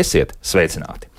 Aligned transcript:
Esiet 0.00 0.32
sveicināti! 0.40 1.10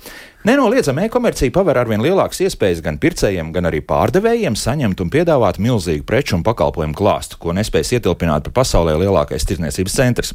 Nenoliedzami 0.42 1.04
e-komercija 1.06 1.54
paver 1.54 1.78
arvien 1.78 2.02
lielākas 2.02 2.40
iespējas 2.42 2.80
gan 2.82 2.96
pircējiem, 2.98 3.52
gan 3.54 3.68
arī 3.68 3.78
pārdevējiem 3.86 4.56
saņemt 4.58 4.98
un 5.04 5.10
piedāvāt 5.12 5.60
milzīgu 5.62 6.02
preču 6.08 6.34
un 6.34 6.42
pakalpojumu 6.42 6.96
klāstu, 6.98 7.38
ko 7.38 7.54
nespēs 7.54 7.92
ietilpināt 7.94 8.48
par 8.48 8.56
pasaulē 8.56 8.96
lielākais 8.98 9.46
tirdzniecības 9.46 9.94
centrs. 10.00 10.32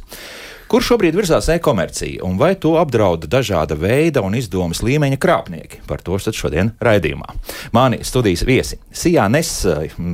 Kur 0.68 0.84
šobrīd 0.84 1.16
virzās 1.16 1.50
e-komercija 1.52 2.24
un 2.24 2.38
vai 2.40 2.54
to 2.60 2.74
apdraud 2.80 3.26
dažāda 3.28 3.76
veida 3.76 4.22
un 4.24 4.36
izdomas 4.36 4.80
līmeņa 4.84 5.18
krāpnieki? 5.20 5.82
Par 5.88 6.00
to 6.04 6.16
šodien 6.16 6.72
raidījumā. 6.80 7.28
Mani 7.76 8.00
studijas 8.00 8.46
viesi- 8.48 8.80
Sijānes 9.02 9.52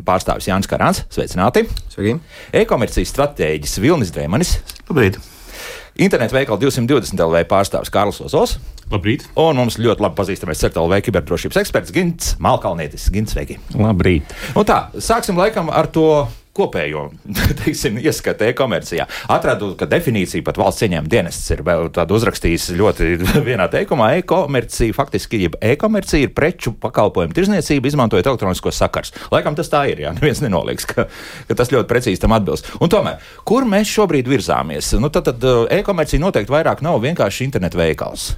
pārstāvis 0.06 0.50
Jānis 0.50 0.70
Karants, 0.70 1.05
sveicināti! 1.10 1.69
E-komercijas 2.52 3.14
stratēģis 3.14 3.78
Vilnis 3.78 4.10
Drēmanis. 4.10 4.58
Labrīt! 4.91 5.22
Internetu 5.94 6.34
veikala 6.34 6.58
220 6.58 7.20
LV 7.22 7.44
pārstāvis 7.46 7.92
Kārlis 7.94 8.18
Ozols. 8.24 8.56
Labrīt! 8.90 9.28
Un 9.38 9.54
mums 9.60 9.76
ļoti 9.78 10.02
labi 10.02 10.18
pazīstamais 10.18 10.58
CERTLV 10.58 10.98
kiberdrošības 11.06 11.60
eksperts 11.60 11.94
Gins 11.94 12.32
Malkalnietis. 12.42 13.06
Gins, 13.14 13.30
sveiki! 13.36 13.60
Labrīt! 13.78 14.34
Un 14.58 14.66
tā, 14.66 14.88
sāksim 14.98 15.38
laikam 15.38 15.70
ar 15.70 15.86
to 15.94 16.08
kopējo 16.54 17.08
teiksim, 17.62 17.98
ieskatu 18.02 18.46
e-komercijā. 18.48 19.06
Atradu, 19.32 19.72
ka 19.78 19.88
definīcija 19.90 20.44
pat 20.47 20.58
valsts 20.60 20.86
ieņēmuma 20.86 21.10
dienests 21.10 21.50
ir 21.55 21.62
uzrakstījis 22.14 22.69
ļoti 22.78 23.10
vienā 23.48 23.69
teikumā. 23.72 24.12
E-komercija 24.20 24.97
faktiski 24.97 25.44
ir 25.48 25.58
e-komercija, 25.75 26.28
ir 26.28 26.34
preču 26.36 26.75
pakalpojumu 26.80 27.34
tirzniecība, 27.36 27.91
izmantojot 27.91 28.30
elektronisko 28.32 28.72
sakars. 28.75 29.14
Laikam 29.34 29.58
tas 29.58 29.72
tā 29.72 29.84
ir, 29.91 30.05
jā, 30.06 30.14
neviens 30.19 30.42
nenoliedz, 30.44 30.86
ka, 30.91 31.08
ka 31.48 31.58
tas 31.58 31.72
ļoti 31.75 31.91
precīzi 31.91 32.22
tam 32.22 32.36
atbilst. 32.36 32.70
Un 32.80 32.92
tomēr, 32.92 33.22
kur 33.48 33.66
mēs 33.69 33.91
šobrīd 33.91 34.30
virzāmies? 34.30 34.94
Nu, 35.02 35.10
tad, 35.12 35.32
tad 35.32 35.70
e-komercija 35.75 36.22
noteikti 36.22 36.55
vairāk 36.55 36.84
nav 36.84 37.02
vienkārši 37.05 37.48
internetu 37.48 37.80
veikals. 37.80 38.34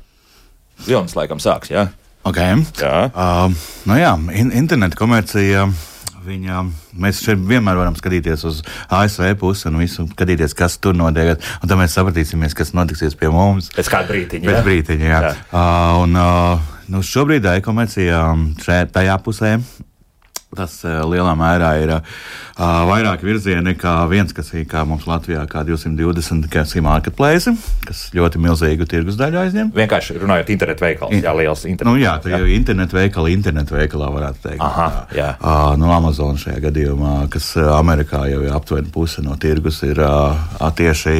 Vilnis 0.86 1.16
laikam 1.16 1.40
sāks, 1.40 1.72
jā. 1.72 1.88
Okay. 2.26 2.58
Jā. 2.80 3.06
Uh, 3.14 3.68
nu 3.86 4.00
jā, 4.00 4.16
in 4.34 4.50
internetu 4.56 4.98
komercija. 4.98 5.68
Viņa, 6.26 6.62
mēs 6.98 7.20
šeit 7.22 7.42
vienmēr 7.46 7.78
varam 7.78 7.96
skatīties 7.98 8.42
uz 8.48 8.62
ASV 8.90 9.36
pusi 9.38 9.68
un 9.70 9.78
visu, 9.78 10.08
skatīties, 10.10 10.56
kas 10.58 10.78
tur 10.82 10.96
notiek. 10.98 11.36
Tad 11.62 11.76
mēs 11.78 11.94
sapratīsimies, 11.94 12.56
kas 12.58 12.74
notiksies 12.74 13.14
pie 13.18 13.30
mums. 13.30 13.70
Pēc 13.76 13.90
kāda 13.92 14.10
brīdiņa. 14.10 14.48
Pēc 14.48 14.64
brīdiņa, 14.66 15.06
jā. 15.06 15.20
jā. 15.28 15.34
Uh, 15.50 16.02
un, 16.02 16.18
uh, 16.18 16.72
nu, 16.90 17.04
šobrīd 17.06 17.46
e-komercija 17.56 18.24
šeit, 18.64 18.90
tajā 18.96 19.20
pusē 19.22 19.56
Tas 20.54 20.76
uh, 20.86 21.00
lielā 21.10 21.32
mērā 21.34 21.72
ir 21.82 21.90
uh, 21.96 22.20
vairāk 22.86 23.24
virzieni 23.26 23.72
nekā 23.72 23.94
viens, 24.06 24.30
kas 24.32 24.52
ir 24.54 24.62
kā 24.70 24.84
mums 24.86 25.08
Latvijā, 25.10 25.42
kā 25.50 25.64
220, 25.66 26.46
kas 26.52 26.74
ir 26.78 26.84
marketplace, 26.86 27.50
kas 27.82 28.04
ļoti 28.14 28.38
milzīgu 28.44 28.86
tirgus 28.86 29.18
daļu 29.18 29.40
aizņem. 29.42 29.72
Vienkārši 29.74 30.20
runājot, 30.22 30.52
internetu 30.54 30.86
veikals, 30.86 31.16
jā, 31.18 31.34
liels 31.34 31.66
internetu. 31.66 31.90
Nu, 31.90 31.98
jā, 31.98 32.14
tā 32.22 32.30
jau 32.36 32.46
internetu 32.46 33.00
veikala, 33.00 33.32
internetu 33.34 33.74
veikalā 33.74 34.12
varētu 34.14 34.44
teikt. 34.46 34.62
Aha, 34.68 34.88
jā. 35.18 35.32
Uh, 35.40 35.74
no 35.82 35.90
Amazon 35.96 36.38
šajā 36.38 36.62
gadījumā, 36.68 37.16
kas 37.34 37.50
Amerikā 37.66 38.22
jau 38.30 38.44
ir 38.46 38.54
aptuveni 38.54 38.94
puse 38.94 39.26
no 39.26 39.34
tirgus, 39.42 39.82
ir 39.88 39.98
uh, 40.06 40.46
tieši 40.78 41.18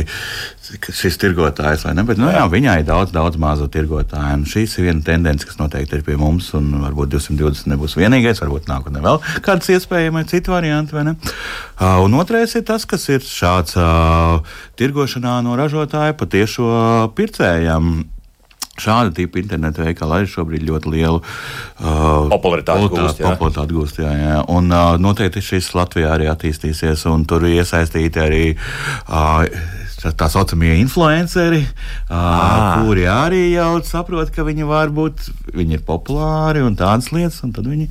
šis 0.95 1.19
tirgotājs, 1.21 1.85
ne? 1.95 2.05
Bet, 2.07 2.19
nu, 2.21 2.29
jā, 2.33 2.43
viņai 2.51 2.81
ir 2.81 2.87
daudz, 2.89 3.13
daudz 3.15 3.39
mazu 3.41 3.69
tirgotāju. 3.73 4.41
Un 4.41 4.47
šīs 4.49 4.77
ir 4.79 4.89
viena 4.89 5.05
tendence, 5.07 5.47
kas 5.47 5.59
noteikti 5.61 5.99
ir 5.99 6.05
pie 6.07 6.17
mums, 6.21 6.51
varbūt 6.55 7.13
220 7.15 7.71
nebūs 7.73 7.97
vienīgais, 7.99 8.43
varbūt 8.43 8.69
nākotnē 8.71 9.05
vēl 9.05 9.21
citu 10.31 10.55
variantu, 10.55 10.97
vai 10.99 11.07
ne? 11.11 11.15
Uh, 11.77 12.03
un 12.05 12.19
otrais 12.19 12.55
ir 12.59 12.67
tas, 12.67 12.87
kas 12.89 13.07
ir 13.13 13.25
šāds 13.25 13.79
uh, 13.81 14.43
tirgošanā 14.81 15.39
no 15.47 15.57
ražotāja 15.59 16.17
patiešo 16.19 16.69
pircējiem. 17.17 17.97
Šāda 18.77 19.15
tipa 19.17 19.41
internetu 19.41 19.81
veikala 19.81 20.19
arī 20.19 20.29
šobrīd 20.29 20.67
ļoti 20.69 20.91
lielu 20.93 21.23
uh, 21.23 22.27
popularitāti 22.29 22.91
gūst. 22.93 23.23
Popularitāti 23.25 23.77
gūst 23.79 24.03
jā, 24.03 24.11
jā. 24.21 24.37
Un 24.53 24.69
uh, 24.69 24.99
noteikti 25.01 25.41
šis 25.41 25.71
Latvijā 25.79 26.13
arī 26.19 26.29
attīstīsies, 26.29 27.07
un 27.09 27.25
tur 27.29 27.49
iesaistīti 27.49 28.21
arī. 28.21 28.45
Uh, 29.09 29.49
tā 29.97 30.29
saucamie 30.31 30.75
influenceri, 30.83 31.63
ah. 32.13 32.83
kuri 32.83 33.07
arī 33.09 33.43
jau 33.55 33.81
saprot, 33.87 34.31
ka 34.35 34.45
viņi 34.47 34.69
var 34.69 34.93
būt, 34.95 35.29
viņi 35.57 35.79
ir 35.79 35.85
populāri 35.87 36.63
un 36.65 36.77
tādas 36.79 37.09
lietas, 37.15 37.41
un 37.47 37.55
tad 37.57 37.69
viņi 37.71 37.89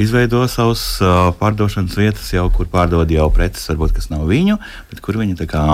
izveido 0.00 0.42
savus 0.50 0.82
uh, 1.04 1.30
pārdošanas 1.38 1.98
vietas, 2.00 2.30
jau, 2.34 2.46
kur 2.54 2.70
pārdod 2.72 3.12
jau 3.12 3.28
preces, 3.34 3.68
varbūt, 3.70 3.94
kas 3.98 4.10
nav 4.12 4.24
viņu, 4.30 4.58
bet 4.90 5.04
kur 5.04 5.20
viņi 5.20 5.38
tā 5.42 5.48
kā 5.50 5.64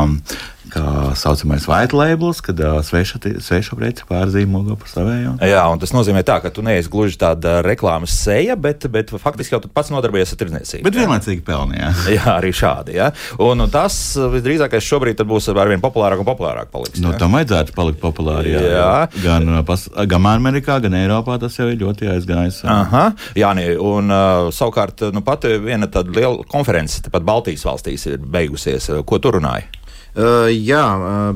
kā 0.71 0.85
saucamais 1.19 1.67
white 1.69 1.97
labels, 1.97 2.41
kad 2.45 2.59
uh, 2.63 2.79
sveša, 2.85 3.21
sveša 3.43 3.77
preci 3.79 4.07
pārzīmogo 4.09 4.77
par 4.81 4.91
savējo. 4.91 5.35
Jā, 5.51 5.65
un 5.73 5.81
tas 5.83 5.93
nozīmē 5.95 6.23
tā, 6.27 6.39
ka 6.45 6.53
tu 6.55 6.65
neesi 6.67 6.91
gluži 6.93 7.19
tāda 7.21 7.59
reklāmas 7.67 8.15
seja, 8.23 8.57
bet, 8.61 8.87
bet 8.93 9.13
faktiski 9.23 9.57
jau 9.57 9.63
tu 9.65 9.71
pats 9.73 9.93
nodarbojies 9.93 10.35
ar 10.35 10.41
tirdzniecību. 10.41 10.85
Bet 10.87 10.99
vienlaicīgi 10.99 11.45
pelni, 11.47 11.81
jā. 11.81 11.91
jā, 12.17 12.25
arī 12.37 12.53
šādi, 12.57 12.97
jā. 12.99 13.11
Un, 13.43 13.65
un 13.67 13.73
tas 13.73 13.97
visdrīzākais 14.35 14.87
šobrīd 14.87 15.25
būs 15.31 15.51
arvien 15.53 15.83
populārāk 15.83 16.23
un 16.23 16.29
populārāk 16.29 16.71
paliks. 16.73 17.03
Nu, 17.03 17.13
tam 17.21 17.37
vajadzētu 17.39 17.75
palikt 17.77 18.01
populāri, 18.03 18.55
jā. 18.55 18.65
jā. 18.77 18.93
Gan, 19.25 19.61
pas, 19.69 19.87
gan 20.11 20.31
Amerikā, 20.31 20.79
gan 20.85 20.97
Eiropā 21.01 21.41
tas 21.43 21.59
jau 21.59 21.69
ir 21.71 21.81
ļoti 21.83 22.11
aizgājis. 22.15 22.63
Aha, 22.71 23.11
jā, 23.39 23.53
un 23.83 24.15
uh, 24.15 24.49
savukārt, 24.55 25.09
nu 25.15 25.25
pat 25.27 25.49
viena 25.65 25.91
tāda 25.91 26.15
liela 26.17 26.47
konference, 26.51 27.03
pat 27.11 27.27
Baltijas 27.27 27.67
valstīs 27.67 28.07
ir 28.11 28.23
beigusies. 28.23 28.91
Ko 29.07 29.19
tur 29.23 29.41
runāja? 29.41 29.80
Jā, 30.11 30.85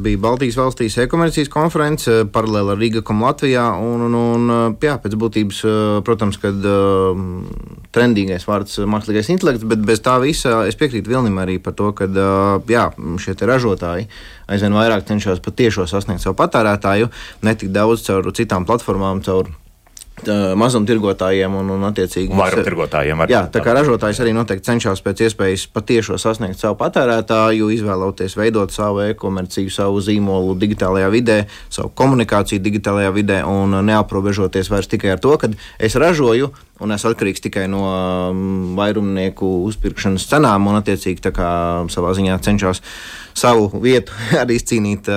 bija 0.02 0.18
Baltijas 0.18 0.56
valstīs 0.58 0.96
e-komercijas 0.98 1.50
konference, 1.52 2.10
paralēli 2.34 2.72
ar 2.74 2.80
Rīgakom 2.80 3.22
Latvijā. 3.22 3.68
Un, 3.78 4.02
un, 4.08 4.16
un, 4.18 4.74
jā, 4.82 4.96
pēc 4.98 5.14
būtības, 5.20 5.60
protams, 6.06 6.40
kad 6.42 6.58
trendīgais 7.94 8.48
vārds- 8.50 8.80
mākslīgais 8.94 9.30
intelekts, 9.30 9.62
bet 9.70 9.78
bez 9.86 10.02
tā 10.02 10.18
visa 10.20 10.64
es 10.66 10.74
piekrītu 10.74 11.06
Vilnim 11.06 11.38
arī 11.38 11.60
par 11.62 11.78
to, 11.78 11.92
ka 11.92 12.10
jā, 12.66 12.90
šie 13.22 13.38
ražotāji 13.38 14.08
aizvien 14.48 14.74
vairāk 14.74 15.06
cenšas 15.06 15.40
patiešo 15.40 15.86
sasniegt 15.86 16.20
savu 16.20 16.34
patērētāju, 16.34 17.10
ne 17.42 17.54
tik 17.54 17.70
daudz 17.70 18.02
caur 18.02 18.32
citām 18.32 18.66
platformām, 18.66 19.22
caur 19.22 19.48
mazumtirgotājiem 20.56 21.54
un, 21.58 21.70
un 21.74 21.86
attiecīgi 21.88 22.36
vairumtirgotājiem. 22.38 23.24
Jā, 23.30 23.44
tā 23.52 23.60
kā 23.64 23.74
ražotājs 23.76 24.20
arī 24.22 24.34
noteikti 24.36 24.68
cenšas 24.70 25.02
pēc 25.04 25.24
iespējas 25.26 25.66
patiešo 25.74 26.18
sasniegt 26.22 26.60
savu 26.60 26.78
patērētāju, 26.80 27.70
izvēloties 27.74 28.36
veidot 28.38 28.72
savu 28.72 29.02
e-komerciju, 29.08 29.72
savu 29.74 29.98
zīmolu 30.04 30.54
digitālajā 30.60 31.08
vidē, 31.12 31.38
savu 31.72 31.90
komunikāciju 31.98 32.62
digitālajā 32.62 33.10
vidē 33.16 33.40
un 33.48 33.74
neaprobežoties 33.90 34.70
vairs 34.70 34.90
tikai 34.92 35.16
ar 35.16 35.24
to, 35.24 35.34
ka 35.40 35.50
es 35.82 35.98
ražoju 35.98 36.52
un 36.84 36.94
es 36.94 37.04
atkarīgs 37.06 37.42
tikai 37.44 37.66
no 37.70 37.82
vairumnieku 38.78 39.50
uzpirkšanas 39.68 40.28
cenām 40.30 40.70
un 40.70 40.78
attiecīgi 40.78 41.34
savā 41.34 42.14
ziņā 42.16 42.38
cenšas 42.46 42.82
savu 43.34 43.68
vietu 43.82 44.14
arī 44.42 44.62
izcīnīt. 44.62 45.10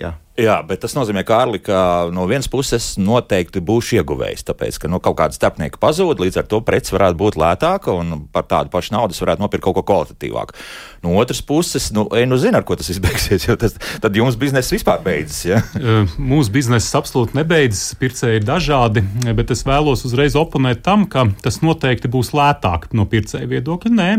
Jā. 0.00 0.14
Jā, 0.36 0.58
bet 0.68 0.82
tas 0.84 0.92
nozīmē, 0.92 1.22
Kārli, 1.24 1.62
ka 1.64 1.78
no 2.12 2.26
vienas 2.28 2.48
puses 2.52 2.90
noteikti 3.00 3.62
būs 3.64 3.94
ieguvējs, 3.96 4.44
tāpēc, 4.50 4.76
ka 4.82 4.90
nu, 4.92 4.98
kaut 5.00 5.16
kāda 5.16 5.32
starpnieka 5.32 5.80
pazūd, 5.80 6.20
līdz 6.20 6.42
ar 6.42 6.48
to 6.50 6.60
preci 6.66 6.92
varētu 6.92 7.16
būt 7.22 7.38
lētāka 7.40 7.94
un 7.96 8.26
par 8.34 8.44
tādu 8.50 8.68
pašu 8.74 8.92
naudu 8.92 9.16
varētu 9.16 9.40
nopirkt 9.40 9.64
kaut 9.64 9.78
ko 9.78 9.84
kvalitatīvāku. 9.88 10.58
No 11.06 11.14
otras 11.16 11.40
puses, 11.40 11.88
nu, 11.96 12.04
ej, 12.12 12.26
nu 12.28 12.36
zina, 12.42 12.60
ar 12.60 12.66
ko 12.68 12.76
tas 12.76 12.92
izbeigsies, 12.92 13.46
jo 13.48 13.56
tas, 13.60 13.78
tad 14.02 14.18
jums 14.18 14.36
biznesa 14.36 14.76
vispār 14.76 15.00
beidzas. 15.06 15.40
Ja? 15.48 15.62
Mūsu 16.32 16.52
biznesa 16.52 17.00
absolūti 17.00 17.38
nebeidzas, 17.40 17.96
pircēji 17.96 18.42
ir 18.42 18.44
dažādi, 18.44 19.06
bet 19.38 19.54
es 19.56 19.64
vēlos 19.64 20.04
uzreiz 20.04 20.36
oponēt 20.36 20.84
tam, 20.84 21.08
ka 21.08 21.30
tas 21.40 21.62
noteikti 21.64 22.12
būs 22.12 22.34
lētāk 22.36 22.90
no 22.92 23.08
pircēja 23.08 23.48
viedokļa. 23.56 23.94
Nē, 23.96 24.10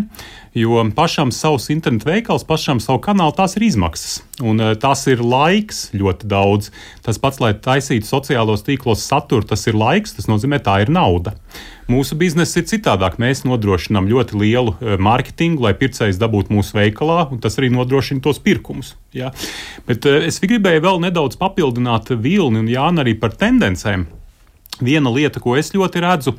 jo 0.57 0.81
pašam 0.95 1.31
savs 1.31 1.69
internetu 1.73 2.09
veikals, 2.09 2.45
pašam 2.47 2.81
savu 2.83 2.99
kanālu, 3.03 3.35
tās 3.37 3.55
ir 3.57 3.67
izmaksas. 3.67 4.19
Un 4.41 4.61
tas 4.81 5.03
ir 5.09 5.21
laiks 5.21 5.87
ļoti 5.97 6.29
daudz. 6.29 6.71
Tas 7.05 7.19
pats, 7.21 7.39
lai 7.41 7.53
taisītu 7.53 8.07
sociālos 8.09 8.65
tīklos 8.65 9.05
saturu, 9.05 9.45
tas 9.47 9.65
ir 9.69 9.77
laiks, 9.77 10.15
tas 10.17 10.29
nozīmē, 10.29 10.59
tā 10.63 10.79
ir 10.83 10.91
nauda. 10.93 11.35
Mūsu 11.87 12.17
biznesa 12.19 12.59
ir 12.59 12.67
citādāk. 12.67 13.15
Mēs 13.21 13.45
nodrošinām 13.47 14.09
ļoti 14.11 14.41
lielu 14.41 14.75
mārketingu, 14.99 15.63
lai 15.63 15.73
pircējs 15.77 16.19
dabūtu 16.19 16.53
mūsu 16.57 16.75
veikalā, 16.77 17.29
un 17.31 17.41
tas 17.43 17.55
arī 17.61 17.71
nodrošina 17.73 18.23
tos 18.25 18.41
pirkumus. 18.43 18.95
Ja? 19.15 19.31
Bet 19.87 20.05
es 20.09 20.41
gribēju 20.43 20.83
vēl 20.83 21.03
nedaudz 21.07 21.39
papildināt 21.39 22.11
Vilni 22.11 22.65
un 22.65 22.71
Jānu 22.71 23.05
arī 23.05 23.15
par 23.19 23.37
tendencēm. 23.39 24.09
Viena 24.83 25.09
lieta, 25.09 25.41
ko 25.41 25.55
es 25.57 25.71
ļoti 25.73 26.03
redzu, 26.03 26.35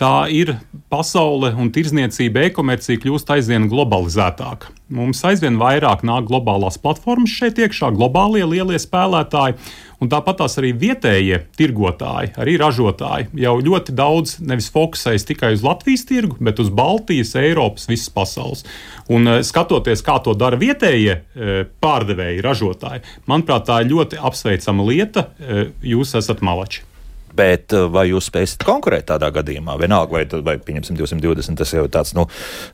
tā 0.00 0.30
ir 0.32 0.54
pasaule 0.90 1.52
un 1.60 1.68
tirzniecība, 1.74 2.46
e-komercija 2.48 3.00
kļūst 3.02 3.30
aizvien 3.34 3.68
globalizētāka. 3.70 4.72
Mums 4.90 5.20
aizvien 5.28 5.58
vairāk 5.60 6.00
nāk 6.06 6.26
globālās 6.30 6.80
platformas 6.82 7.30
šeit 7.36 7.60
iekšā, 7.62 7.92
globālie 7.94 8.42
lielie 8.48 8.80
spēlētāji. 8.80 9.58
Un 10.00 10.08
tāpat 10.10 10.40
tās 10.40 10.56
arī 10.58 10.72
vietējie 10.80 11.42
tirgotāji, 11.60 12.32
arī 12.40 12.56
ražotāji 12.58 13.28
jau 13.42 13.54
ļoti 13.60 13.94
daudz 13.94 14.38
nevis 14.40 14.70
fokusējas 14.72 15.28
tikai 15.28 15.52
uz 15.58 15.64
Latvijas 15.66 16.06
tirgu, 16.08 16.40
bet 16.40 16.62
uz 16.64 16.72
Baltijas, 16.72 17.34
Eiropas, 17.38 17.84
visas 17.90 18.08
pasaules. 18.14 18.64
Un 19.12 19.28
eh, 19.28 19.42
skatoties, 19.46 20.02
kā 20.06 20.16
to 20.24 20.34
dara 20.34 20.58
vietējie 20.58 21.18
eh, 21.20 21.64
pārdevēji, 21.84 22.44
ražotāji, 22.46 23.04
manuprāt, 23.28 23.68
tā 23.68 23.82
ir 23.84 23.92
ļoti 23.92 24.24
apsveicama 24.24 24.88
lieta. 24.88 25.28
Eh, 25.38 25.66
jūs 25.92 26.16
esat 26.18 26.40
malači. 26.42 26.88
Bet 27.36 27.74
vai 27.92 28.08
jūs 28.10 28.26
spēsiet 28.30 28.64
konkurēt 28.66 29.08
tādā 29.10 29.30
gadījumā? 29.34 29.76
Vienalga, 29.80 30.18
vai, 30.18 30.24
vai 30.46 30.56
pieņemsim 30.62 30.98
220, 30.98 31.58
tas 31.60 31.74
jau 31.74 31.84
ir 31.86 31.92
tāds 31.94 32.14
nu, 32.18 32.26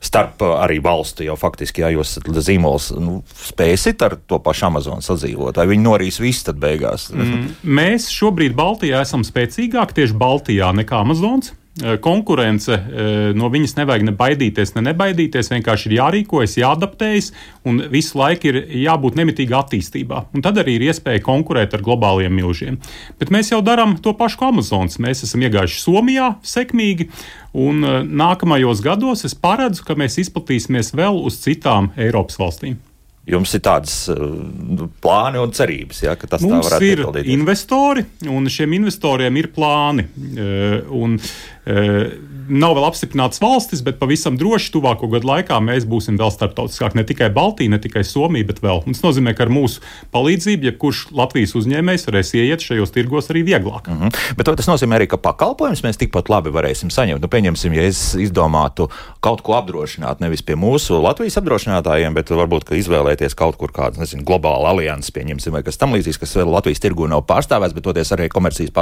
starp 0.03 0.41
arī 0.47 0.79
valstu 0.83 1.27
jau 1.27 1.37
faktiski, 1.39 1.83
ja 1.85 1.91
jūs 1.93 2.15
esat 2.15 2.41
zīmols, 2.47 2.89
nu, 3.01 3.19
spēsit 3.47 4.01
ar 4.05 4.17
to 4.29 4.41
pašu 4.43 4.67
Amazon 4.71 5.05
sadzīvot, 5.05 5.59
vai 5.59 5.67
viņi 5.69 5.85
norīs 5.85 6.21
visu 6.23 6.49
tad 6.49 6.61
beigās? 6.63 7.09
Mm, 7.13 7.53
mēs 7.77 8.09
šobrīd 8.13 8.57
Baltijā 8.57 9.03
esam 9.05 9.25
spēcīgāki 9.27 10.01
tieši 10.01 10.17
Baltijā 10.17 10.73
nekā 10.81 11.05
Amazons. 11.05 11.53
Eh, 11.77 11.97
konkurence, 12.01 12.73
eh, 12.73 13.33
no 13.37 13.51
viņas 13.53 13.75
nevajag 13.77 14.05
ne 14.07 14.13
baidīties, 14.17 14.71
ne 14.75 14.81
nebaidīties. 14.87 15.51
Vienkārši 15.51 15.91
ir 15.91 15.97
jārīkojas, 15.99 16.55
jāadaptējas 16.57 17.27
un 17.69 17.83
visu 17.91 18.17
laiku 18.17 18.49
ir 18.49 18.57
jābūt 18.81 19.19
nemitīgā 19.19 19.59
attīstībā. 19.61 20.23
Un 20.33 20.41
tad 20.41 20.57
arī 20.57 20.79
ir 20.79 20.87
iespēja 20.87 21.21
konkurēt 21.21 21.75
ar 21.77 21.85
globāliem 21.85 22.33
milžiem. 22.33 22.79
Bet 23.19 23.29
mēs 23.29 23.51
jau 23.53 23.61
darām 23.61 23.93
to 24.01 24.15
pašu 24.17 24.41
kā 24.41 24.49
Amazons. 24.49 24.97
Mēs 24.97 25.21
esam 25.27 25.45
iegājuši 25.45 25.83
Somijā 25.83 26.33
sekmīgi, 26.41 27.11
un 27.53 27.85
eh, 27.85 28.01
nākamajos 28.01 28.81
gados 28.81 29.27
es 29.29 29.37
paredzu, 29.37 29.85
ka 29.85 29.93
mēs 29.93 30.17
izplatīsimies 30.25 30.95
vēl 30.97 31.21
uz 31.29 31.37
citām 31.45 31.91
Eiropas 31.95 32.41
valstīm 32.41 32.81
jums 33.27 33.53
ir 33.57 33.63
tādas 33.65 33.97
uh, 34.13 34.87
plāni 35.03 35.41
un 35.41 35.53
cerības, 35.55 36.01
ja, 36.05 36.15
ka 36.19 36.29
tas 36.31 36.45
Mums 36.45 36.69
tā 36.69 36.79
varētu 36.79 37.23
ir 37.23 37.33
investori, 37.35 38.05
un 38.31 38.47
šiem 38.51 38.77
investoriem 38.79 39.41
ir 39.41 39.51
plāni. 39.55 40.07
Uh, 40.15 40.79
un, 40.95 41.19
uh, 41.19 42.35
nav 42.47 42.75
vēl 42.77 42.85
apstiprināts 42.87 43.41
valstis, 43.43 43.81
bet 43.85 43.99
pavisam 43.99 44.37
droši 44.39 44.71
tuvāko 44.73 45.09
gadu 45.11 45.29
laikā 45.29 45.59
mēs 45.63 45.87
būsim 45.89 46.17
vēl 46.19 46.31
starptautiskāk. 46.33 46.95
Ne 46.97 47.03
tikai 47.07 47.29
Baltija, 47.33 47.71
ne 47.73 47.79
tikai 47.81 48.03
Somija, 48.07 48.47
bet 48.47 48.61
vēl. 48.63 48.83
Un 48.87 48.95
tas 48.95 49.03
nozīmē, 49.03 49.33
ka 49.37 49.45
ar 49.45 49.53
mūsu 49.53 49.83
palīdzību, 50.15 50.69
jebkurš 50.71 51.03
Latvijas 51.17 51.55
uzņēmējs 51.59 52.07
varēs 52.07 52.33
ieiet 52.39 52.63
šajos 52.63 52.93
tirgos 52.95 53.31
arī 53.33 53.43
vieglāk. 53.47 53.89
Mm 53.91 53.99
-hmm. 53.99 54.35
Bet 54.39 54.51
tas 54.59 54.69
nozīmē 54.69 54.99
arī, 54.99 55.09
ka 55.11 55.17
pakalpojumus 55.17 55.83
mēs 55.83 55.99
tikpat 55.99 56.29
labi 56.29 56.53
varēsim 56.53 56.91
saņemt. 56.93 57.21
Nu, 57.21 57.27
pieņemsim, 57.27 57.73
ja 57.73 57.83
es 57.83 58.15
izdomātu 58.15 58.89
kaut 59.19 59.41
ko 59.41 59.57
apdrošināt, 59.59 60.19
nevis 60.19 60.41
pie 60.41 60.55
mūsu 60.55 61.01
Latvijas 61.01 61.37
apdrošinātājiem, 61.37 62.13
bet 62.13 62.29
varbūt 62.29 62.71
izvēlēties 62.71 63.16
kaut 63.37 63.57
kur 63.59 63.73
kādu, 63.73 64.01
nezinu, 64.01 64.25
globālu 64.27 64.67
aliansi, 64.69 65.13
pieņemsim, 65.15 65.55
vai 65.55 65.63
kas 65.65 65.79
tam 65.79 65.95
līdzīgs, 65.95 66.19
kas 66.21 66.35
vēl 66.37 66.51
Latvijas 66.53 66.83
tirgu 66.83 67.07
nav 67.09 67.25
pārstāvēts, 67.29 67.75
bet 67.77 67.87
toties 67.87 68.13
arī 68.15 68.29
komercijas 68.33 68.73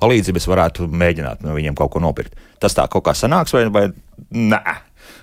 palīdzības 0.00 0.48
varētu 0.50 0.88
mēģināt 0.90 1.44
no 1.46 1.56
viņiem 1.56 1.78
kaut 1.78 1.94
ko 1.94 2.04
nopirkt. 2.04 2.38
Tas 2.62 2.76
tā 2.76 2.86
kaut 2.90 3.06
kā 3.08 3.16
sanāks, 3.16 3.54
vai, 3.56 3.66
vai 3.72 3.86
nē, 4.30 4.76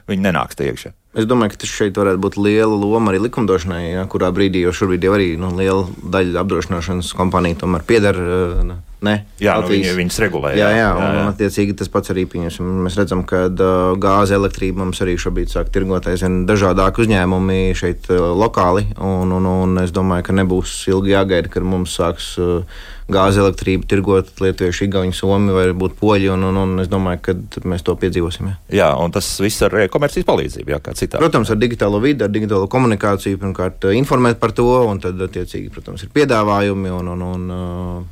viņi 0.10 0.28
nenāks 0.30 0.58
te 0.58 0.68
iekšā. 0.70 0.94
Es 1.18 1.26
domāju, 1.26 1.56
ka 1.56 1.64
tas 1.64 1.72
šeit 1.74 1.98
varētu 1.98 2.22
būt 2.22 2.36
liela 2.38 2.76
loma 2.78 3.10
arī 3.10 3.24
likumdošanai, 3.26 3.84
ja, 3.96 4.04
kurā 4.12 4.30
brīdī 4.36 4.62
jau 4.66 4.76
šobrīd 4.76 5.08
jau 5.08 5.16
arī 5.18 5.32
nu, 5.40 5.50
liela 5.58 5.88
daļa 6.14 6.44
apdrošināšanas 6.44 7.16
kompāniju 7.18 7.64
tomēr 7.64 7.88
pieder. 7.88 8.20
Uh, 8.22 8.76
Ne, 9.06 9.14
jā, 9.38 9.54
nu, 9.62 9.70
viņi, 9.70 9.92
viņas 9.94 10.16
regulē. 10.24 10.56
Jā, 10.58 10.72
jā, 10.74 10.78
jā, 10.80 10.86
jā, 10.90 11.10
jā. 11.14 11.22
un 11.22 11.30
attiecīgi 11.30 11.76
tas 11.78 11.92
pats 11.94 12.10
arī 12.10 12.24
pieņemsim. 12.32 12.70
Mēs 12.88 12.98
redzam, 12.98 13.22
ka 13.30 13.44
uh, 13.46 13.92
gāze, 14.02 14.34
elektrība 14.34 14.82
mums 14.82 15.04
arī 15.06 15.14
šobrīd 15.22 15.54
sāk 15.54 15.70
tirgot 15.74 16.10
aizvien 16.10 16.40
dažādāk 16.50 16.98
uzņēmumi 17.04 17.60
šeit 17.78 18.10
uh, 18.10 18.32
lokāli, 18.34 18.88
un, 18.98 19.36
un, 19.38 19.50
un 19.52 19.84
es 19.84 19.94
domāju, 19.94 20.26
ka 20.26 20.38
nebūs 20.40 20.80
ilgi 20.90 21.14
jāgaida, 21.14 21.52
kad 21.54 21.68
mums 21.68 21.94
sāks 22.00 22.34
uh, 22.42 22.82
gāzi, 23.12 23.42
elektrību 23.44 23.88
tirgot 23.88 24.32
lietuvieši, 24.44 24.88
igauni, 24.88 25.16
somi 25.16 25.56
vai 25.56 25.68
būt 25.78 25.96
poļi. 26.00 26.30
Un, 26.34 26.48
un, 26.50 26.60
un 26.64 26.84
es 26.84 26.90
domāju, 26.92 27.22
ka 27.24 27.36
mēs 27.68 27.86
to 27.88 27.96
piedzīvosim. 28.00 28.50
Jā, 28.52 28.78
jā 28.82 28.90
un 29.00 29.14
tas 29.16 29.30
viss 29.44 29.64
ar 29.66 29.76
komercijas 29.94 30.28
palīdzību, 30.28 30.74
jā, 30.76 30.82
kā 30.84 30.96
citādi. 30.98 31.24
Protams, 31.24 31.52
ar 31.54 31.62
digitālo 31.62 32.02
vidi, 32.04 32.26
ar 32.26 32.34
digitālo 32.34 32.68
komunikāciju, 32.72 33.40
pirmkārt, 33.44 33.88
informēt 33.98 34.42
par 34.42 34.54
to, 34.58 34.68
un 34.90 35.02
tad, 35.04 35.20
attiecīgi, 35.28 35.72
protams, 35.74 36.04
ir 36.04 36.14
piedāvājumi. 36.16 36.94
Un, 36.98 37.14
un, 37.14 37.26
un, 37.32 37.48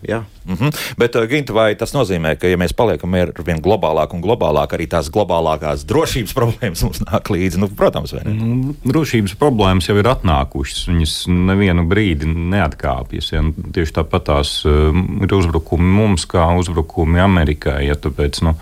jā. 0.05 0.23
Mm 0.45 0.55
-hmm. 0.55 0.75
Bet, 0.97 1.15
Gint, 1.29 1.49
vai 1.49 1.75
tas 1.75 1.93
nozīmē, 1.93 2.35
ka, 2.37 2.47
ja 2.47 2.57
mēs 2.57 2.73
paliekam 2.73 3.13
ar 3.13 3.31
vien 3.45 3.61
globālāk 3.61 4.13
un 4.13 4.21
globālāk, 4.21 4.73
arī 4.73 4.87
tās 4.87 5.09
globālākās 5.09 5.85
drošības 5.85 6.33
problēmas 6.39 6.83
mums 6.83 7.01
nāk 7.01 7.29
līdzi? 7.29 7.59
Nu, 7.59 7.67
protams, 7.67 8.13
vai 8.13 8.21
ne? 8.25 8.33
Nu, 8.33 8.75
drošības 8.85 9.35
problēmas 9.35 9.89
jau 9.89 9.97
ir 9.97 10.07
atnākušas. 10.07 10.87
Viņas 10.87 11.27
nevienu 11.27 11.87
brīdi 11.89 12.25
neatkāpjas. 12.25 13.31
Ja? 13.31 13.43
Tieši 13.73 13.93
tāpat 13.93 14.23
tās 14.23 14.61
ir 15.25 15.35
uzbrukumi 15.37 15.89
mums, 15.97 16.27
kā 16.29 16.47
uzbrukumi 16.59 17.21
Amerikai. 17.23 17.85
Ja, 17.87 17.97
tāpēc 17.99 18.41
nu, 18.45 18.55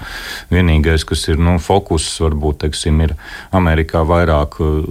vienīgais, 0.53 1.05
kas 1.09 1.27
ir 1.31 1.41
nu, 1.41 1.57
fokus, 1.63 2.07
varbūt 2.23 2.63
teiksim, 2.65 3.01
ir 3.07 3.15
Amerikā 3.55 4.03
vairāk 4.07 4.59
uh, 4.63 4.81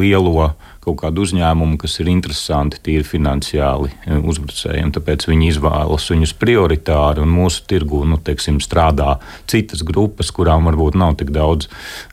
lielo 0.00 0.52
kaut 0.88 1.00
kādu 1.02 1.24
uzņēmumu, 1.26 1.78
kas 1.80 1.98
ir 2.02 2.10
interesanti 2.12 2.80
tīri 2.84 3.06
finansiāli 3.06 3.92
e, 3.92 4.18
uzbrucējiem. 4.18 4.92
Tāpēc 4.96 5.28
viņi 5.30 5.50
izvēlas 5.52 6.08
viņus 6.12 6.34
prioritāri 6.40 7.22
un 7.24 7.32
mūsu 7.32 7.64
tirgu 7.68 8.02
nu, 8.08 8.18
teiksim, 8.24 8.60
strādā 8.64 9.18
citas 9.50 9.84
grupas, 9.86 10.32
kurām 10.34 10.68
varbūt 10.68 10.98
nav 10.98 11.16
tik 11.20 11.32
daudz 11.34 11.68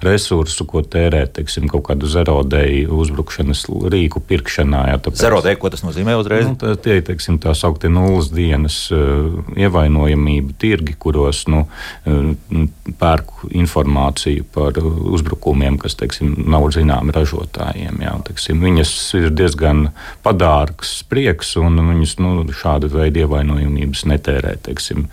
resursu, 0.05 0.67
ko 0.69 0.83
tērēt 0.83 1.35
teiksim, 1.39 1.69
kaut 1.71 1.87
kādu 1.89 2.09
zerodēju 2.11 2.93
uzbrukšanas 3.05 3.65
rīku 3.91 4.21
pirkšanā. 4.27 4.85
Jā, 4.91 4.99
tāpēc, 5.05 5.21
zerodēju, 5.23 5.61
ko 5.61 5.71
tas 5.73 5.85
nozīmē 5.85 6.17
uzreiz? 6.19 6.47
Nu, 6.49 6.57
tā, 6.59 6.75
tie 6.79 6.99
ir 6.99 7.39
tā 7.43 7.55
sauktie 7.57 7.91
nulles 7.91 8.31
dienas 8.33 8.77
uh, 8.93 9.41
ievainojamība 9.57 10.55
tirgi, 10.61 10.95
kuros 10.99 11.45
nu, 11.51 11.65
uh, 11.65 12.65
pērku 12.99 13.51
informāciju 13.55 14.45
par 14.55 14.77
uzbrukumiem, 14.83 15.79
kas 15.81 15.97
teiksim, 15.99 16.33
nav 16.49 16.67
zināmi 16.75 17.13
ražotājiem. 17.15 18.01
Jā, 18.05 18.15
teiksim, 18.27 18.61
viņas 18.65 18.91
ir 19.19 19.29
diezgan 19.35 19.89
padārgs 20.25 20.97
prieks, 21.09 21.53
un 21.61 21.79
viņas 21.79 22.15
nu, 22.23 22.33
šāda 22.55 22.89
veida 22.91 23.23
ievainojumības 23.23 24.05
netērē 24.11 24.55
teiksim, 24.65 25.07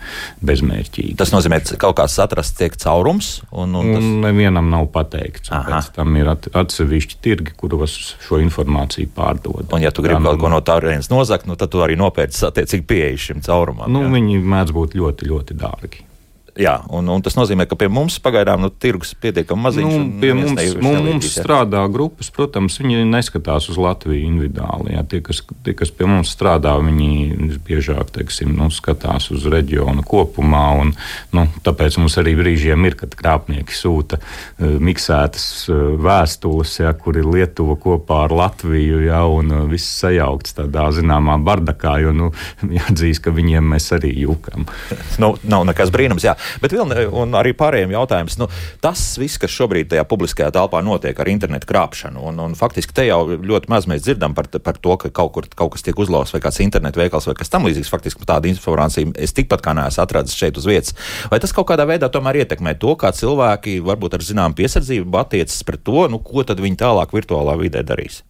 bezmērķīgi. 0.45 1.15
Tas 1.19 1.33
nozīmē, 1.33 1.61
ka 1.67 1.79
kaut 1.85 1.97
kāds 2.01 2.17
atrasts 2.23 2.57
tiek 2.59 2.75
caurums. 2.81 3.35
Un, 3.51 3.75
un 3.79 3.93
tas... 3.95 4.09
Nevienam 4.23 4.71
nav 4.73 4.89
pateikts. 4.93 5.51
Tam 5.95 6.17
ir 6.19 6.31
at, 6.33 6.49
atsevišķi 6.63 7.19
tirgi, 7.23 7.55
kuros 7.59 7.97
šo 8.23 8.41
informāciju 8.43 9.11
pārdod. 9.15 9.67
Un, 9.69 9.83
ja 9.83 9.93
tu 9.93 10.05
gribi 10.05 10.23
kaut 10.25 10.41
ko 10.41 10.51
no 10.53 10.61
tā 10.65 10.79
viens 10.83 11.11
nozagt, 11.13 11.47
nu, 11.49 11.57
tad 11.59 11.73
tu 11.73 11.83
arī 11.85 11.97
nopērci 11.99 12.47
attiecīgi 12.49 12.87
pieeju 12.89 13.27
šim 13.27 13.45
caurumam. 13.45 13.91
Nu, 13.93 14.05
jā. 14.07 14.15
viņi 14.17 14.41
mēdz 14.53 14.75
būt 14.75 14.97
ļoti, 14.99 15.29
ļoti 15.31 15.59
dārgi. 15.59 16.07
Jā, 16.53 16.75
un, 16.93 17.07
un 17.09 17.21
tas 17.25 17.33
nozīmē, 17.33 17.65
ka 17.65 17.73
pie 17.79 17.87
mums 17.89 18.19
pagaidām 18.21 18.61
nu, 18.61 18.69
tirgus 18.69 19.15
pietiekami 19.17 19.65
maziņš. 19.65 19.93
Nu, 19.97 20.09
pie 20.21 20.33
mums, 20.37 20.51
mums, 20.85 20.99
mums 21.07 21.29
strādā 21.33 21.81
grupas, 21.89 22.29
protams, 22.33 22.75
viņi 22.77 23.07
neskatās 23.09 23.71
uz 23.73 23.79
Latviju 23.81 24.27
individuāli. 24.27 24.93
Jā. 24.93 25.01
Tie, 25.09 25.23
kas, 25.25 25.41
tie, 25.65 25.73
kas 25.77 25.89
pie 25.89 26.05
mums 26.05 26.29
strādā, 26.35 26.75
viņi 26.77 27.57
biežāk 27.65 28.11
teiksim, 28.13 28.51
nu, 28.53 28.67
skatās 28.73 29.31
uz 29.33 29.47
reģionu 29.49 30.05
kopumā. 30.05 30.61
Un, 30.83 30.91
nu, 31.33 31.47
tāpēc 31.65 31.97
mums 31.97 32.19
arī 32.21 32.35
brīžiem 32.37 32.85
ir, 32.85 32.99
kad 33.01 33.17
krāpnieki 33.17 33.73
sūta 33.73 34.21
uh, 34.21 34.77
miksētas 34.77 35.47
uh, 35.73 35.81
vēstules, 36.05 36.75
jā, 36.83 36.93
kur 37.01 37.17
ir 37.17 37.31
Lietuva 37.33 37.79
kopā 37.81 38.27
ar 38.27 38.37
Latviju, 38.43 39.01
jā, 39.07 39.23
un 39.25 39.55
uh, 39.57 39.65
viss 39.73 39.89
sajaukts 40.03 40.59
tādā 40.61 40.85
zināmā 40.93 41.39
bardakā, 41.41 41.97
jo 42.05 42.13
nu, 42.13 42.29
jāatzīst, 42.77 43.25
ka 43.25 43.33
viņiem 43.33 43.73
mēs 43.73 43.89
arī 43.97 44.13
jūkam. 44.21 44.69
nu, 45.17 45.33
nav 45.49 45.65
nekas 45.73 45.89
brīnums. 45.89 46.29
Jā. 46.29 46.37
Bet 46.63 46.75
vēl 46.75 47.09
un 47.09 47.37
arī 47.37 47.53
pārējiem 47.57 47.93
jautājums. 47.95 48.37
Nu, 48.41 48.49
tas 48.83 49.01
viss, 49.21 49.39
kas 49.41 49.53
šobrīd 49.53 49.91
tajā 49.93 50.05
publiskajā 50.09 50.49
telpā 50.55 50.81
notiek 50.85 51.19
ar 51.19 51.31
internetu 51.31 51.69
krāpšanu, 51.69 52.23
un, 52.29 52.41
un 52.43 52.57
faktiski 52.59 52.95
te 52.95 53.07
jau 53.07 53.21
ļoti 53.35 53.71
maz 53.71 53.87
mēs 53.89 54.05
dzirdam 54.05 54.35
par, 54.37 54.49
par 54.63 54.79
to, 54.81 54.97
ka 55.01 55.13
kaut 55.13 55.33
kur 55.35 55.47
kaut 55.55 55.75
kas 55.75 55.85
tiek 55.85 55.99
uzlauzts 55.99 56.35
vai 56.35 56.41
kāds 56.43 56.61
internetu 56.63 57.01
veikals 57.01 57.27
vai 57.29 57.37
kas 57.39 57.51
tam 57.53 57.67
līdzīgs. 57.67 57.91
Faktiski 57.93 58.27
tāda 58.27 58.49
informācija 58.51 59.13
es 59.21 59.35
tikpat 59.37 59.63
kā 59.65 59.75
neesmu 59.77 60.03
atradzis 60.03 60.37
šeit 60.39 60.59
uz 60.59 60.67
vietas. 60.69 60.97
Vai 61.31 61.41
tas 61.43 61.55
kaut 61.55 61.69
kādā 61.71 61.87
veidā 61.89 62.09
tomēr 62.11 62.43
ietekmē 62.43 62.75
to, 62.81 62.97
kā 62.99 63.13
cilvēki 63.15 63.79
varbūt 63.85 64.17
ar 64.17 64.27
zināmu 64.27 64.59
piesardzību 64.59 65.23
attiecas 65.23 65.63
pret 65.67 65.85
to, 65.85 66.07
nu, 66.11 66.21
ko 66.23 66.45
tad 66.47 66.63
viņi 66.63 66.79
tālāk 66.83 67.15
virtuālā 67.15 67.57
vidē 67.59 67.85
darīs? 67.87 68.23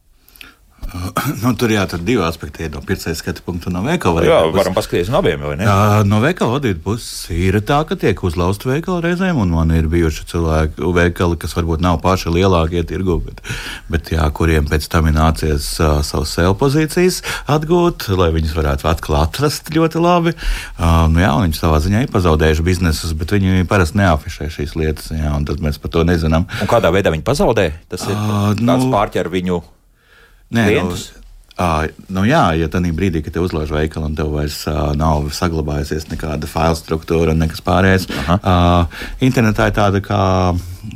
Nu, 1.44 1.54
tur 1.58 1.72
jā, 1.74 1.84
tur 1.90 2.02
divi 2.06 2.24
aspekti 2.26 2.66
ir 2.68 2.72
no 2.74 2.82
pircēja 2.86 3.18
skatu 3.18 3.44
punkta 3.46 3.72
no 3.74 3.84
veikala. 3.86 4.24
Jā, 4.26 4.40
varam 4.54 4.76
paskatīties 4.76 5.12
no 5.12 5.20
abiem? 5.22 5.44
Jā, 5.60 6.04
no 6.08 6.20
veikala 6.24 6.58
vadīt 6.58 6.82
puses 6.84 7.28
ir 7.34 7.58
tā, 7.66 7.82
ka 7.88 7.98
tiek 8.00 8.20
uzlauzta 8.26 8.70
veikala 8.70 9.02
reizēm, 9.06 9.40
un 9.44 9.54
man 9.54 9.74
ir 9.76 9.90
bijuši 9.92 10.28
cilvēki, 10.32 10.84
veikali, 10.96 11.40
kas 11.42 11.56
varbūt 11.58 11.84
nav 11.84 12.00
paši 12.04 12.34
lielākie 12.34 12.84
tirgu, 12.88 13.20
bet, 13.26 13.42
bet 13.92 14.14
jā, 14.14 14.28
kuriem 14.36 14.68
pēc 14.70 14.88
tam 14.92 15.10
ir 15.10 15.18
nācies 15.18 15.70
uh, 15.82 16.00
savas 16.06 16.34
sev 16.38 16.56
pozīcijas 16.62 17.22
atgūt, 17.52 18.10
lai 18.20 18.32
viņas 18.36 18.56
varētu 18.58 18.90
atkal 18.92 19.20
atrast 19.24 19.74
ļoti 19.74 20.02
labi. 20.04 20.36
Uh, 20.78 21.06
nu, 21.12 21.24
jā, 21.24 21.34
viņi 21.44 21.60
savā 21.60 21.82
ziņā 21.84 22.06
ir 22.06 22.14
pazaudējuši 22.14 22.68
biznesus, 22.68 23.16
bet 23.18 23.36
viņi 23.36 23.68
parasti 23.70 24.02
neafišē 24.02 24.50
šīs 24.54 24.76
lietas, 24.80 25.14
jā, 25.16 25.32
un 25.34 25.48
tad 25.50 25.64
mēs 25.64 25.82
par 25.82 25.94
to 25.96 26.08
nezinām. 26.08 26.48
Un 26.64 26.72
kādā 26.72 26.94
veidā 26.94 27.14
viņi 27.14 27.26
pazaudē? 27.28 27.70
Tas 27.92 28.08
ir 28.10 28.18
uh, 28.18 28.52
nu, 28.60 28.80
pārķer 28.94 29.32
viņu 29.34 29.62
Nē, 30.54 30.70
klientus? 30.70 31.10
nu, 31.14 31.24
Uh, 31.54 31.86
nu 32.10 32.24
jā, 32.26 32.56
ja 32.58 32.66
tādā 32.66 32.90
brīdī, 32.98 33.20
kad 33.22 33.36
te 33.36 33.42
uzlaiž 33.44 33.70
veikalu 33.70 34.08
un 34.08 34.16
tev 34.18 34.32
vairs 34.34 34.56
uh, 34.66 34.88
nav 34.98 35.28
saglabājusies 35.38 36.08
nekāda 36.10 36.50
faila 36.50 36.74
struktūra, 36.74 37.36
nekas 37.38 37.62
pārējais, 37.62 38.08
uh, 38.10 38.90
internetā 39.22 39.68
ir 39.70 39.76
tāda 39.78 40.02
kā, 40.02 40.24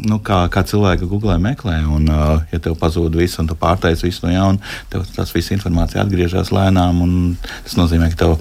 nu, 0.09 0.17
kā, 0.17 0.39
kā 0.49 0.63
cilvēki 0.65 1.05
Google 1.11 1.37
meklē. 1.43 1.77
Un, 1.85 2.09
uh, 2.09 2.41
ja 2.49 2.57
tev 2.57 2.73
pazūd 2.81 3.13
viss 3.21 3.37
un 3.37 3.51
tu 3.51 3.53
pārtaisi 3.53 4.07
visu 4.07 4.25
no 4.25 4.33
jauna, 4.33 4.73
tev 4.89 5.05
tas 5.13 5.35
viss 5.35 5.53
informācija 5.53 6.01
atgriežas 6.01 6.49
lēnām. 6.49 7.05
Tas 7.61 7.77
nozīmē, 7.77 8.09
ka 8.15 8.23
tev 8.23 8.35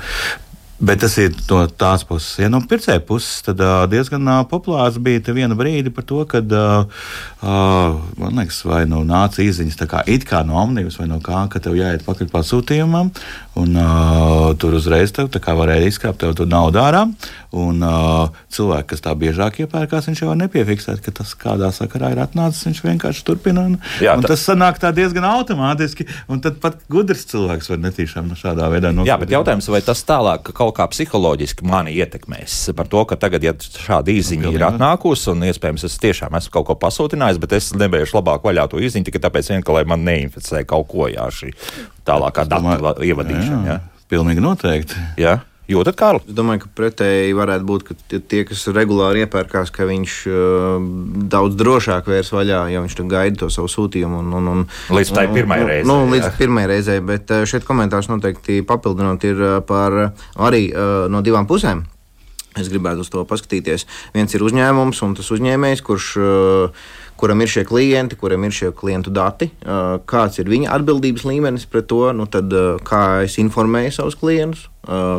Bet 0.76 1.00
tas 1.00 1.14
ir 1.16 1.32
no 1.48 1.62
tās 1.80 2.02
puses. 2.04 2.34
Ja 2.36 2.50
no 2.52 2.58
pircēja 2.68 3.00
puses, 3.08 3.40
tad 3.46 3.62
uh, 3.64 3.86
diezgan 3.88 4.28
uh, 4.28 4.42
populārs 4.50 4.98
bija 5.00 5.32
viena 5.32 5.56
brīdi 5.56 5.88
par 5.94 6.04
to, 6.04 6.20
ka, 6.28 6.42
uh, 6.44 7.06
uh, 7.40 8.02
man 8.20 8.42
liekas, 8.42 8.58
vai 8.68 8.82
nu 8.88 9.00
nāca 9.08 9.40
izziņas 9.40 9.80
kā 9.88 10.02
it 10.12 10.26
kā 10.28 10.42
no 10.44 10.58
omnibus 10.60 10.98
vai 11.00 11.08
no 11.08 11.16
kā, 11.24 11.46
ka 11.48 11.62
tev 11.64 11.78
jāiet 11.78 12.04
pakaļ 12.04 12.28
pasūtījumam, 12.34 13.08
un 13.56 13.76
uh, 13.80 14.52
tur 14.60 14.76
uzreiz 14.76 15.12
tev 15.16 15.32
varēja 15.32 15.88
izkāpt 15.88 16.20
tev 16.20 16.36
naudu 16.48 16.80
ārā. 16.82 17.06
Un 17.56 17.80
uh, 17.80 18.28
cilvēki, 18.52 18.90
kas 18.90 19.02
tā 19.04 19.14
biežāk 19.16 19.62
iepērkās, 19.64 20.10
viņš 20.10 20.20
jau 20.20 20.28
var 20.28 20.36
nepiefiksēt, 20.42 21.00
ka 21.00 21.14
tas 21.14 21.32
kādā 21.40 21.70
sakarā 21.72 22.10
ir 22.12 22.20
atnācis. 22.20 22.66
Viņš 22.68 22.82
vienkārši 22.84 23.24
turpina. 23.24 23.64
Un, 23.70 23.78
Jā, 24.04 24.18
un 24.18 24.24
tā... 24.24 24.34
Tas 24.34 24.44
sanāk 24.44 24.80
tā 24.82 24.90
diezgan 24.96 25.24
automātiski, 25.30 26.04
un 26.28 26.42
tad 26.44 26.58
pat 26.60 26.82
gudrs 26.92 27.24
cilvēks 27.30 27.72
var 27.72 27.80
netīšām 27.86 28.28
no 28.28 28.36
šādā 28.36 28.68
veidā 28.72 28.92
nokļūt. 28.92 29.08
Jā, 29.08 29.18
bet 29.22 29.32
jautājums, 29.32 29.70
vai 29.72 29.80
tas 29.86 30.04
tālāk 30.04 30.52
kaut 30.52 30.76
kā 30.76 30.88
psiholoģiski 30.92 31.64
mani 31.64 31.96
ietekmēs 31.96 32.58
par 32.76 32.92
to, 32.92 33.06
ka 33.08 33.16
tagad, 33.24 33.46
ja 33.46 33.56
šāda 33.56 34.12
īziņa 34.12 34.52
ir 34.52 34.68
atnākusi, 34.68 35.30
un 35.32 35.48
iespējams 35.48 35.88
es 35.88 35.96
tiešām 36.02 36.36
esmu 36.36 36.58
kaut 36.58 36.68
ko 36.68 36.80
pasūtinājis, 36.84 37.40
bet 37.40 37.56
es 37.56 37.72
nebēšu 37.78 38.20
labāk 38.20 38.44
vaļā 38.44 38.68
to 38.68 38.84
īziņu 38.84 39.08
tikai 39.08 39.24
tāpēc, 39.30 39.54
vien, 39.54 39.64
ka, 39.64 39.78
lai 39.78 39.86
man 39.88 40.04
neinficē 40.04 40.66
kaut 40.68 40.90
ko 40.92 41.08
jā, 41.08 41.30
šī 41.32 41.54
tālākā 42.06 42.46
datu 42.48 43.04
ievadīšana. 43.04 43.60
Jā, 43.66 43.76
jā. 43.76 44.06
Pilnīgi 44.10 44.42
noteikti. 44.44 44.98
Jā. 45.20 45.40
Jūtat, 45.66 45.96
Kārl? 45.98 46.20
Es 46.22 46.34
domāju, 46.36 46.60
ka 46.62 46.68
pretēji 46.78 47.32
varētu 47.34 47.66
būt, 47.66 47.84
ka 47.88 48.20
tie, 48.30 48.44
kas 48.46 48.60
regulāri 48.70 49.24
iepērkās, 49.24 49.72
ka 49.74 49.88
viņš 49.88 50.12
uh, 50.30 50.84
daudz 51.32 51.56
drošāk 51.58 52.06
vērs 52.06 52.30
vaļā, 52.36 52.60
ja 52.70 52.82
viņš 52.84 52.94
gaida 53.10 53.40
to 53.40 53.48
savu 53.50 53.70
sūtījumu. 53.72 54.20
Un, 54.22 54.30
un, 54.38 54.52
un, 54.52 54.62
līdz 54.94 55.10
tai 55.16 55.26
pirmajai 55.34 55.66
reizei. 55.66 55.88
Nu, 55.90 55.98
līdz 56.12 56.38
pirmajai 56.38 56.70
reizei, 56.70 57.02
bet 57.02 57.34
šeit 57.50 57.66
komentārs 57.66 58.06
noteikti 58.12 58.60
papildinot 58.66 59.26
ir 59.26 59.42
par 59.66 59.98
arī 60.38 60.68
uh, 60.70 61.10
no 61.10 61.24
divām 61.26 61.50
pusēm. 61.50 61.82
Es 62.56 62.70
gribētu 62.72 63.02
uz 63.02 63.10
to 63.12 63.26
paskatīties. 63.28 63.84
Viens 64.14 64.32
ir 64.38 64.46
uzņēmums 64.46 65.02
un 65.04 65.18
tas 65.18 65.34
uzņēmējs, 65.34 65.82
kurš 65.84 66.12
uh, 66.22 66.86
kuram 67.20 67.40
ir 67.40 67.50
šie 67.50 67.64
klienti, 67.68 68.18
kuram 68.20 68.44
ir 68.44 68.54
šie 68.54 68.72
klientu 68.76 69.12
dati, 69.14 69.50
kāds 70.10 70.40
ir 70.40 70.50
viņa 70.52 70.72
atbildības 70.76 71.24
līmenis 71.28 71.66
pret 71.70 71.88
to, 71.90 72.02
nu 72.16 72.28
tad, 72.30 72.52
kā 72.86 73.02
es 73.24 73.38
informēju 73.42 73.94
savus 73.96 74.18
klientus, 74.20 74.66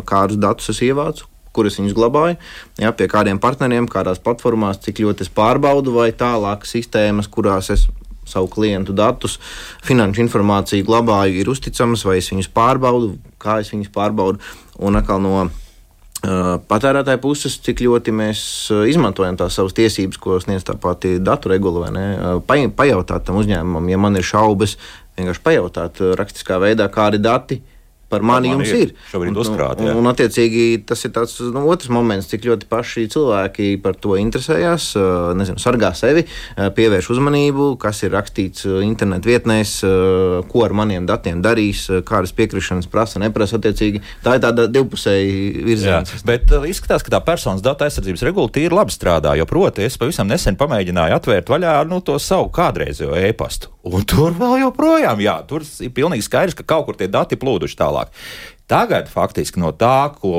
kādus 0.10 0.40
datus 0.42 0.72
es 0.74 0.82
ievācu, 0.86 1.28
kur 1.58 1.70
es 1.70 1.80
viņus 1.80 1.96
glabāju, 1.98 2.38
ja, 2.78 2.94
pie 2.94 3.10
kādiem 3.10 3.42
partneriem, 3.42 3.90
kādās 3.90 4.22
platformās, 4.22 4.82
cik 4.84 5.02
ļoti 5.02 5.26
es 5.26 5.34
pārbaudu, 5.34 5.96
vai 5.96 6.12
tālāk 6.14 6.68
sistēmas, 6.70 7.30
kurās 7.34 7.72
es 7.74 7.88
savu 8.28 8.50
klientu 8.52 8.94
datus, 8.94 9.38
finanšu 9.88 10.26
informāciju 10.26 10.86
glabāju, 10.88 11.40
ir 11.42 11.50
uzticamas, 11.50 12.04
vai 12.06 12.20
es 12.22 12.28
viņus 12.34 12.52
pārbaudu, 12.54 13.16
kā 13.42 13.62
es 13.64 13.72
viņus 13.74 13.94
pārbaudu. 13.96 14.44
Un 14.84 15.00
atkal 15.00 15.24
no 15.24 15.48
patērētāja 16.22 17.22
puses, 17.22 17.60
cik 17.62 17.84
ļoti 17.86 18.14
mēs 18.16 18.42
izmantojam 18.90 19.38
tās 19.38 19.58
savas 19.60 19.76
tiesības, 19.78 20.18
ko 20.18 20.40
sniedz 20.42 20.66
tā 20.68 20.74
pati 20.82 21.18
datu 21.22 21.52
regula, 21.54 21.86
vai 21.86 21.92
ne? 21.94 22.70
Pajautāt 22.74 23.28
tam 23.28 23.38
uzņēmumam, 23.42 23.90
ja 23.92 24.00
man 24.02 24.18
ir 24.18 24.26
šaubas, 24.26 24.78
vienkārši 25.18 25.44
pajautāt 25.46 26.02
rakstiskā 26.18 26.58
veidā, 26.64 26.90
kādi 26.94 27.22
dati 27.22 27.62
ir 27.62 27.77
par 28.12 28.24
mani 28.26 28.52
jums 28.54 28.72
ir. 28.72 28.94
Šobrīd 29.12 29.34
un, 29.34 29.40
uzkrāt, 29.42 29.82
un, 29.84 29.92
un, 30.00 30.10
attiecīgi, 30.12 30.84
tas 30.88 31.04
ir 31.08 31.14
tāds 31.16 31.38
nu, 31.44 31.66
otrs 31.72 31.92
moments, 31.94 32.30
cik 32.32 32.48
ļoti 32.48 32.70
paši 32.72 33.08
cilvēki 33.14 33.70
par 33.84 33.98
to 34.00 34.16
interesējās, 34.20 34.90
nezinu, 35.38 35.62
sargā 35.62 35.92
sevi, 35.98 36.26
pievērš 36.56 37.12
uzmanību, 37.16 37.70
kas 37.82 38.04
ir 38.08 38.14
rakstīts 38.16 38.68
internetu 38.86 39.32
vietnēs, 39.32 39.78
ko 40.48 40.66
ar 40.66 40.76
maniem 40.78 41.08
datiem 41.10 41.42
darīs, 41.44 41.88
kādas 42.08 42.36
piekrišanas 42.38 42.90
prasa, 42.92 43.22
neprasa. 43.24 43.58
Attiecīgi, 43.58 44.04
tā 44.24 44.38
ir 44.38 44.44
tāda 44.44 44.68
divpusēja 44.72 45.64
virziena. 45.66 46.20
Bet 46.28 46.52
izskatās, 46.70 47.06
ka 47.06 47.16
tā 47.16 47.22
personas 47.26 47.64
datu 47.66 47.88
aizsardzības 47.88 48.26
regula 48.28 48.54
tīri 48.54 48.76
labi 48.76 48.94
strādā, 48.94 49.34
jo 49.40 49.48
proti 49.50 49.88
es 49.88 49.98
pavisam 50.00 50.30
nesen 50.30 50.60
pamēģināju 50.60 51.18
atvērt 51.18 51.50
vaļā 51.52 51.80
nu, 51.90 52.04
to 52.06 52.20
savu 52.22 52.52
kādreizējo 52.54 53.18
e-pastu. 53.28 53.74
Un 53.88 54.04
tur 54.04 54.34
vēl 54.36 54.58
joprojām, 54.66 55.22
jā, 55.24 55.38
tur 55.48 55.64
ir 55.64 55.92
pilnīgi 55.96 56.26
skaidrs, 56.26 56.58
ka 56.58 56.66
kaut 56.68 56.90
kur 56.90 56.98
tie 57.00 57.08
dati 57.12 57.38
plūduši 57.40 57.78
tālāk 57.80 57.97
tālāk. 57.98 58.14
Tagad 58.68 59.08
faktiski 59.08 59.62
no 59.64 59.70
tā, 59.72 60.10
ko, 60.12 60.34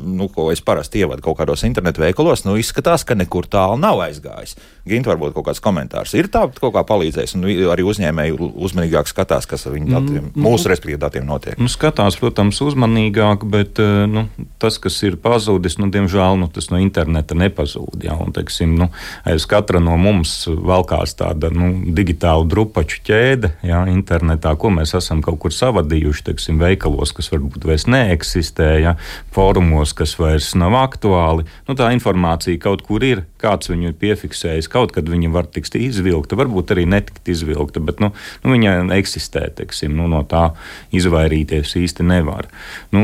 nu, 0.00 0.30
ko 0.32 0.46
es 0.48 0.62
parasti 0.64 1.02
ievadu 1.02 1.20
kaut 1.20 1.36
kādos 1.36 1.66
internetu 1.68 2.00
veikalos, 2.00 2.46
nu, 2.46 2.54
izskatās, 2.56 3.02
ka 3.04 3.12
nekur 3.12 3.44
tālu 3.44 3.76
nav 3.76 4.00
aizgājis. 4.06 4.54
Gint, 4.88 5.04
varbūt 5.04 5.34
kaut 5.36 5.50
kāds 5.50 5.60
komentārs 5.60 6.14
ir 6.16 6.30
tā, 6.32 6.46
kaut 6.48 6.72
kā 6.72 6.80
palīdzējis, 6.88 7.34
un 7.36 7.44
arī 7.74 7.84
uzņēmēji 7.84 8.38
uzmanīgāk 8.40 9.10
skatās, 9.10 9.44
kas 9.50 9.66
ar 9.68 9.74
viņu 9.76 9.88
datiem, 9.92 10.30
mm, 10.30 10.44
mūsu 10.46 10.70
respektīvi 10.72 11.00
datiem 11.02 11.26
notiek. 11.28 11.58
Nu, 11.60 11.68
skatās, 11.68 12.16
protams, 12.16 12.56
uzmanīgāk, 12.64 13.44
bet 13.52 13.82
eh, 13.84 14.06
nu, 14.08 14.24
tas, 14.56 14.80
kas 14.80 14.96
ir 15.04 15.18
pazudis, 15.20 15.76
nu, 15.76 15.90
diemžēl 15.92 16.40
nu, 16.40 16.48
tas 16.48 16.70
no 16.72 16.80
interneta 16.80 17.36
nepazūd. 17.36 18.00
Jā, 18.08 18.16
un, 18.16 18.32
teiksim, 18.32 18.78
nu, 18.80 18.88
aiz 19.28 19.44
katra 19.50 19.84
no 19.84 19.98
mums 20.00 20.38
valkās 20.48 21.18
tāda 21.20 21.52
nu, 21.52 21.68
digitāla 21.92 22.48
drupaču 22.48 23.04
ķēde 23.04 23.52
jā, 23.68 23.84
internetā, 23.92 24.56
ko 24.56 24.72
mēs 24.72 24.96
esam 24.96 25.20
kaut 25.20 25.36
kur 25.44 25.52
savadījuši, 25.52 26.30
teiksim, 26.32 26.64
veikalos, 26.64 27.12
kas 27.12 27.28
varbūt 27.36 27.57
vairs 27.66 27.86
neeksistē, 27.90 28.68
jā, 28.82 28.94
fórumos, 29.34 29.94
kas 29.96 30.14
vairs 30.20 30.52
nav 30.58 30.76
aktuāli. 30.78 31.46
Nu, 31.68 31.76
tā 31.78 31.90
informācija 31.94 32.60
kaut 32.62 32.84
kur 32.86 33.04
ir, 33.06 33.24
kāds 33.38 33.70
viņu 33.70 33.92
ir 33.92 33.96
piefiksējis 33.98 34.70
kaut 34.70 34.92
kad 34.94 35.08
viņa 35.08 35.30
var 35.34 35.48
tikt 35.50 35.76
izvilkta, 35.78 36.38
varbūt 36.38 36.74
arī 36.74 36.86
netikt 36.90 37.28
izvilkta, 37.30 37.82
bet 37.84 38.02
nu, 38.02 38.10
nu, 38.44 38.54
viņa 38.54 38.76
eksistē. 38.98 39.48
Teiksim, 39.58 39.94
nu, 39.96 40.08
no 40.10 40.22
tā 40.28 40.50
izvairīties 40.94 41.74
īsti 41.80 42.06
nevar. 42.06 42.48
Nu, 42.94 43.02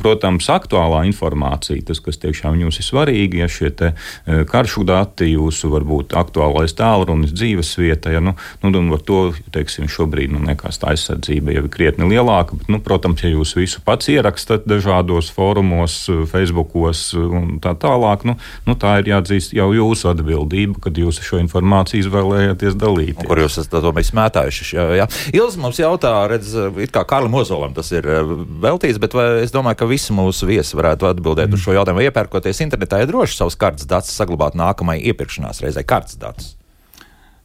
protams, 0.00 0.48
aktuālā 0.52 1.04
informācija, 1.08 1.82
tas, 1.88 2.00
kas 2.04 2.20
tiešām 2.22 2.58
jums 2.60 2.80
ir 2.80 2.88
svarīgi, 2.88 3.42
ja 3.42 3.48
šie 3.50 3.70
te, 3.76 3.92
e, 4.26 4.42
karšu 4.48 4.84
dati, 4.88 5.30
jūsu 5.34 5.70
varbūt 5.72 6.16
aktuālais 6.18 6.76
tālrunis, 6.76 7.34
dzīves 7.34 7.74
vieta, 7.80 8.12
ja, 8.14 8.22
nu, 8.24 8.34
nu, 8.62 8.72
un 8.80 8.92
ar 8.94 9.04
to 9.04 9.20
teiksim, 9.54 9.88
šobrīd 9.90 10.32
nu, 10.34 10.42
nekās 10.44 10.80
tā 10.82 10.92
aizsardzība 10.94 11.54
jau 11.54 11.64
ir 11.66 11.72
krietni 11.72 12.08
lielāka. 12.10 12.58
Bet, 12.58 12.70
nu, 12.72 12.80
protams, 12.84 13.24
ja 13.24 13.32
jūs 13.32 13.54
visu 13.58 13.82
pats 13.94 14.10
ierakstat 14.10 14.64
dažādos 14.66 15.30
fórumos, 15.30 16.00
Facebookos 16.30 17.12
un 17.14 17.60
tā 17.62 17.76
tālāk, 17.78 18.24
nu, 18.26 18.34
nu, 18.66 18.74
tā 18.74 18.96
ir 19.00 19.12
jāatzīst 19.12 19.54
jau 19.54 19.68
jūsu 19.76 20.10
atbildība, 20.10 20.80
kad 20.82 20.98
jūs 20.98 21.20
šo 21.22 21.38
informāciju 21.42 22.02
izvēlējāties 22.02 22.78
dalīt. 22.80 23.22
Kur 23.22 23.44
jūs 23.44 23.60
esat 23.62 23.78
to 23.78 23.94
smētājuši? 24.10 24.68
Jā, 24.74 24.88
jā. 24.98 25.08
Ilzi 25.36 25.62
mums 25.62 25.78
jautā, 25.78 26.12
redz, 26.30 26.56
it 26.82 26.94
kā 26.94 27.04
Kārlim 27.06 27.38
Ozolam 27.38 27.76
tas 27.76 27.92
ir 27.94 28.08
eh, 28.10 28.34
veltīts, 28.64 28.98
bet 29.02 29.14
es 29.44 29.54
domāju, 29.54 29.84
ka 29.84 29.90
visi 29.90 30.16
mūsu 30.16 30.50
viesi 30.50 30.78
varētu 30.78 31.12
atbildēt 31.12 31.52
mm. 31.52 31.58
uz 31.58 31.66
šo 31.66 31.78
jautājumu. 31.78 32.02
Iepērkoties 32.08 32.64
internetā, 32.66 33.02
ir 33.04 33.12
droši 33.12 33.38
savus 33.38 33.58
kartes 33.60 33.86
datus 33.90 34.14
saglabāt 34.18 34.58
nākamajai 34.58 35.12
iepirkšanās 35.12 35.62
reizei 35.62 35.86
kartes 35.86 36.18
datus? 36.18 36.56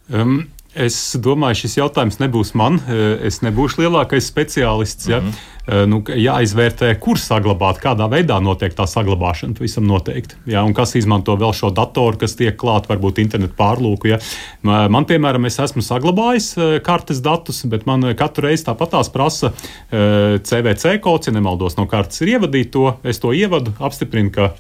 Um, 0.10 0.48
Es 0.78 0.96
domāju, 1.18 1.64
šis 1.64 1.80
jautājums 1.80 2.20
nebūs 2.22 2.52
man. 2.58 2.78
Eh, 2.86 3.26
es 3.26 3.42
nebūšu 3.42 3.82
lielākais 3.82 4.28
speciālists. 4.30 5.10
Ja? 5.10 5.20
Mm 5.20 5.32
-hmm. 5.32 5.59
Nu, 5.90 6.00
jāizvērtē, 6.02 6.92
kur 7.02 7.20
saglabāt, 7.22 7.78
kādā 7.84 8.08
veidā 8.10 8.40
notiek 8.42 8.74
tā 8.74 8.88
saglabāšana. 8.90 9.58
Visam 9.60 9.86
noteikti. 9.90 10.40
Ja? 10.50 10.64
Un 10.66 10.74
kas 10.78 10.96
izmanto 10.98 11.36
vēl 11.40 11.54
šo 11.56 11.70
datoru, 11.76 12.18
kas 12.22 12.36
tiek 12.40 12.58
klāta, 12.60 12.90
varbūt 12.94 13.22
internetu 13.22 13.54
pārlūku. 13.60 14.10
Ja? 14.10 14.20
Man, 14.66 15.06
piemēram, 15.10 15.46
es 15.50 15.60
esmu 15.62 15.84
saglabājis 15.86 16.52
kartes 16.86 17.22
datus, 17.26 17.62
bet 17.70 17.86
man 17.90 18.08
katru 18.18 18.48
reizi 18.48 18.66
tāpatās 18.70 19.12
prasa 19.14 19.54
CVC 19.92 20.98
kods, 21.04 21.30
ja 21.30 21.36
nemaldos 21.36 21.78
no 21.78 21.86
kartes, 21.90 22.24
ir 22.24 22.36
ievadīt 22.38 22.74
to. 22.74 22.88
Es 23.04 23.22
to 23.22 23.34
ievadu, 23.36 23.76
apstiprinu, 23.84 24.34
ka 24.34 24.52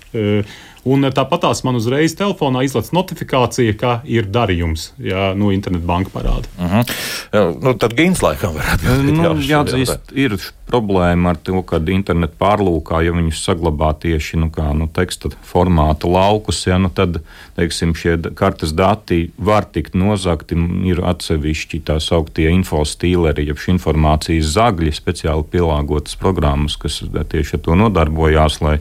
Un 0.87 1.03
tāpat 1.11 1.43
tās 1.43 1.63
man 1.67 1.75
uzreiz 1.75 2.15
telefonā 2.15 2.63
izlaiž 2.63 2.93
notifikācija, 2.95 3.75
ka 3.79 3.95
ir 4.07 4.29
darījums, 4.31 4.93
ja 5.03 5.33
nu, 5.35 5.51
internetbanka 5.51 6.13
parāda. 6.13 6.47
Uh 6.57 6.63
mhm. 6.63 6.79
-huh. 6.79 6.93
jā, 7.33 7.43
nu, 7.61 7.73
tad 7.73 7.93
Gins 7.97 8.21
laikam 8.23 8.55
varētu 8.55 8.85
būt. 8.85 9.11
Nu, 9.19 9.35
jāatzīst, 9.43 10.15
ir 10.15 10.37
problēma 10.69 11.29
ar 11.29 11.37
to, 11.43 11.61
ka 11.61 11.77
internetu 11.77 12.33
pārlūkā, 12.39 13.01
ja 13.03 13.11
viņus 13.11 13.43
saglabā 13.43 13.93
tieši 13.99 14.37
nu, 14.37 14.49
kā, 14.49 14.73
nu, 14.77 14.87
teksta 14.87 15.29
formāta 15.43 16.07
laukus, 16.07 16.67
ja, 16.67 16.77
nu, 16.77 16.89
tad 16.89 17.19
teiksim, 17.55 17.95
šie 17.95 18.17
kartes 18.35 18.71
dati 18.71 19.31
var 19.37 19.65
tikt 19.65 19.93
nozagti. 19.93 20.55
Ir 20.85 21.01
atsevišķi 21.03 21.81
tā 21.85 21.99
sauktie 21.99 22.49
infostīleri, 22.49 23.47
jeb 23.47 23.57
informācijas 23.67 24.53
zagļi, 24.55 24.93
speciāli 24.95 25.43
pielāgotas 25.51 26.15
programmas, 26.15 26.77
kas 26.77 27.01
tieši 27.03 27.57
ar 27.57 27.59
to 27.59 27.75
nodarbojās, 27.75 28.61
lai 28.61 28.77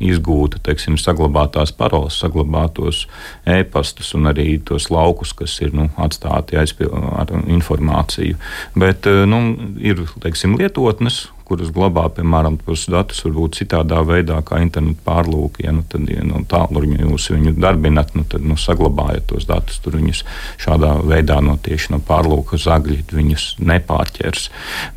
izgūtu, 0.00 0.58
teiksim, 0.62 0.98
saglabātu 0.98 1.37
saglabātās 1.38 1.72
paroles, 1.72 2.18
saglabātos 2.18 3.06
e-pastus 3.46 4.14
un 4.14 4.26
arī 4.26 4.58
tos 4.64 4.90
laukus, 4.90 5.32
kas 5.32 5.60
ir 5.62 5.72
nu, 5.72 5.88
atstāti 5.96 6.58
aizpil, 6.58 6.90
ar 6.92 7.28
informāciju. 7.46 8.36
Bet 8.76 9.06
nu, 9.06 9.56
ir 9.78 10.06
teiksim, 10.20 10.58
lietotnes, 10.58 11.28
kuras 11.48 11.70
glabā, 11.74 12.06
piemēram, 12.14 12.58
tos 12.64 12.86
datus 12.92 13.22
varbūt 13.24 13.58
citādā 13.62 14.00
veidā, 14.06 14.38
kā 14.46 14.60
internetu 14.62 15.00
pārlūki. 15.06 15.64
Ja, 15.66 15.74
nu, 15.76 15.84
tad, 15.88 16.08
ja 16.12 16.24
nu, 16.26 16.42
tālruņa 16.48 17.00
jūs 17.02 17.28
viņu 17.34 17.54
darbinat, 17.60 18.14
nu, 18.18 18.24
tad 18.28 18.44
nu, 18.46 18.58
saglabājat 18.60 19.28
tos 19.32 19.48
datus. 19.48 19.80
Tur 19.84 19.98
viņus 19.98 20.24
šādā 20.60 20.94
veidā 21.08 21.40
no 21.44 21.56
tieši 21.62 21.94
no 21.94 22.02
pārlūka 22.04 22.60
zagļi 22.60 23.00
viņus 23.12 23.46
nepārķers. 23.64 24.48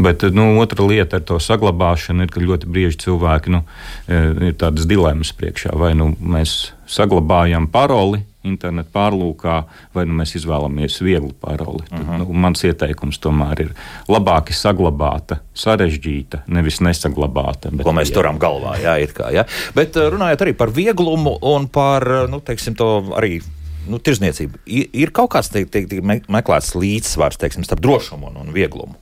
Bet 0.02 0.26
nu, 0.36 0.52
otra 0.62 0.88
lieta 0.88 1.22
ar 1.22 1.28
to 1.28 1.40
saglabāšanu 1.42 2.28
ir, 2.28 2.34
ka 2.34 2.44
ļoti 2.44 2.72
bieži 2.72 3.04
cilvēki 3.08 3.56
nu, 3.56 3.64
e, 4.08 4.24
ir 4.52 4.58
tādas 4.60 4.90
dilemmas 4.90 5.34
priekšā. 5.38 5.76
Vai 5.78 5.94
nu 5.98 6.14
mēs 6.20 6.74
saglabājam 6.92 7.70
paroli 7.72 8.26
internetu 8.48 8.90
pārlūkā, 8.94 9.56
vai 9.96 10.06
nu 10.10 10.16
mēs 10.18 10.36
izvēlamies 10.40 10.98
vieglu 11.04 11.32
paroli. 11.40 11.84
Tad, 11.90 12.00
uh 12.00 12.04
mhm. 12.06 12.12
-huh. 12.12 12.18
nu, 12.24 12.42
mans 12.46 12.64
ieteikums 12.66 13.20
tomēr 13.22 13.62
ir 13.66 13.72
labāk 14.10 14.52
saglabāta, 14.56 15.42
sarežģīta, 15.54 16.44
nevis 16.48 16.82
nesaglabāta. 16.82 17.72
Ko 17.84 17.94
mēs 17.94 18.10
jā. 18.10 18.18
turam 18.20 18.40
galvā, 18.40 18.78
jā, 18.82 18.98
it 19.04 19.14
kā. 19.14 19.32
Jā. 19.34 19.46
Bet 19.76 19.96
eh, 19.96 20.10
runājot 20.10 20.42
arī 20.42 20.54
par 20.54 20.70
vieglumu 20.70 21.38
un 21.42 21.68
par, 21.68 22.08
eh, 22.08 22.28
nu, 22.28 22.40
teiksim, 22.40 22.76
to 22.76 23.16
arī. 23.18 23.42
Nu, 23.90 23.98
tirzniecība 23.98 24.60
ir, 24.66 24.90
ir 24.94 25.10
kaut 25.10 25.32
kāds 25.34 25.50
te, 25.50 25.66
te, 25.66 25.82
te 25.90 26.02
meklēts 26.30 26.76
līdzsvars 26.78 27.38
teiksim, 27.38 27.64
starp 27.64 27.82
drošumu 27.82 28.28
un, 28.30 28.36
un 28.38 28.54
vieglumu. 28.54 28.94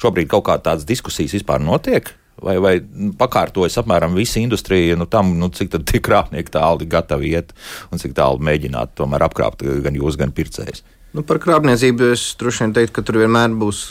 Šobrīd 0.00 0.26
kaut 0.26 0.46
kādas 0.48 0.86
diskusijas 0.88 1.36
vispār 1.36 1.60
notiek 1.60 2.08
vai, 2.42 2.56
vai 2.62 2.74
pakārtojas 3.20 3.78
apmēram 3.82 4.16
visa 4.18 4.40
industrija 4.42 4.98
nu, 4.98 5.06
tam, 5.10 5.34
nu, 5.38 5.50
cik 5.54 5.76
tie 5.84 6.02
krāpnieki 6.04 6.54
tālu 6.54 6.88
gatavi 6.90 7.34
iet 7.34 7.54
un 7.90 8.02
cik 8.02 8.16
tālu 8.16 8.42
mēģināt 8.44 8.96
tomēr 8.98 9.26
apkrāpt 9.28 9.64
gan 9.84 9.96
jūs, 9.98 10.18
gan 10.20 10.34
pircējus. 10.34 10.84
Nu, 11.14 11.22
par 11.22 11.38
krāpniecību 11.38 12.08
es 12.10 12.22
droši 12.40 12.64
vien 12.64 12.72
teiktu, 12.74 12.92
ka 12.96 13.02
tur 13.06 13.20
vienmēr 13.20 13.52
būs, 13.54 13.84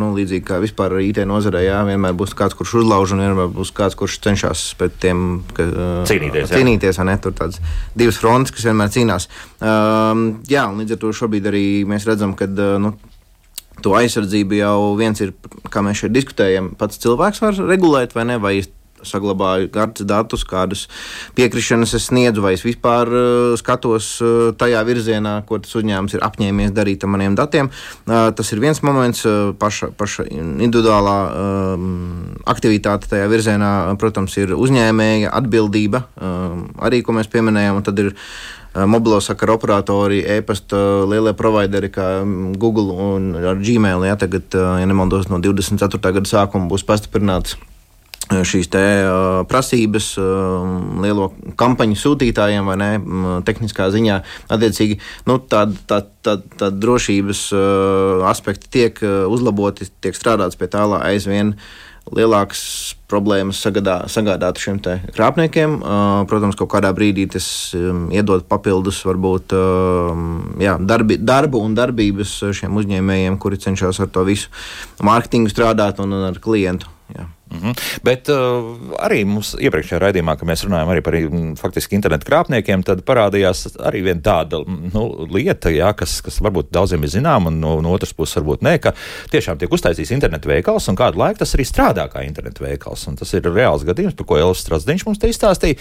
nu, 0.00 0.08
līdzīgi 0.16 0.42
kā 0.48 0.56
vispār 0.64 0.96
IT 0.98 1.20
nozarē, 1.30 1.60
jā, 1.62 1.76
vienmēr 1.86 2.16
būs 2.18 2.34
kāds, 2.38 2.56
kurš 2.58 2.72
uzlauž, 2.80 3.12
un 3.14 3.22
vienmēr 3.22 3.52
būs 3.54 3.70
kāds, 3.76 3.94
kurš 4.00 4.16
cenšas 4.24 4.64
pret 4.80 4.96
tiem 5.04 5.44
ka, 5.54 5.68
cīnīties. 6.10 6.50
Jā. 6.50 6.58
Cīnīties, 6.58 6.98
ne? 7.06 7.14
Tur 7.22 7.36
tādas 7.38 7.62
divas 7.94 8.18
frontes, 8.18 8.50
kas 8.50 8.66
vienmēr 8.66 8.90
cīnās. 8.96 9.28
Um, 9.62 10.24
jā, 10.50 10.66
un 10.72 10.82
līdz 10.82 10.96
ar 10.96 11.02
to 11.04 11.14
šobrīd 11.22 11.46
arī 11.52 11.64
mēs 11.86 12.08
redzam, 12.10 12.34
ka, 12.34 12.50
nu, 12.82 12.96
to 13.84 13.96
aizsardzību 13.98 14.60
jau 14.60 14.76
viens 15.00 15.24
ir, 15.24 15.34
kā 15.72 15.82
mēs 15.84 16.04
šeit 16.04 16.14
diskutējam, 16.14 16.72
pats 16.78 17.02
cilvēks 17.02 17.42
var 17.44 17.58
regulēt 17.72 18.16
vai 18.16 18.28
ne. 18.30 18.38
Vai 18.42 18.60
saglabāju 19.06 19.70
kartes 19.72 20.06
datus, 20.06 20.44
kādas 20.48 20.84
piekrišanas 21.36 21.94
es 21.98 22.08
sniedzu, 22.10 22.42
vai 22.44 22.54
es 22.56 22.64
vispār 22.66 23.10
uh, 23.10 23.26
skatos 23.58 24.14
uh, 24.22 24.52
tajā 24.58 24.82
virzienā, 24.86 25.34
ko 25.48 25.58
tas 25.62 25.74
uzņēmums 25.80 26.16
ir 26.16 26.24
apņēmies 26.26 26.74
darīt 26.76 27.04
ar 27.04 27.12
maniem 27.14 27.36
datiem. 27.38 27.70
Uh, 28.06 28.30
tas 28.36 28.52
ir 28.54 28.62
viens 28.62 28.82
moments, 28.86 29.24
uh, 29.28 29.52
paša, 29.58 29.92
paša 29.98 30.28
individuālā 30.30 31.18
uh, 31.26 31.86
aktivitāte 32.54 33.10
tajā 33.10 33.28
virzienā, 33.32 33.72
protams, 34.00 34.38
ir 34.40 34.56
uzņēmēja 34.56 35.34
atbildība, 35.42 36.06
uh, 36.06 36.58
arī 36.86 37.02
ko 37.02 37.16
mēs 37.18 37.30
pieminējām. 37.32 37.82
Tad 37.82 38.04
ir 38.06 38.14
mobilo 38.74 39.20
sakaru 39.20 39.56
operatori, 39.58 40.22
e-pasta 40.24 40.78
lielie 41.08 41.34
provideri 41.36 41.90
kā 41.92 42.22
mm, 42.22 42.54
Google 42.60 42.96
un 42.96 43.34
Gmail. 43.60 44.06
Ja, 44.08 44.16
tagad, 44.16 44.48
eh, 44.54 44.70
ja 44.80 44.88
nemaldos, 44.88 45.28
no 45.28 45.40
24. 45.42 46.00
gada 46.00 46.28
sākuma 46.28 46.70
būs 46.70 46.86
pastiprināts 46.88 47.58
eh, 48.32 48.40
šīs 48.48 48.70
te, 48.72 48.82
uh, 49.04 49.42
prasības 49.50 50.12
uh, 50.20 50.64
lielo 51.04 51.32
kampaņu 51.60 51.98
sūtītājiem 52.00 52.68
vai 52.70 52.78
ne, 52.80 52.90
um, 52.96 53.30
tehniskā 53.44 53.90
ziņā. 53.92 54.22
Attiecīgi, 54.56 55.00
nu, 55.28 55.36
tāda 55.52 55.76
tā, 55.90 56.00
tā, 56.24 56.38
tā 56.56 56.72
drošības 56.72 57.46
uh, 57.52 58.26
aspekti 58.32 58.72
tiek 58.72 59.04
uh, 59.04 59.26
uzlaboti, 59.28 59.90
tiek 60.00 60.16
strādāts 60.16 60.56
pie 60.56 60.70
tā, 60.72 60.86
lai 60.88 61.02
aizvien 61.12 61.56
lielākas 62.10 62.62
problēmas 63.10 63.60
sagādā, 63.62 64.00
sagādātu 64.10 64.64
šiem 64.64 64.80
krāpniekiem. 65.14 65.78
Protams, 66.30 66.56
kaut 66.58 66.72
kādā 66.72 66.90
brīdī 66.96 67.28
tas 67.30 67.46
um, 67.78 68.06
iedod 68.14 68.46
papildus, 68.50 69.02
varbūt 69.06 69.54
uh, 69.56 70.24
jā, 70.62 70.78
darbi, 70.80 71.20
darbu 71.20 71.62
un 71.62 71.76
darbības 71.78 72.34
šiem 72.58 72.80
uzņēmējiem, 72.82 73.38
kuri 73.42 73.60
cenšas 73.62 74.02
ar 74.02 74.10
to 74.12 74.26
visu 74.26 74.50
mārketingu 75.04 75.52
strādāt 75.52 76.02
un 76.02 76.18
ar 76.32 76.42
klientu. 76.42 76.90
Jā. 77.12 77.28
Mm 77.52 77.58
-hmm. 77.60 78.00
Bet 78.02 78.28
uh, 78.28 78.36
arī 78.96 79.24
mums 79.28 79.52
iepriekšējā 79.60 79.98
raidījumā, 80.00 80.36
kad 80.38 80.48
mēs 80.48 80.64
runājām 80.64 81.02
par 81.02 81.14
mm, 81.14 81.56
faktiski 81.60 81.94
internetu 81.94 82.26
krāpniekiem, 82.30 82.82
tad 82.82 83.02
parādījās 83.04 83.76
arī 83.76 84.00
tāda 84.22 84.62
nu, 84.66 85.26
lieta, 85.30 85.68
jā, 85.70 85.92
kas, 85.96 86.20
kas 86.22 86.40
varbūt 86.40 86.70
daudziem 86.72 87.02
ir 87.02 87.08
zināma, 87.08 87.48
un 87.48 87.60
no, 87.60 87.80
no 87.80 87.92
otras 87.92 88.12
puses 88.12 88.36
varbūt 88.36 88.62
nē, 88.62 88.78
ka 88.78 88.92
tiešām 89.30 89.58
tiek 89.58 89.72
uztaisīts 89.72 90.12
internetu 90.12 90.48
veikals, 90.48 90.88
un 90.88 90.96
kādu 90.96 91.18
laiku 91.18 91.38
tas 91.38 91.54
arī 91.54 91.64
strādā 91.68 92.08
kā 92.08 92.24
internetu 92.24 92.64
veikals. 92.64 93.08
Tas 93.18 93.34
ir 93.34 93.42
reāls 93.42 93.84
gadījums, 93.84 94.14
par 94.14 94.26
ko 94.26 94.38
Elvis 94.38 94.64
Strasdiņš 94.64 95.06
mums 95.06 95.18
te 95.18 95.28
izstāstīja. 95.28 95.76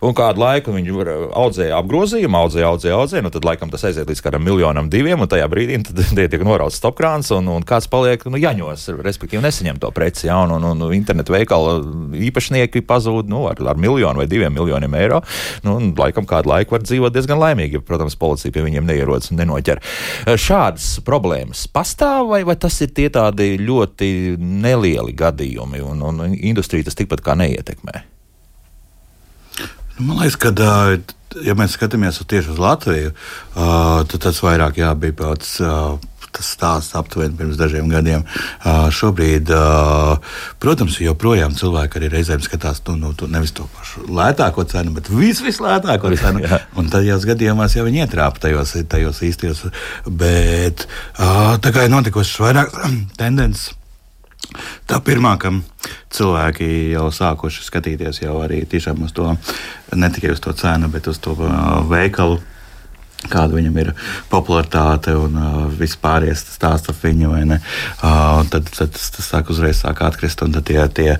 Un 0.00 0.14
kādu 0.14 0.40
laiku 0.40 0.72
viņi 0.72 0.94
audzēja 1.32 1.78
apgrozījumu, 1.80 2.36
audzēja, 2.36 2.66
audzēja, 2.68 2.94
audzēja, 2.94 3.22
nu 3.22 3.30
tad 3.30 3.44
laikam 3.44 3.70
tas 3.70 3.84
aiziet 3.84 4.08
līdz 4.08 4.22
kādam 4.22 4.44
miljonam 4.44 4.90
diviem, 4.90 5.20
un 5.20 5.28
tajā 5.28 5.48
brīdī 5.48 5.80
tie 6.16 6.28
tiek 6.28 6.44
norauts 6.44 6.78
stopkrāns, 6.78 7.32
un, 7.34 7.48
un 7.48 7.66
kāds 7.66 7.90
paliek 7.90 8.24
nu, 8.30 8.38
jaņos, 8.40 8.88
respektīvi 9.02 9.42
nesaņem 9.42 9.80
to 9.82 9.90
preci. 9.90 10.26
Jā, 10.26 10.38
un, 10.44 10.56
un, 10.58 10.64
un, 10.70 10.82
un 10.88 10.94
internetu 11.16 11.34
veikala 11.34 11.76
īpašnieki 12.28 12.84
pazūd 12.86 13.30
nu, 13.30 13.46
ar, 13.48 13.60
ar 13.72 13.80
miljonu 13.80 14.20
vai 14.20 14.28
diviem 14.28 14.52
miljoniem 14.54 14.94
eiro. 14.98 15.22
Nu, 15.64 15.76
un, 15.80 15.92
laikam 15.96 16.26
kādu 16.28 16.50
laiku 16.50 16.76
var 16.76 16.84
dzīvot 16.84 17.14
diezgan 17.14 17.40
laimīgi, 17.40 17.78
ja, 17.78 17.84
protams, 17.84 18.16
policija 18.16 18.52
pie 18.52 18.64
viņiem 18.66 18.86
neierodas 18.86 19.30
un 19.32 19.40
nenoķer. 19.40 19.80
Šādas 20.36 21.00
problēmas 21.06 21.66
pastāv, 21.72 22.30
vai, 22.32 22.42
vai 22.46 22.56
tas 22.60 22.76
ir 22.84 22.92
tie 22.96 23.08
tādi 23.12 23.56
ļoti 23.60 24.36
nelieli 24.40 25.16
gadījumi, 25.16 25.82
un, 25.82 26.04
un 26.04 26.36
industrija 26.36 26.86
tas 26.86 26.98
tikpat 26.98 27.24
kā 27.24 27.36
neietekmē? 27.38 28.04
Nu, 29.96 30.10
man 30.10 30.20
liekas, 30.20 30.36
ka, 30.36 30.52
ja 31.46 31.54
mēs 31.56 31.78
skatāmies 31.78 32.20
tieši 32.28 32.52
uz 32.52 32.60
Latviju, 32.60 33.14
tad 33.56 34.18
tas 34.20 34.42
vairāk 34.44 34.82
jā, 34.82 34.92
bija 35.00 35.16
pats 35.16 35.56
tas 36.34 36.48
stāsts 36.56 36.96
aptuveni 36.98 37.36
pirms 37.36 37.58
dažiem 37.60 37.88
gadiem. 37.90 38.24
Uh, 38.64 38.88
šobrīd, 38.94 39.50
uh, 39.54 40.40
protams, 40.62 40.98
joprojām 41.02 41.54
cilvēki 41.56 42.00
arī 42.00 42.10
reizēm 42.16 42.42
skatās 42.44 42.82
nu, 42.88 42.96
nu, 43.00 43.30
nevis 43.32 43.54
to 43.56 43.68
pašu 43.76 44.06
lētāko 44.10 44.66
cenu, 44.68 44.94
bet 44.96 45.10
vis, 45.12 45.42
vislētāko 45.44 46.12
cenu. 46.20 46.44
Un 46.76 46.92
tajos 46.92 47.26
gadījumos 47.28 47.78
jau 47.78 47.86
viņi 47.86 48.04
ietrāpa 48.06 48.46
tajos, 48.46 48.76
tajos 48.90 49.22
īstajos. 49.26 49.66
Bet 50.06 50.86
uh, 50.86 51.56
tā 51.62 51.74
kā 51.74 51.86
ir 51.86 51.94
notikušas 51.94 52.42
vairāk 52.44 52.78
tendences. 53.20 53.72
Tā 54.86 55.00
pirmā, 55.02 55.34
ka 55.42 55.50
cilvēki 56.14 56.92
jau 56.92 57.08
sākuši 57.12 57.64
skatīties 57.66 58.22
jau 58.22 58.36
arī 58.44 58.60
tiešām 58.68 59.02
uz 59.06 59.14
to, 59.16 59.32
ne 59.96 60.10
tikai 60.14 60.34
uz 60.36 60.42
to 60.44 60.54
cenu, 60.56 60.90
bet 60.92 61.08
uz 61.10 61.18
to 61.22 61.34
veikalu 61.90 62.38
kāda 63.30 63.56
viņam 63.56 63.78
ir 63.80 63.92
popularitāte 64.30 65.14
un 65.18 65.38
uh, 65.40 65.56
vispārējais 65.78 66.44
stāsts 66.56 66.90
par 66.90 66.98
viņu. 67.02 67.32
Uh, 67.32 68.42
tad, 68.52 68.68
tad 68.70 68.92
tas, 68.94 69.24
sāk 69.24 69.50
uzreiz 69.52 69.80
sāk 69.82 70.02
atkrist. 70.06 70.42
Un 70.44 70.54
tad 70.54 70.68
tie, 70.68 70.78
tie 70.94 71.16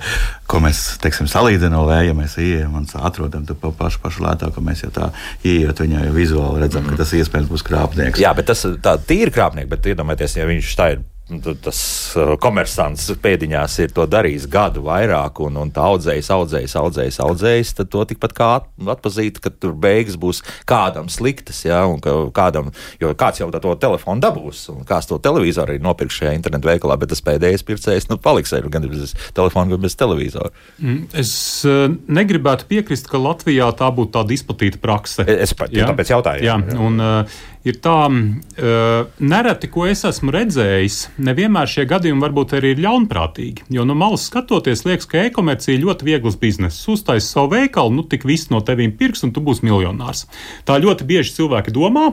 ko 0.47 0.61
mēs 0.63 0.99
teiksim, 1.03 1.27
salīdzinām, 1.31 1.83
vai 1.89 2.03
ja 2.07 2.15
mēs 2.17 2.37
ieejam 2.41 2.77
un 2.79 2.87
atrodam 3.01 3.45
to 3.47 3.57
pašu, 3.57 4.01
pašu 4.03 4.23
lētāko, 4.23 4.63
mēs 4.63 4.85
jau 4.85 4.93
tā 4.93 5.11
ieejot 5.43 5.83
viņā 5.83 6.07
jau 6.07 6.15
vizuāli 6.15 6.63
redzam, 6.63 6.85
mm. 6.85 6.93
ka 6.93 7.03
tas 7.03 7.13
iespējams 7.17 7.51
būs 7.51 7.67
krāpnieks. 7.67 8.23
Jā, 8.23 8.33
bet 8.37 8.49
tas 8.53 8.63
tā 8.83 8.97
tīri 9.09 9.33
krāpnieks, 9.35 9.71
bet 9.73 9.91
iedomājieties, 9.91 10.39
ja 10.39 10.49
viņš 10.49 10.73
tā 10.79 10.91
ir 10.95 11.05
tas 11.27 11.79
uh, 12.15 12.33
komersants 12.39 13.09
pēdiņās 13.19 13.73
ir 13.83 13.93
to 13.95 14.05
darījis 14.07 14.45
gadu 14.51 14.85
vairāk, 14.85 15.41
un, 15.43 15.57
un 15.59 15.71
tā 15.75 15.83
audzējis, 15.83 16.29
audzējis, 16.31 16.75
audzējis, 16.79 17.17
audzējis, 17.25 17.73
tad 17.81 17.89
to 17.91 18.03
tikpat 18.07 18.35
kā 18.37 18.49
atpazīt, 18.93 19.41
ka 19.43 19.51
tur 19.51 19.73
beigas 19.75 20.15
būs 20.19 20.39
kādam 20.69 21.09
sliktas, 21.11 21.65
ja, 21.67 21.81
un 21.89 21.99
ka 22.03 22.13
kādam, 22.35 22.71
jo 23.01 23.11
kāds 23.19 23.41
jau 23.41 23.49
to 23.51 23.73
telefonu 23.81 24.23
dabūs, 24.23 24.63
un 24.71 24.87
kāds 24.87 25.09
to 25.09 25.19
televizoru 25.19 25.75
arī 25.75 25.83
nopirks 25.83 26.21
šajā 26.21 26.31
internetu 26.37 26.71
veikalā, 26.71 26.95
bet 27.01 27.11
tas 27.11 27.23
pēdējais 27.27 27.67
pircējs, 27.67 28.07
nu, 28.11 28.19
paliks 28.23 28.55
ar 28.55 28.69
gan 28.71 28.87
bez 28.87 29.11
telefona, 29.35 29.73
gan 29.73 29.83
bez 29.83 29.99
televizora. 29.99 30.53
Mm, 30.79 31.09
es 31.19 31.33
uh, 31.67 31.89
negribētu 32.07 32.69
piekrist, 32.71 33.11
ka 33.11 33.19
Latvijā 33.19 33.67
tā 33.75 33.91
būtu 33.91 34.15
tāda 34.15 34.35
izplatīta 34.37 34.79
prakse. 34.79 35.27
Es 35.27 35.51
pat, 35.57 35.75
jā? 35.75 35.91
tāpēc 35.91 36.15
jautāju. 36.15 36.47
Jā, 36.47 36.55
jā. 36.55 36.79
un 36.87 37.03
uh, 37.03 37.37
ir 37.71 37.79
tā, 37.83 37.95
uh, 38.07 39.19
nereti, 39.19 39.69
ko 39.71 39.85
es 39.89 40.03
esmu 40.07 40.33
redzējis, 40.35 40.97
nevienmēr 41.29 41.69
šie 41.71 41.87
gadījumi 41.89 42.23
varbūt 42.23 42.57
arī 42.57 42.73
ir 42.75 42.83
ļaunprātīgi. 42.85 43.67
Jo 43.73 43.85
no 43.87 43.95
malas 43.97 44.27
skatoties, 44.29 44.85
liekas, 44.87 45.09
ka 45.09 45.25
e-komercija 45.27 45.81
ļoti 45.83 46.07
viegls 46.07 46.39
bizness. 46.41 46.87
Uztais 46.91 47.29
savu 47.29 47.55
veikalu, 47.55 47.95
nu 47.99 48.07
tik 48.07 48.27
viss 48.27 48.51
no 48.53 48.63
tevīm 48.65 48.95
pirks, 48.99 49.25
un 49.27 49.33
tu 49.35 49.43
būsi 49.43 49.67
miljonārs. 49.67 50.25
Tā 50.67 50.79
ļoti 50.83 51.07
bieži 51.07 51.35
cilvēki 51.39 51.75
domā. 51.75 52.11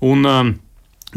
Un, 0.00 0.26
uh, 0.28 0.52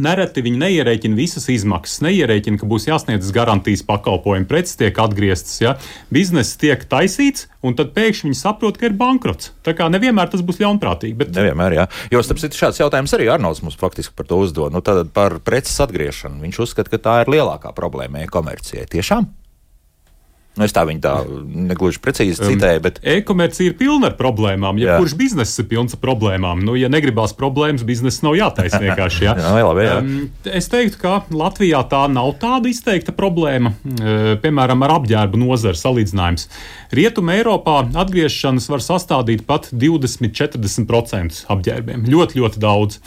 Nereti 0.02 0.42
viņi 0.42 0.58
neierēķina 0.58 1.14
visas 1.14 1.46
izmaksas, 1.54 2.00
neierēķina, 2.02 2.58
ka 2.58 2.70
būs 2.70 2.88
jāsniedz 2.88 3.30
garantijas 3.36 3.84
pakalpojumi, 3.86 4.48
preces 4.50 4.80
tiek 4.80 4.98
atgrieztas, 4.98 5.60
ja? 5.62 5.76
bizness 6.14 6.58
tiek 6.58 6.82
taisīts, 6.90 7.46
un 7.62 7.78
tad 7.78 7.94
pēkšņi 7.94 8.32
viņi 8.32 8.40
saprot, 8.40 8.80
ka 8.82 8.90
ir 8.90 8.98
bankrots. 8.98 9.52
Tā 9.62 9.76
kā 9.78 9.92
nevienmēr 9.94 10.34
tas 10.34 10.42
būs 10.42 10.64
ļaunprātīgi. 10.64 11.14
Bet... 11.20 11.36
Nevienmēr, 11.38 11.78
jā. 11.78 11.86
Jo, 12.14 12.24
starp 12.26 12.42
citu, 12.42 12.58
šāds 12.58 12.82
jautājums 12.82 13.14
arī 13.14 13.30
Arnolds 13.36 13.62
mums 13.62 13.78
faktiski 13.78 14.18
par 14.18 14.30
to 14.32 14.42
uzdod. 14.42 14.74
Nu, 14.74 14.82
tad 14.82 15.14
par 15.14 15.38
preces 15.46 15.78
atgriešanu. 15.86 16.42
Viņš 16.42 16.64
uzskata, 16.66 16.90
ka 16.90 17.04
tā 17.06 17.22
ir 17.22 17.34
lielākā 17.38 17.76
problēma 17.78 18.26
e-komercijai. 18.26 18.90
Tiešām? 18.98 19.30
Nu, 20.54 20.68
es 20.68 20.74
tā 20.76 20.84
viņu 20.86 21.02
tā 21.02 21.12
negluži 21.72 21.98
precīzi 22.04 22.38
citēju, 22.38 22.82
bet. 22.84 23.00
Um, 23.02 23.08
E-komercija 23.16 23.72
ir 23.72 23.78
pilna 23.80 24.12
ar 24.12 24.18
problēmām. 24.20 24.78
Ja 24.78 25.00
kurš 25.02 25.16
bizness 25.18 25.58
ir 25.58 25.66
pilns 25.72 25.96
ar 25.98 26.02
problēmām? 26.04 26.62
Nu, 26.62 26.76
ja 26.78 26.92
negribās 26.94 27.34
problēmas, 27.38 27.82
biznesa 27.88 28.28
nav 28.28 28.38
jātaisa 28.38 28.78
vienkārši. 28.86 29.24
Ja? 29.26 29.34
jā, 29.40 29.54
labi, 29.66 29.86
jā. 29.88 29.96
Um, 30.04 30.28
es 30.46 30.70
teiktu, 30.70 31.00
ka 31.02 31.16
Latvijā 31.34 31.82
tā 31.90 32.04
nav 32.14 32.36
tāda 32.42 32.70
izteikta 32.70 33.16
problēma. 33.18 33.74
Uh, 33.74 34.36
piemēram, 34.44 34.86
ar 34.86 34.94
apģērbu 35.00 35.42
nozari 35.42 35.80
salīdzinājums. 35.80 36.46
Rietumē 36.94 37.40
Eiropā 37.42 37.80
atgriešanas 38.04 38.70
var 38.70 38.84
sastādīt 38.86 39.48
pat 39.50 39.72
20-40% 39.74 41.48
apģērbiem. 41.50 42.06
Ļoti, 42.14 42.44
ļoti 42.44 42.62
daudz. 42.62 43.00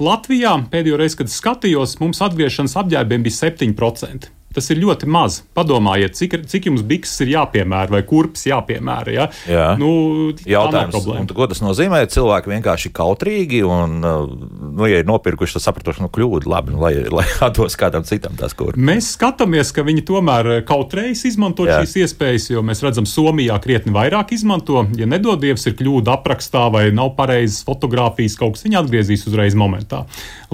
Latvijā 0.00 0.56
pēdējo 0.72 0.96
reizi, 1.02 1.20
kad 1.20 1.30
skatījos, 1.30 1.98
mums 2.00 2.24
atgriešanas 2.24 2.78
apģērbiem 2.80 3.28
bija 3.28 3.42
7%. 3.42 4.32
Tas 4.54 4.70
ir 4.70 4.78
ļoti 4.78 5.08
maz. 5.10 5.40
Padomājiet, 5.56 6.14
cik, 6.14 6.36
cik 6.50 6.68
jums 6.70 6.84
bikses 6.86 7.24
ir 7.24 7.32
jāpiemēra 7.32 7.90
vai 7.96 8.02
kurpes 8.06 8.44
jāpiemēra. 8.46 9.14
Ja? 9.14 9.24
Jā. 9.50 9.64
Nu, 9.80 10.30
Jautājums, 10.46 11.08
un, 11.10 11.26
ko 11.34 11.48
tas 11.50 11.62
nozīmē? 11.64 12.04
Cilvēki 12.14 12.52
vienkārši 12.52 12.92
kautrīgi 12.94 13.64
un, 13.66 13.96
nu, 13.98 14.86
ja 14.86 15.00
ir 15.02 15.08
nopirkuši, 15.08 15.56
tad 15.56 15.64
sapratuši, 15.66 16.04
nu, 16.04 16.10
kļūda 16.14 16.50
labi, 16.50 16.74
nu, 16.76 16.82
lai, 16.84 16.92
lai 17.10 17.26
atdos 17.46 17.74
kādam 17.80 18.06
citam 18.06 18.38
tās 18.38 18.54
kurpes. 18.54 18.78
Mēs 18.78 19.10
skatāmies, 19.16 19.72
ka 19.74 19.82
viņi 19.86 20.06
tomēr 20.06 20.50
kautrējas 20.68 21.24
izmantot 21.32 21.72
Jā. 21.72 21.80
šīs 21.82 22.04
iespējas, 22.04 22.48
jo 22.54 22.62
mēs 22.66 22.84
redzam, 22.86 23.08
Somijā 23.10 23.58
krietni 23.64 23.94
vairāk 23.94 24.36
izmanto. 24.36 24.84
Ja 24.98 25.08
nedodievs 25.10 25.66
ir 25.66 25.76
kļūda 25.80 26.14
aprakstā 26.18 26.68
vai 26.74 26.86
nav 26.94 27.14
pareizas 27.18 27.64
fotografijas, 27.66 28.38
kaut 28.38 28.54
kas 28.54 28.68
viņi 28.68 28.80
atgriezīs 28.84 29.26
uzreiz 29.26 29.58
momentā. 29.58 30.04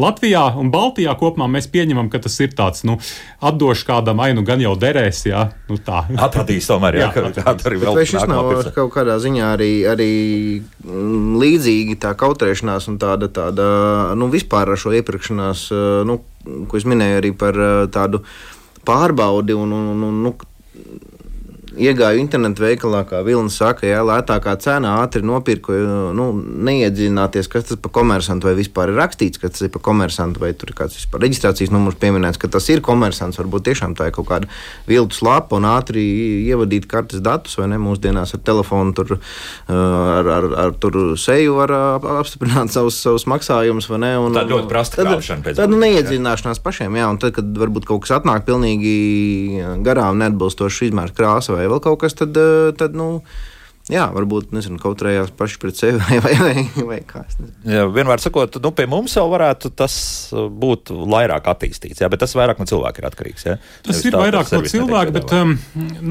Latvijā 0.01 0.47
un 0.57 0.73
Baltijā 0.73 1.13
kopumā 1.21 1.51
mēs 1.53 1.69
pieņemam, 1.71 2.09
ka 2.13 2.23
tas 2.25 2.39
ir 2.41 2.55
tāds 2.57 2.87
nu, 2.89 2.97
atdošs 3.45 3.90
kādam 3.91 4.23
ainu 4.25 4.45
gan 4.47 4.63
jau 4.63 4.73
derēs. 4.79 5.25
Jā, 5.29 5.45
nu 5.71 5.79
tā. 5.85 6.05
Atradīs 6.27 6.69
tomēr, 6.71 7.01
jā, 7.01 7.11
jā 7.11 7.33
kā, 7.35 7.55
arī 7.55 7.81
vēl. 7.83 7.99
Vai 7.99 8.07
šis 8.09 8.25
nav 8.31 8.47
nopirsa. 8.47 8.75
kaut 8.77 8.95
kādā 8.95 9.19
ziņā 9.23 9.53
arī, 9.57 9.71
arī 9.91 10.11
mm, 10.63 11.37
līdzīgi 11.43 11.99
tā 12.03 12.15
kautrēšanās 12.19 12.89
un 12.93 13.01
tāda, 13.03 13.31
tāda 13.35 13.69
nu, 14.19 14.31
vispār 14.33 14.71
ar 14.71 14.81
šo 14.81 14.95
iepirkšanās, 15.01 15.67
nu, 16.09 16.21
ko 16.71 16.81
es 16.81 16.89
minēju 16.89 17.21
arī 17.21 17.35
par 17.37 17.61
tādu 17.93 18.23
pārbaudi 18.87 19.57
un, 19.57 19.75
un, 19.77 19.91
un, 19.95 20.07
un 20.09 20.23
nu, 20.29 20.35
iegāju 21.81 22.21
internetu 22.21 22.65
veikalā, 22.65 23.03
kā 23.09 23.23
Vilnis 23.25 23.57
saka, 23.61 23.87
jā, 23.89 24.01
lētākā 24.07 24.55
cenā 24.61 24.97
ātri 25.01 25.25
nopirku, 25.27 25.75
nu, 26.17 26.31
neiedziļināties, 26.69 27.49
kas 27.51 27.69
tas 27.71 27.81
par 27.81 27.95
komersantu 27.97 28.51
vai 28.51 28.55
vispār 28.59 28.93
ir 28.93 29.01
rakstīts, 29.01 29.41
ka 29.41 29.51
tas 29.53 29.65
ir 29.65 29.73
par 29.73 29.85
komersantu 29.89 30.43
vai 30.43 30.53
tur 30.59 30.73
ir 30.73 30.79
kāds 30.79 30.99
vispār 30.99 31.25
reģistrācijas 31.25 31.73
numurs 31.73 31.99
pieminēts, 32.01 32.41
ka 32.41 32.51
tas 32.53 32.69
ir 32.73 32.83
komersants. 32.85 33.41
Varbūt 33.41 33.67
tiešām 33.71 33.97
tā 33.99 34.11
ir 34.11 34.17
kaut 34.17 34.29
kāda 34.29 34.51
viltus 34.89 35.23
lapa 35.25 35.57
un 35.57 35.69
ātri 35.71 36.05
ievadīt 36.51 36.89
kartes 36.91 37.23
datus 37.25 37.57
vai 37.61 37.71
ne 37.73 37.81
mūsdienās 37.81 38.35
ar 38.37 38.45
telefonu, 38.45 38.95
tur, 38.97 39.17
ar, 39.71 40.31
ar, 40.37 40.49
ar 40.67 40.77
tur 40.83 41.01
seju 41.21 41.57
var 41.61 41.75
apstiprināt 42.21 42.75
savus, 42.75 43.01
savus 43.01 43.27
maksājumus 43.31 43.89
vai 43.91 44.03
ne. 44.05 44.13
Un, 44.21 44.37
tā 44.37 44.45
ļoti 44.49 44.69
prasta 44.71 45.01
krāpšana 45.01 45.47
pēc 45.47 45.57
tam. 45.57 45.65
Tad 45.65 45.75
nu, 45.75 45.81
neiedziļināšanās 45.85 46.63
pašiem, 46.65 47.01
jā, 47.01 47.09
un 47.09 47.21
tad, 47.23 47.35
kad 47.39 47.51
varbūt 47.65 47.89
kaut 47.89 48.05
kas 48.05 48.19
atnāk 48.19 48.45
pilnīgi 48.49 48.95
garām 49.87 50.21
neatbilstoši 50.21 50.91
izmērs 50.91 51.17
krāsa 51.17 51.57
vai 51.57 51.70
vēl 51.71 51.83
kaut 51.85 52.01
kas, 52.03 52.17
tad, 52.19 52.37
eh, 52.37 52.71
tad 52.79 52.97
nu, 52.99 53.23
jā, 53.93 54.07
varbūt 54.15 54.55
nezinu, 54.55 54.79
kautrējās 54.83 55.33
paši 55.39 55.59
pret 55.63 55.79
sevi 55.79 56.01
vai, 56.01 56.21
vai, 56.25 56.35
vai, 56.41 56.85
vai 56.89 57.01
kā. 57.07 57.25
Jā, 57.67 57.87
vienmēr 57.91 58.23
sakot, 58.23 58.61
nu, 58.63 58.73
pie 58.77 58.87
mums 58.91 59.17
jau 59.19 59.27
varētu 59.33 59.73
tas 59.77 59.95
uh, 60.35 60.47
būt 60.51 60.93
vairāk 60.95 61.51
attīstīts, 61.53 62.03
jā, 62.03 62.11
bet 62.13 62.23
tas 62.23 62.35
vairāk 62.39 62.61
no 62.61 62.69
cilvēka 62.71 63.03
ir 63.03 63.09
atkarīgs. 63.11 63.47
Jā. 63.49 63.57
Tas 63.87 63.99
Nevis 63.99 64.07
ir 64.09 64.17
tā, 64.17 64.23
vairāk 64.25 64.53
no 64.55 64.63
cilvēka, 64.73 65.15
bet 65.17 65.35
um, 65.37 65.55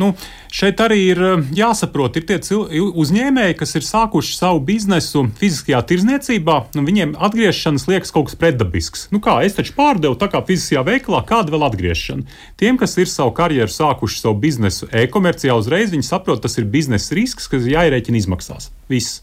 nu, 0.04 0.12
šeit 0.54 0.84
arī 0.84 1.00
ir 1.13 1.24
um, 1.34 1.46
jāsaprot, 1.56 2.20
ir 2.20 2.28
tie 2.30 2.39
uzņēmēji, 2.39 3.58
kas 3.60 3.76
ir 3.80 3.88
sākuši 3.88 4.38
savu 4.38 4.63
biznesu 4.68 5.26
fiziskajā 5.39 5.82
tirzniecībā, 5.94 6.58
un 6.80 6.88
viņiem 6.89 7.15
atgriešanas 7.30 7.88
liekas 7.89 8.13
kaut 8.15 8.30
kas 8.30 8.39
pretdabisks. 8.39 9.08
Nu 9.13 9.22
kā, 9.24 9.39
es 9.46 9.58
taču 9.58 9.76
pārdevu 9.78 10.18
tā 10.20 10.30
kā 10.32 10.44
fiziskajā 10.46 10.86
veikalā, 10.88 11.24
kāda 11.30 11.54
vēl 11.54 11.68
atgriešana. 11.70 12.28
Tiem, 12.60 12.80
kas 12.82 12.98
ir 13.00 13.10
savu 13.12 13.34
karjeru 13.38 13.72
sākuši 13.72 14.22
savu 14.24 14.38
biznesu 14.42 14.89
e-komercijā, 14.92 15.56
uzreiz 15.58 15.94
viņi 15.94 16.08
saprot, 16.08 16.42
tas 16.44 16.58
ir 16.60 16.68
biznesa 16.70 17.15
risks, 17.18 17.48
kas 17.52 17.68
jāierēķina 17.75 18.19
izmaksās. 18.19 18.69
Viss. 18.91 19.21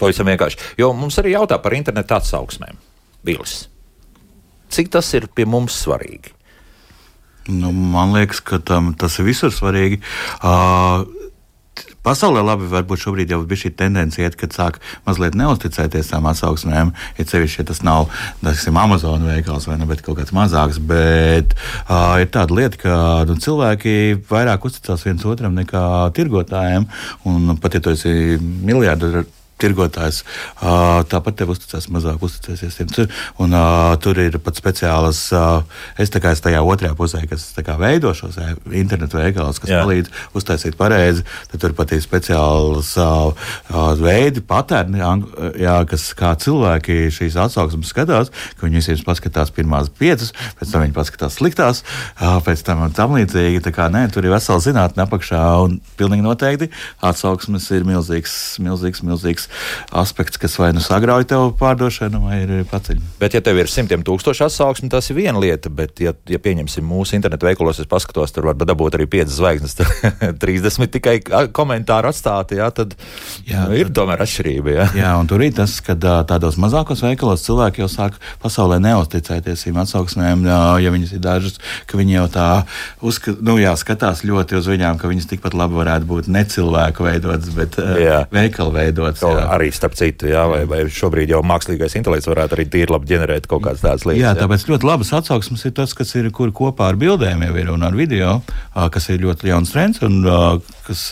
Pavisam 0.00 0.28
vienkārši. 0.30 0.58
Jo 0.80 0.92
mums 0.96 1.18
arī 1.22 1.36
jautā 1.36 1.58
par 1.62 1.76
internetu 1.76 2.16
atsauksmēm. 2.18 2.78
Bilis. 3.26 3.66
Cik 4.72 4.90
tas 4.94 5.10
ir 5.14 5.28
pie 5.30 5.46
mums 5.46 5.76
svarīgi? 5.84 6.32
Nu, 7.52 7.72
man 7.74 8.14
liekas, 8.14 8.40
ka 8.44 8.60
tam, 8.62 8.92
tas 8.98 9.18
ir 9.18 9.26
visur 9.26 9.50
svarīgi. 9.54 9.98
Uh, 10.38 11.02
Pasaulē 12.02 12.42
labi, 12.42 12.66
varbūt 12.70 13.04
šobrīd 13.04 13.30
jau 13.30 13.42
ir 13.46 13.58
šī 13.58 13.70
tendence, 13.78 14.18
iet, 14.18 14.34
kad 14.38 14.54
sāk 14.56 14.80
mazliet 15.06 15.36
neusticēties 15.38 16.10
tām 16.10 16.26
atsauksmēm. 16.30 16.90
Ir 17.22 17.28
sevišķi, 17.30 17.60
ja 17.62 17.68
tas 17.68 17.82
nav 17.86 18.08
teiksim, 18.42 18.78
Amazon 18.80 19.28
veikals 19.28 19.68
vai 19.70 19.78
ne, 19.78 19.86
bet 19.86 20.02
kaut 20.02 20.18
kāds 20.18 20.34
mazāks. 20.34 20.80
Bet 20.82 21.54
uh, 21.54 22.18
ir 22.18 22.32
tāda 22.34 22.58
lieta, 22.58 22.80
ka 22.82 22.96
nu, 23.28 23.38
cilvēki 23.42 24.24
vairāk 24.30 24.66
uzticās 24.66 25.06
viens 25.06 25.28
otram 25.30 25.54
nekā 25.58 25.84
tirgotājiem. 26.18 26.88
Un 27.30 27.54
pat 27.62 27.78
ja 27.78 27.84
tu 27.84 27.94
esi 27.94 28.40
miljardieris 28.40 29.30
tirgotājs. 29.62 30.22
Tāpat 30.60 31.38
tev 31.40 31.54
uzticēs, 31.54 31.88
mazāk 31.92 32.22
uzticēsies. 32.26 32.80
Un, 33.42 33.54
uh, 33.56 33.92
tur 34.02 34.18
ir 34.22 34.38
pat 34.42 34.58
speciālas, 34.58 35.24
es 36.00 36.12
tā 36.12 36.22
kā 36.22 36.34
esmu 36.34 36.48
tajā 36.48 36.62
otrajā 36.66 36.96
pusē, 36.98 37.22
kas 37.30 37.48
veido 37.80 38.12
šos 38.16 38.38
internetu 38.74 39.18
veikalus, 39.18 39.60
kas 39.62 39.72
jā. 39.72 39.82
palīdz 39.82 40.10
uztaisīt 40.38 40.76
pareizi. 40.78 41.24
Tad 41.52 41.62
tur 41.62 41.76
pat 41.78 41.94
ir 41.94 42.02
speciāls 42.04 42.94
veidi, 44.02 44.42
patērni, 44.46 45.02
jā, 45.62 45.76
kas 45.88 46.08
kā 46.18 46.34
cilvēki 46.42 47.10
šīs 47.14 47.38
atsauksmes 47.46 47.92
skatās, 47.92 48.32
ka 48.58 48.66
viņi 48.66 48.80
visiem 48.80 49.04
paskatās 49.06 49.52
pirmās 49.54 49.90
piecas, 49.98 50.32
pēc 50.58 50.72
tam 50.72 50.84
viņi 50.84 50.96
paskatās 50.96 51.38
sliktās, 51.38 51.82
pēc 52.18 52.64
tam 52.66 52.84
tam 52.94 53.16
līdzīgi. 53.18 53.62
Kā, 53.72 53.88
nē, 53.92 54.04
tur 54.12 54.26
ir 54.26 54.34
vesela 54.34 54.60
zinātne 54.60 55.06
apakšā 55.06 55.40
un 55.64 55.78
pilnīgi 55.96 56.24
noteikti 56.26 56.68
atsauksmes 57.04 57.68
ir 57.72 57.86
milzīgs, 57.88 58.34
milzīgs, 58.62 59.02
milzīgs 59.06 59.48
aspekts, 60.02 60.40
kas 60.40 60.56
vai 60.60 60.72
nu 60.76 60.82
sagrauj 60.84 61.26
tev 61.30 61.50
pārdošanu, 61.60 62.22
vai 62.26 62.40
ir 62.44 62.52
paceļ. 62.70 63.00
Bet, 63.20 63.36
ja 63.36 63.42
tev 63.44 63.60
ir 63.60 63.70
simtiem 63.70 64.04
tūkstoši 64.06 64.46
atsauksmi, 64.46 64.90
tas 64.92 65.10
ir 65.10 65.18
viena 65.18 65.40
lieta, 65.42 65.70
bet, 65.72 66.00
ja, 66.02 66.14
ja 66.28 66.40
pieņemsim 66.42 66.86
mūsu 66.86 67.16
internetu 67.18 67.48
veikalos, 67.48 67.80
es 67.82 67.90
paskatos, 67.90 68.34
tur 68.34 68.50
var 68.50 68.58
dabūt 68.58 68.98
arī 68.98 69.08
5 69.12 69.34
zvaigznes, 69.36 69.76
30 70.42 70.92
tikai 70.96 71.16
komentāru 71.54 72.10
atstāti, 72.10 72.58
jā, 72.60 72.68
tad 72.74 72.96
jā, 73.48 73.66
nu, 73.66 73.76
ir 73.78 73.90
tad, 73.90 73.96
tomēr 74.00 74.24
atšķirība. 74.24 74.74
Jā. 74.76 74.88
jā, 75.02 75.12
un 75.20 75.30
tur 75.30 75.44
ir 75.44 75.54
tas, 75.56 75.78
ka 75.84 75.96
tādos 75.98 76.58
mazākos 76.60 77.04
veikalos 77.04 77.44
cilvēki 77.46 77.84
jau 77.84 77.90
sāk 77.92 78.18
pasaulē 78.42 78.80
neusticēties 78.82 79.66
šīm 79.66 79.80
atsauksmēm, 79.84 80.46
ja 80.82 80.94
viņas 80.94 81.16
ir 81.16 81.22
dažas, 81.24 81.58
ka 81.88 82.00
viņi 82.00 82.18
jau 82.18 82.26
tā 82.32 82.48
uzska, 83.04 83.36
nu, 83.44 83.58
jā, 83.62 83.74
skatās 83.78 84.24
ļoti 84.26 84.58
uz 84.58 84.68
viņām, 84.70 85.00
ka 85.00 85.10
viņas 85.10 85.28
tikpat 85.32 85.56
labi 85.58 85.78
varētu 85.80 86.08
būt 86.08 86.30
ne 86.32 86.44
cilvēku 86.48 87.06
veidotas, 87.06 87.52
bet 87.56 87.78
jā. 87.78 88.22
veikalu 88.32 88.76
veidotas. 88.76 89.22
Jā. 89.38 89.46
arī 89.56 89.68
starp 89.74 89.96
citu, 89.98 90.28
jā, 90.30 90.44
vai, 90.50 90.62
vai 90.68 90.82
šobrīd 90.92 91.32
jau 91.32 91.42
mākslīgais 91.46 91.96
intelekts 91.98 92.30
varētu 92.30 92.56
arī 92.56 92.66
tīri 92.72 92.94
labi 92.94 93.10
ģenerēt 93.12 93.48
kaut 93.50 93.64
kādas 93.66 93.84
tādas 93.84 94.06
lietas. 94.08 94.20
Jā, 94.22 94.32
jā, 94.32 94.40
tāpēc 94.42 94.66
ļoti 94.70 94.88
labas 94.88 95.12
atsauksmes 95.18 95.66
ir 95.68 95.74
tas, 95.76 95.94
kas 95.98 96.14
ir 96.18 96.30
kur 96.34 96.52
kopā 96.56 96.90
ar 96.92 96.98
bildēm 97.00 97.44
jau 97.46 97.54
ir 97.60 97.72
un 97.74 97.86
ar 97.86 97.96
video, 97.98 98.38
kas 98.72 99.08
ir 99.12 99.22
ļoti 99.24 99.52
jauns 99.52 99.74
trends 99.74 100.02
un 100.06 100.20
kas, 100.86 101.04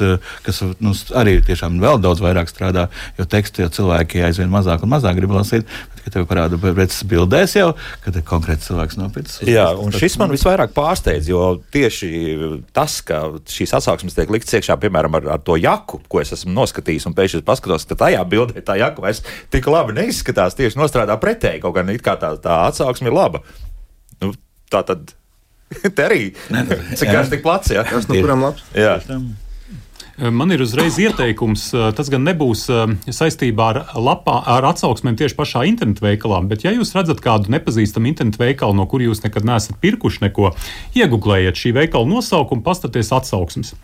kas 0.47 0.63
nu, 0.83 0.95
arī 1.21 1.39
tiešām 1.47 1.79
vēl 1.83 2.03
daudz 2.03 2.23
vairāk 2.25 2.51
strādā, 2.51 2.89
jo 3.19 3.29
tekstu 3.31 3.65
jau 3.65 3.73
cilvēki 3.81 4.25
aizvien 4.27 4.51
mazāk 4.53 4.85
un 4.85 4.95
mazāk 4.95 5.19
grib 5.21 5.35
lasīt, 5.37 5.69
kad 6.11 6.19
tev 6.19 6.27
parāda 6.31 6.59
preces 6.61 7.05
bildēs 7.07 7.55
jau, 7.55 7.71
kad 8.05 8.17
ir 8.19 8.25
konkrēts 8.27 8.67
cilvēks 8.69 8.99
nopircis. 8.99 9.45
Jā, 9.49 9.69
un 9.79 9.95
šis 9.95 10.19
man 10.21 10.35
visvairāk 10.35 10.75
pārsteidz, 10.75 11.31
jo 11.31 11.45
tieši 11.75 12.11
tas, 12.77 12.99
ka 13.07 13.23
šīs 13.51 13.77
atsauksmes 13.79 14.19
tiek 14.19 14.33
likts 14.35 14.57
iekšā, 14.59 14.77
piemēram, 14.83 15.21
ar, 15.21 15.29
ar 15.37 15.45
to 15.47 15.57
jaku, 15.61 16.03
ko 16.11 16.23
es 16.23 16.35
esmu 16.35 16.55
noskatījis, 16.57 17.07
un 17.09 17.17
pēkšņi 17.19 17.45
paskatos, 17.47 17.87
ka 17.89 17.99
tajā 18.03 18.25
bildē 18.31 18.65
tā 18.67 18.77
jaka 18.81 19.07
vairs 19.07 19.23
tik 19.55 19.71
labi 19.71 19.97
neizskatās, 20.01 20.59
tieši 20.59 20.81
nostrādā 20.81 21.17
pretēji, 21.23 21.63
kaut 21.63 21.79
gan 21.79 21.95
it 21.95 22.05
kā 22.05 22.19
tā, 22.21 22.35
tā 22.43 22.65
atsauksme 22.67 23.11
ir 23.11 23.17
laba. 23.17 23.45
Nu, 24.21 24.35
tā 24.73 24.83
tad 24.87 25.15
te 25.97 26.09
arī 26.09 26.25
cik 26.99 27.07
garš 27.07 27.31
tik 27.37 27.47
plats, 27.47 27.71
jā. 27.75 27.87
Tas 27.87 28.11
no 28.11 28.19
kuram 28.19 28.49
labs? 28.49 28.67
Jā. 28.75 28.99
Man 30.19 30.51
ir 30.53 30.61
uzreiz 30.61 30.99
ieteikums. 31.01 31.71
Tas 31.97 32.11
gan 32.13 32.25
nebūs 32.27 32.67
saistībā 33.15 33.69
ar, 33.73 33.81
lapā, 33.97 34.41
ar 34.51 34.67
atsauksmēm 34.73 35.17
tieši 35.21 35.37
pašā 35.39 35.65
internetu 35.71 36.05
veikalā, 36.05 36.43
bet, 36.51 36.65
ja 36.67 36.75
jūs 36.75 36.93
redzat 36.97 37.23
kādu 37.25 37.53
nepazīstamu 37.55 38.11
internetu 38.11 38.43
veikalu, 38.43 38.77
no 38.77 38.89
kur 38.91 39.05
jūs 39.05 39.23
nekad 39.25 39.47
neesat 39.49 39.81
pirkuši 39.81 40.27
neko, 40.27 40.53
iegūlējiet 40.99 41.61
šī 41.63 41.75
veikala 41.79 42.11
nosaukumu, 42.11 42.65
pastaties 42.67 43.13
atsauksmes. 43.17 43.75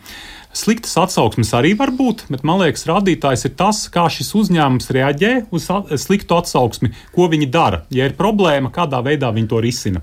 Sliktas 0.57 0.95
atsauksmes 0.97 1.51
arī 1.53 1.73
var 1.77 1.91
būt, 1.93 2.23
bet 2.33 2.45
man 2.47 2.61
liekas, 2.61 2.87
rādītājs 2.89 3.45
ir 3.49 3.53
tas, 3.59 3.83
kā 3.93 4.07
šis 4.09 4.31
uzņēmums 4.39 4.89
reaģē 4.95 5.33
uz 5.53 5.67
sliktu 6.01 6.37
atsauksmi, 6.37 6.93
ko 7.13 7.27
viņi 7.29 7.49
dara. 7.53 7.83
Ja 7.93 8.07
ir 8.07 8.15
problēma, 8.17 8.71
kādā 8.73 9.03
veidā 9.05 9.29
viņi 9.35 9.51
to 9.51 9.61
risina. 9.61 10.01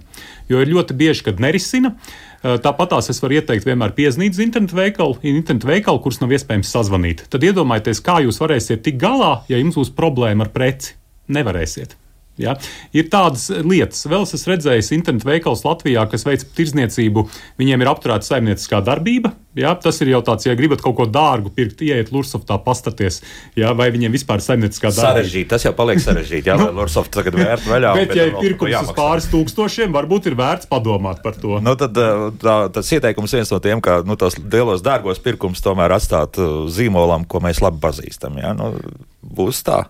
Jo 0.50 0.60
ir 0.62 0.70
ļoti 0.70 0.94
bieži, 1.00 1.24
kad 1.26 1.42
nerisina. 1.42 1.96
Tāpat 2.44 2.90
tās 2.92 3.08
es 3.08 3.22
varu 3.24 3.38
ieteikt 3.38 3.64
vienmēr 3.64 3.94
piezīmēt 3.96 4.36
internetu 4.44 4.76
veikalu, 4.76 5.16
internetu 5.30 5.70
veikalu, 5.70 6.02
kurus 6.04 6.20
nav 6.20 6.34
iespējams 6.36 6.74
sazvanīt. 6.76 7.24
Tad 7.32 7.46
iedomājieties, 7.48 8.04
kā 8.04 8.18
jūs 8.26 8.40
varēsiet 8.42 8.84
tikt 8.84 9.00
galā, 9.00 9.38
ja 9.48 9.60
jums 9.60 9.80
būs 9.80 9.94
problēma 9.96 10.44
ar 10.44 10.52
preci. 10.52 10.92
Nevarēsiet. 11.32 11.96
Ja? 12.40 12.56
Ir 12.94 13.06
tādas 13.12 13.46
lietas, 13.62 14.02
vēl 14.10 14.26
es 14.26 14.46
redzēju, 14.48 14.82
internetu 14.96 15.28
veikals 15.28 15.62
Latvijā, 15.66 16.02
kas 16.10 16.26
veic 16.26 16.42
tirdzniecību, 16.56 17.28
viņiem 17.60 17.84
ir 17.84 17.90
apturēta 17.90 18.26
saimnieciskā 18.26 18.80
darbība. 18.84 19.34
Ja? 19.54 19.76
Tas 19.78 20.00
ir 20.02 20.10
jau 20.10 20.20
tāds, 20.26 20.48
ja 20.48 20.56
gribat 20.58 20.82
kaut 20.82 20.96
ko 20.98 21.06
dārgu 21.06 21.52
pirkt, 21.54 21.84
ieiet 21.86 22.10
Lursoftā, 22.14 22.58
pastaties, 22.64 23.20
ja? 23.58 23.70
vai 23.78 23.90
viņiem 23.94 24.16
vispār 24.16 24.42
ir 24.42 24.46
saimnieciskā 24.48 24.90
darbība. 24.90 25.22
Sarežģīti, 25.22 25.50
tas 25.54 25.68
jau 25.68 25.74
paliek 25.78 26.02
sarežģīti. 26.02 26.50
Jā, 26.50 26.58
nu, 26.62 26.68
Lursoft 26.80 27.14
tagad 27.14 27.38
vērt 27.38 27.70
vaļā. 27.70 27.94
Bet, 28.00 28.10
bet 28.10 28.18
ja 28.18 28.28
ir 28.32 28.38
pirkums 28.40 28.80
uz 28.82 28.92
pāris 28.98 29.30
tūkstošiem, 29.30 29.94
varbūt 29.94 30.30
ir 30.32 30.38
vērts 30.40 30.70
padomāt 30.70 31.22
par 31.22 31.38
to. 31.38 31.60
Nu, 31.62 31.76
tad 31.78 32.02
eh, 32.02 32.28
tā, 32.42 32.58
tas 32.74 32.94
ieteikums 32.98 33.38
viens 33.38 33.54
no 33.54 33.62
tiem, 33.62 33.82
ka 33.84 34.00
nu, 34.06 34.18
tos 34.18 34.40
lielos 34.42 34.82
dārgos 34.82 35.22
pirkums 35.22 35.62
tomēr 35.62 35.94
atstāt 36.00 36.42
eh, 36.42 36.54
zīmolam, 36.74 37.28
ko 37.30 37.44
mēs 37.46 37.62
labi 37.62 37.78
pazīstam. 37.84 38.42
Ja? 38.42 38.56
Nu, 38.58 38.74
būs 39.22 39.62
tā. 39.66 39.84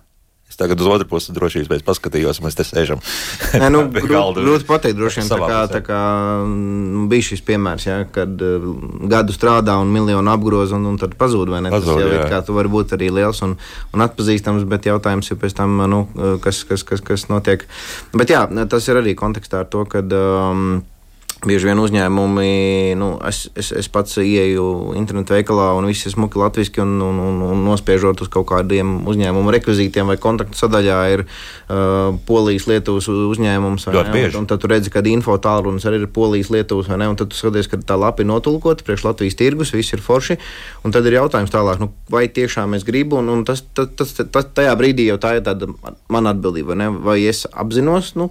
Es 0.44 0.59
tagad 0.61 0.78
uz 0.78 0.87
otru 0.87 1.09
pusi 1.09 1.33
drošības 1.35 1.70
pēc 1.70 1.83
paskatījos, 1.87 2.38
mēs 2.44 2.54
te 2.54 2.66
sēžam. 2.68 3.00
Nē, 3.59 3.70
nu, 3.72 3.80
grūti, 4.04 4.44
grūti 4.44 4.66
pateikt, 4.68 4.98
droši 5.00 5.22
vien 5.22 5.30
tā 5.33 5.38
kā, 5.40 5.61
tā 5.72 5.80
kā 5.83 6.00
nu, 6.46 7.07
bija 7.11 7.26
šis 7.30 7.42
piemērs, 7.48 7.88
ja, 7.88 7.96
kad 8.14 8.44
uh, 8.44 8.68
gadu 9.11 9.35
strādā 9.35 9.74
un 9.83 9.90
miljonu 9.94 10.30
apgroza 10.35 10.78
un, 10.78 10.87
un 10.92 11.00
tad 11.00 11.16
pazūd. 11.18 11.50
Pazūd, 11.50 11.72
Tas 11.74 11.88
jau 11.88 12.07
jā. 12.07 12.20
ir 12.20 12.30
kā 12.30 12.42
tu 12.46 12.54
vari 12.54 12.70
būt 12.70 12.94
arī 12.94 13.11
liels 13.18 13.42
un, 13.46 13.57
un 13.96 14.07
atpazīstams, 14.07 14.68
bet 14.70 14.87
jautājums 14.92 15.33
ir 15.33 15.40
pēc 15.42 15.57
tam, 15.59 15.80
nu, 15.90 16.04
kas, 16.44 16.62
kas, 16.68 16.87
kas, 16.87 17.02
kas 17.04 17.28
notiek. 17.33 17.66
Bet 18.14 18.30
jā, 18.37 18.46
tas 18.70 18.90
ir 18.92 19.00
arī 19.00 19.16
kontekstā 19.18 19.64
ar 19.64 19.70
to, 19.72 19.88
ka. 19.88 20.04
Um, 20.04 20.83
Bieži 21.44 21.68
vien 21.68 21.80
uzņēmumi, 21.80 22.94
nu, 22.96 23.09
es, 23.28 23.44
es, 23.59 23.68
es 23.76 23.88
pats 23.92 24.16
ieeju 24.22 24.94
internetu 24.96 25.35
veikalā 25.37 25.72
un 25.76 25.85
viss 25.90 26.07
ir 26.09 26.14
smuki 26.14 26.40
latviešu, 26.40 26.78
un, 26.85 26.94
un, 27.04 27.18
un, 27.20 27.42
un 27.50 27.64
nospiežot 27.66 28.22
uz 28.24 28.30
kaut 28.33 28.46
kādiem 28.48 29.02
uzņēmumu 29.11 29.52
rekvizītiem 29.59 30.09
vai 30.09 30.16
kontaktu 30.20 30.57
sadaļā 30.57 30.98
ir 31.12 31.24
uh, 31.26 32.16
Polijas, 32.28 32.68
Lietuvas 32.70 33.11
uzņēmums. 33.12 33.88
Ļoti 33.92 34.14
bieži. 34.14 34.33
Un, 34.38 34.44
un 34.44 34.48
tad 34.50 34.62
tu 34.62 34.70
redzi, 34.72 34.92
ka 34.94 35.04
info 35.11 35.37
tālrunis 35.42 35.85
arī 35.88 36.00
ir 36.02 36.12
Polijas, 36.14 36.52
Lietuvas, 36.54 36.88
vai 36.88 37.02
ne? 37.02 37.11
Un 37.12 37.18
tad 37.20 37.33
tu 37.33 37.38
skaties, 37.38 37.68
ka 37.68 37.80
tā 37.85 37.98
lapa 38.00 38.24
ir 38.24 38.30
notulkota 38.30 38.87
priekš 38.87 39.04
Latvijas 39.09 39.37
tirgus, 39.40 39.74
viss 39.76 39.92
ir 39.92 40.04
forši. 40.04 40.38
Un 40.85 40.96
tad 40.96 41.04
ir 41.09 41.18
jautājums 41.18 41.52
tālāk, 41.52 41.83
nu, 41.83 41.90
vai 42.12 42.24
tiešām 42.33 42.78
es 42.78 42.87
gribu, 42.88 43.20
un, 43.20 43.28
un 43.35 43.44
tas, 43.44 43.62
tas, 43.76 43.92
tas, 43.98 44.16
tas 44.16 44.48
tajā 44.57 44.72
brīdī 44.80 45.11
jau 45.11 45.20
tā 45.20 45.37
ir 45.37 45.44
tāda 45.44 45.68
mana 46.09 46.33
atbildība, 46.33 46.72
vai, 46.72 46.88
vai 47.04 47.18
es 47.28 47.44
apzinos, 47.52 48.14
nu, 48.16 48.30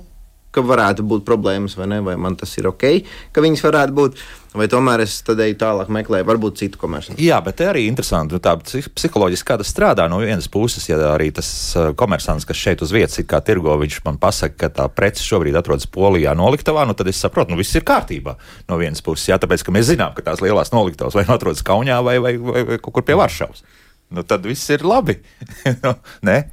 ka 0.54 0.64
varētu 0.66 1.06
būt 1.08 1.26
problēmas, 1.28 1.76
vai 1.80 1.90
ne, 1.92 2.00
vai 2.06 2.16
man 2.20 2.38
tas 2.40 2.54
ir 2.60 2.70
ok, 2.70 2.88
ka 3.34 3.44
viņas 3.44 3.68
varētu 3.68 3.98
būt. 4.00 4.24
Vai 4.54 4.68
tomēr 4.70 5.02
es 5.02 5.16
tad 5.26 5.40
eju 5.42 5.56
tālāk, 5.58 5.88
meklēju, 5.90 6.28
varbūt 6.30 6.60
citu 6.60 6.78
komersantu? 6.78 7.18
Jā, 7.26 7.40
bet 7.42 7.64
arī 7.66 7.88
interesanti, 7.90 8.36
nu, 8.36 8.42
tā 8.44 8.52
psiholoģiski 8.62 9.48
kā 9.50 9.58
tas 9.58 9.72
strādā. 9.74 10.06
No 10.12 10.20
vienas 10.22 10.46
puses, 10.54 10.86
ja 10.86 11.00
arī 11.10 11.32
tas 11.34 11.50
uh, 11.74 11.88
komersants, 11.98 12.46
kas 12.46 12.60
šeit 12.62 12.84
uz 12.86 12.94
vietas 12.94 13.18
ir 13.18 13.26
kā 13.26 13.40
tirgo, 13.42 13.74
viņš 13.82 14.04
man 14.06 14.20
pasaka, 14.22 14.60
ka 14.62 14.70
tā 14.78 14.86
prece 14.94 15.26
šobrīd 15.26 15.58
atrodas 15.58 15.90
Polijā 15.90 16.36
noliktavā, 16.38 16.86
nu 16.86 16.94
tad 16.94 17.10
es 17.10 17.24
saprotu, 17.26 17.50
nu 17.50 17.58
viss 17.58 17.74
ir 17.74 17.88
kārtībā 17.88 18.38
no 18.70 18.78
vienas 18.78 19.02
puses. 19.02 19.26
Jā, 19.32 19.42
tāpēc, 19.42 19.66
ka 19.66 19.74
mēs 19.74 19.90
zinām, 19.90 20.14
ka 20.14 20.28
tās 20.30 20.46
lielās 20.46 20.70
noliktavas 20.76 21.18
vai 21.18 21.26
nu 21.26 21.34
atrodas 21.34 21.66
Kaunijā 21.66 21.98
vai, 22.06 22.20
vai, 22.22 22.38
vai, 22.38 22.66
vai 22.70 22.78
kaut 22.78 23.00
kur 23.00 23.10
pie 23.10 23.18
Varšavas. 23.18 23.66
Nu 24.14 24.22
tad 24.22 24.46
viss 24.46 24.70
ir 24.70 24.86
labi. 24.86 25.18
Nu, 25.82 25.98
nē, 26.30 26.44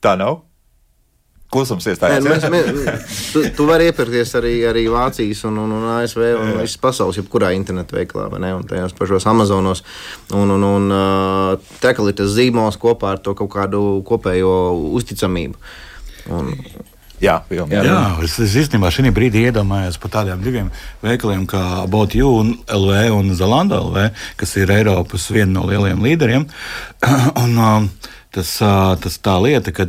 tā 0.00 0.16
nav. 0.16 0.47
Klusums 1.48 1.86
iestājās. 1.88 2.26
Mēs, 2.28 2.42
mēs, 2.52 3.20
tu, 3.32 3.42
tu 3.56 3.64
vari 3.68 3.86
iepirkties 3.88 4.34
arī, 4.36 4.52
arī 4.68 4.82
Vācijas 4.92 5.40
un, 5.48 5.56
un, 5.62 5.72
un 5.78 5.86
ASV 5.94 6.20
un 6.36 6.52
visas 6.58 6.76
pasaules, 6.82 7.16
jebkurā 7.16 7.54
internetu 7.56 7.96
veiklā, 7.96 8.26
vai 8.32 8.42
ne? 8.44 8.52
Un 8.58 8.66
tajos 8.68 8.92
pašos 8.98 9.24
Amazonos. 9.30 9.80
Un, 10.36 10.52
un, 10.58 10.68
un 10.68 10.92
tā 11.80 11.94
kā 11.96 12.04
ir 12.04 12.18
tas 12.20 12.36
zīmols 12.36 12.76
kopā 12.82 13.14
ar 13.16 13.24
to 13.24 13.32
kaut 13.38 13.48
kādu 13.56 13.82
kopējo 14.08 14.52
uzticamību. 15.00 15.56
Un, 16.36 16.52
Jā, 17.18 17.40
jā, 17.50 17.64
jā. 17.66 17.80
jā 17.82 18.00
es, 18.22 18.36
es 18.44 18.52
īstenībā 18.60 18.92
šī 18.94 19.10
brīdī 19.14 19.40
iedomājos 19.48 19.96
par 19.98 20.12
tādiem 20.14 20.42
diviem 20.42 20.68
veikaliem 21.02 21.48
kā 21.50 21.62
About 21.82 22.14
You 22.14 22.30
un 22.44 22.52
LV 22.70 23.08
un 23.16 23.32
Zalando 23.34 23.80
LV, 23.88 24.04
kas 24.38 24.54
ir 24.60 24.70
Eiropas 24.70 25.26
viena 25.34 25.56
no 25.56 25.64
lielajiem 25.66 26.04
līderiem. 26.04 26.46
un, 27.42 27.58
um, 27.58 27.88
tas, 28.34 28.50
tas 29.02 29.18
tā 29.24 29.36
lieta, 29.42 29.72
ka 29.74 29.86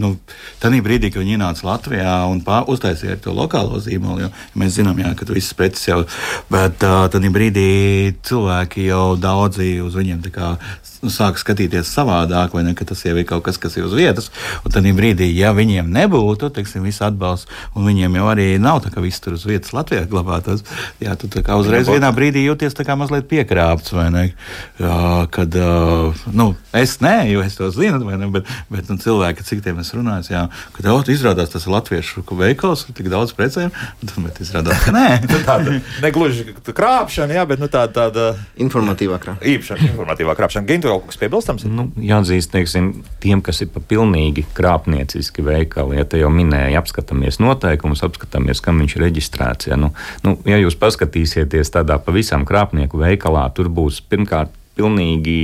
nu, 0.00 0.14
tajā 0.62 0.82
brīdī, 0.84 1.10
kad 1.12 1.24
viņi 1.24 1.36
ienāca 1.38 1.66
Latvijā 1.66 2.14
un 2.30 2.42
uztaisīja 2.44 3.18
to 3.24 3.34
lokālo 3.36 3.80
zīmolu, 3.82 4.26
jo 4.26 4.30
mēs 4.60 4.76
zinām, 4.78 5.00
jā, 5.00 5.14
ka 5.16 5.28
tas 5.28 5.38
viss 5.38 5.56
preces 5.56 5.88
jau, 5.88 6.02
bet 6.52 6.78
tajā 6.80 7.32
brīdī 7.32 7.70
cilvēki 8.26 8.90
jau 8.90 9.16
daudzi 9.20 9.78
uz 9.84 9.96
viņiem 9.96 10.22
kā, 10.34 10.54
nu, 11.00 11.10
sāk 11.12 11.40
skatīties 11.40 11.88
savādāk, 11.88 12.54
vai 12.56 12.64
ne, 12.66 12.74
ka 12.76 12.84
tas 12.88 13.00
jau 13.06 13.14
ir 13.16 13.26
kaut 13.28 13.46
kas, 13.46 13.58
kas 13.60 13.76
ir 13.78 13.86
uz 13.88 13.94
vietas. 13.96 14.28
Un 14.64 14.74
tad 14.74 14.84
brīdī, 14.96 15.30
ja 15.36 15.54
viņiem 15.56 15.88
nebūtu, 15.94 16.50
teiksim, 16.54 16.84
viss 16.84 17.02
atbalsts, 17.04 17.48
un 17.74 17.88
viņiem 17.88 18.18
jau 18.20 18.28
arī 18.32 18.48
nav 18.60 18.82
tā, 18.84 18.92
ka 18.92 19.02
viss 19.04 19.22
tur 19.22 19.38
uz 19.38 19.46
vietas 19.48 19.72
Latvijā 19.76 20.04
glabātos, 20.10 20.64
jā, 21.00 21.16
tu 21.18 21.30
tā 21.32 21.44
kā 21.46 21.56
uzreiz 21.60 21.88
vienā 21.88 22.10
brīdī 22.14 22.44
jūties 22.44 22.76
tā 22.76 22.84
kā 22.88 22.98
mazliet 23.00 23.28
piekrāpts, 23.30 23.94
vai 23.96 24.08
ne, 24.12 24.26
jā, 24.80 25.00
kad, 25.32 25.56
nu, 26.36 26.50
es 26.76 26.98
nē, 27.00 27.16
jo 27.32 27.44
es 27.46 27.56
to 27.56 27.69
zinu, 27.74 28.00
ne, 28.04 28.28
bet, 28.34 28.48
bet 28.72 28.90
nu, 28.90 28.98
cilvēki, 29.00 29.44
cik 29.46 29.62
tie 29.64 29.74
mēs 29.76 29.92
runājam, 29.96 30.26
jā, 30.30 30.42
ka 30.74 30.84
tev 30.84 31.10
izrādās 31.12 31.52
tas 31.52 31.66
ir 31.66 31.74
latviešu 31.74 32.24
veikals, 32.38 32.86
tik 32.96 33.10
daudz 33.12 33.34
precēm, 33.36 33.72
bet 34.24 34.40
izrādās, 34.42 34.84
ka 34.84 34.94
nē. 34.94 35.08
Nu, 35.30 35.38
tāda 35.46 35.76
negluži 36.02 36.54
krāpšana, 36.66 37.36
jā, 37.36 37.44
bet 37.46 37.60
nu, 37.62 37.68
tāda, 37.70 37.92
tāda 37.94 38.24
informatīvā 38.60 39.20
krāpšana. 39.22 39.46
Īpaša 39.52 39.78
informatīvā 39.86 40.34
krāpšana. 40.38 40.66
Gintu 40.66 40.90
vēl 40.90 40.98
kaut 41.02 41.12
kas 41.12 41.20
piebilstams? 41.20 41.66
Nu, 41.70 41.86
jāatzīst, 42.02 42.50
teiksim, 42.54 42.90
tiem, 43.22 43.42
kas 43.44 43.62
ir 43.64 43.70
pa 43.74 43.82
pilnīgi 43.84 44.44
krāpnieciski 44.56 45.44
veikali, 45.46 46.00
ja 46.00 46.06
te 46.08 46.20
jau 46.22 46.32
minēja, 46.34 46.82
apskatāmies 46.82 47.40
noteikumus, 47.42 48.02
apskatāmies, 48.06 48.62
kam 48.64 48.80
viņš 48.82 48.96
ir 48.96 49.04
reģistrēts. 49.06 49.70
Ja, 49.70 49.78
nu, 49.80 49.92
nu, 50.26 50.36
ja 50.48 50.58
jūs 50.60 50.78
paskatīsieties 50.80 51.74
tādā 51.76 52.00
pavisam 52.02 52.46
krāpnieku 52.48 53.00
veikalā, 53.00 53.46
tur 53.54 53.70
būs 53.72 54.02
pirmkārt 54.10 54.56
pilnīgi 54.80 55.36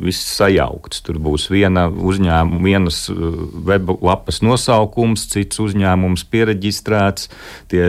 viss 0.00 0.36
sajaukts. 0.36 1.02
Tur 1.06 1.18
būs 1.22 1.48
viena 1.50 1.88
uzņēmuma, 1.90 2.62
vienas 2.64 3.02
uh, 3.10 3.18
web 3.66 3.90
lapas 3.98 4.40
nosaukums, 4.46 5.26
cits 5.32 5.60
uzņēmums 5.62 6.26
pieregistrēts, 6.30 7.30
tie 7.72 7.84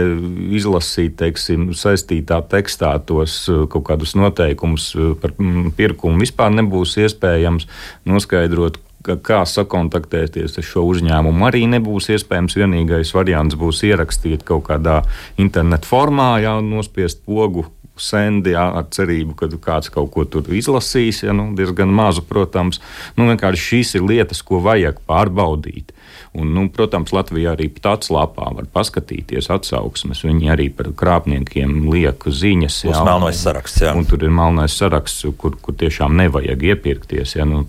izlasīt, 0.58 1.20
teiksim, 1.22 1.72
saistītā 1.78 2.42
tekstā 2.52 2.96
tos 3.06 3.44
uh, 3.52 3.66
kaut 3.72 3.86
kādus 3.92 4.16
noteikumus 4.18 4.92
par 5.22 5.36
mm, 5.38 5.74
pirkumu 5.78 6.22
vispār 6.22 6.54
nebūs 6.56 6.98
iespējams 7.02 7.68
noskaidrot, 8.10 8.80
kā 9.02 9.42
sakontaktēties 9.50 10.60
ar 10.62 10.66
šo 10.66 10.86
uzņēmumu. 10.92 11.46
Arī 11.48 11.64
nebūs 11.72 12.12
iespējams. 12.14 12.58
Vienīgais 12.62 13.14
variants 13.18 13.58
būs 13.58 13.82
ierakstīt 13.88 14.46
kaut 14.48 14.68
kādā 14.70 15.02
internetu 15.42 15.90
formā, 15.90 16.36
jau 16.44 16.60
nospiest 16.66 17.24
pogu 17.26 17.66
sendi, 18.02 18.56
jā, 18.56 18.66
ar 18.82 18.90
cerību, 18.94 19.38
ka 19.40 19.50
kāds 19.62 19.92
kaut 19.94 20.12
ko 20.16 20.26
tur 20.26 20.48
izlasīs. 20.56 21.24
Ja, 21.26 21.36
nu, 21.38 21.52
diezgan 21.58 21.94
mazu, 21.94 22.26
protams. 22.28 22.82
Nu, 23.18 23.30
vienkārši 23.32 23.68
šīs 23.70 23.96
ir 24.00 24.08
lietas, 24.10 24.44
ko 24.46 24.62
vajag 24.66 25.04
pārbaudīt. 25.10 25.96
Un, 26.32 26.54
nu, 26.56 26.70
protams, 26.72 27.12
Latvijā 27.12 27.52
arī 27.58 27.66
tāds 27.84 28.08
lapā 28.14 28.46
var 28.56 28.68
paskatīties 28.72 29.50
atsauksmes. 29.52 30.22
Viņi 30.24 30.52
arī 30.54 30.70
par 30.72 30.88
krāpniekiem 30.96 31.90
liek 31.92 32.24
ziņas. 32.24 32.78
Jā, 32.88 32.94
un, 33.02 33.10
melnais 33.10 33.42
saraksts, 33.44 33.82
jā. 33.84 33.92
un 34.00 34.08
tur 34.08 34.24
ir 34.24 34.32
melnais 34.32 34.76
saraksts, 34.80 35.26
kur, 35.42 35.58
kur 35.60 35.76
tiešām 35.76 36.16
nevajag 36.22 36.64
iepirkties. 36.72 37.36
Ja, 37.36 37.48
nu, 37.48 37.66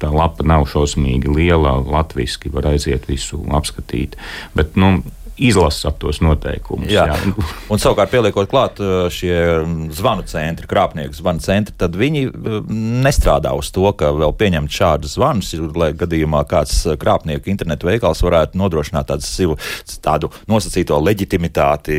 tā 0.00 0.08
lapa 0.14 0.46
nav 0.48 0.64
šausmīgi 0.72 1.28
liela, 1.36 1.76
latviešu 1.84 2.54
var 2.54 2.70
aiziet 2.72 3.04
visu 3.10 3.42
apskatīt. 3.52 4.16
Bet, 4.56 4.78
nu, 4.80 5.02
izlasat 5.38 5.98
tos 6.02 6.20
noteikumus. 6.24 6.90
Jā. 6.92 7.06
Jā. 7.12 7.32
Un 7.72 7.80
savukārt, 7.80 8.12
pieliekot 8.12 8.50
klāt 8.50 8.80
šie 9.14 9.36
zvanu 9.94 10.26
centri, 10.28 10.68
krāpnieku 10.70 11.16
zvanu 11.16 11.42
centri, 11.44 11.74
tad 11.78 11.96
viņi 11.98 12.26
nestrādā 13.04 13.52
uz 13.56 13.70
to, 13.74 13.86
ka 13.98 14.10
vēl 14.16 14.34
pieņemt 14.38 14.72
šādus 14.72 15.16
zvanus, 15.18 15.52
lai 15.78 15.92
gadījumā 15.98 16.44
kāds 16.48 16.80
krāpnieku 17.00 17.52
internetu 17.52 17.88
veikals 17.88 18.22
varētu 18.24 18.58
nodrošināt 18.60 19.10
tādu, 19.12 19.56
tādu 20.04 20.32
nosacīto 20.50 20.98
leģitimitāti 21.02 21.98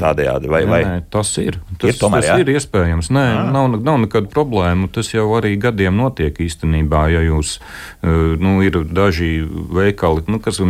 tādējādi. 0.00 0.50
Vai, 0.50 0.62
vai? 0.68 0.80
Nē, 0.86 0.96
tas 1.12 1.32
ir. 1.42 1.60
Tas, 1.76 1.92
ir, 1.92 1.98
tomēr, 2.00 2.24
tas 2.24 2.32
jā? 2.32 2.38
ir 2.42 2.52
iespējams. 2.54 3.10
Nē, 3.14 3.24
à. 3.40 3.44
nav, 3.54 3.76
nav 3.78 4.00
nekāda 4.04 4.30
problēma. 4.32 4.90
Tas 4.92 5.12
jau 5.12 5.26
arī 5.38 5.54
gadiem 5.60 5.96
notiek 6.00 6.36
īstenībā, 6.42 7.06
ja 7.14 7.22
jūs, 7.24 7.56
nu, 8.02 8.56
ir 8.66 8.80
daži 8.90 9.32
veikali, 9.46 10.26
nu, 10.30 10.40
kas 10.42 10.60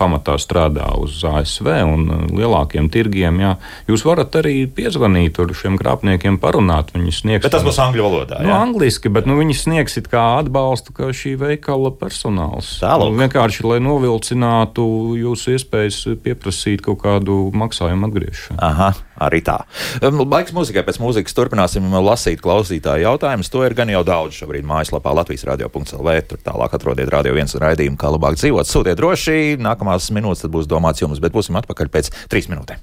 pamatā 0.00 0.36
strādā 0.40 0.88
uz 1.00 1.20
ASV. 1.26 1.59
ASV 1.60 1.68
un 1.84 2.06
uh, 2.08 2.24
lielākiem 2.32 2.88
tirgiem, 2.92 3.40
jā, 3.40 3.54
jūs 3.88 4.04
varat 4.06 4.34
arī 4.40 4.64
piezvanīt 4.66 5.38
ar 5.40 5.52
šiem 5.54 5.78
krāpniekiem, 5.80 6.40
parunāt. 6.40 6.92
Sniegs, 7.10 7.44
bet 7.44 7.52
tas 7.52 7.64
būs 7.64 7.78
angļu 7.82 8.04
valodā. 8.04 8.40
Nu, 8.44 8.52
angliski, 8.54 9.10
bet 9.12 9.26
nu, 9.28 9.36
viņi 9.40 9.56
sniegsit 9.56 10.08
kā 10.10 10.40
atbalstu, 10.40 10.94
kā 10.96 11.10
šī 11.16 11.36
veikala 11.40 11.92
personāls. 11.96 12.78
Tālāk. 12.82 13.10
Nu, 13.10 13.20
vienkārši, 13.20 13.64
lai 13.66 13.78
novilcinātu 13.84 14.84
jūsu 15.18 15.56
iespējas 15.56 16.02
pieprasīt 16.24 16.84
kaut 16.84 17.02
kādu 17.04 17.42
maksājumu 17.56 18.10
atgriešanu. 18.10 18.60
Aha, 18.62 18.92
arī 19.20 19.42
tā. 19.44 19.58
Um, 20.02 20.22
laiks 20.24 20.54
mūzikai, 20.56 20.84
pēc 20.86 21.00
mūzikas 21.02 21.36
turpināsim 21.36 21.86
lasīt 22.00 22.42
klausītāju 22.44 23.06
jautājumus. 23.06 23.52
To 23.52 23.64
ir 23.66 23.76
gan 23.78 23.92
jau 23.92 24.02
daudz 24.06 24.38
šobrīd 24.40 24.66
mājaslapā 24.68 25.14
Latvijas 25.16 25.46
radio.lv. 25.48 26.16
Tur 26.30 26.44
tālāk 26.44 26.76
atrodiet 26.76 27.12
radio 27.12 27.34
viens 27.36 27.54
raidījumu, 27.54 27.98
kā 28.00 28.12
labāk 28.14 28.38
dzīvot. 28.40 28.68
Sūtiet 28.68 29.00
droši, 29.00 29.58
nākamās 29.60 30.10
minūtes 30.14 30.50
būs 30.50 30.70
domāts 30.70 31.04
jums, 31.04 31.22
bet 31.22 31.34
būsim 31.36 31.58
atpakaļ 31.60 31.92
pēc 31.92 32.12
trīs 32.32 32.50
minūtēm. 32.52 32.82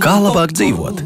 Kā 0.00 0.14
labāk 0.22 0.54
dzīvot? 0.54 1.02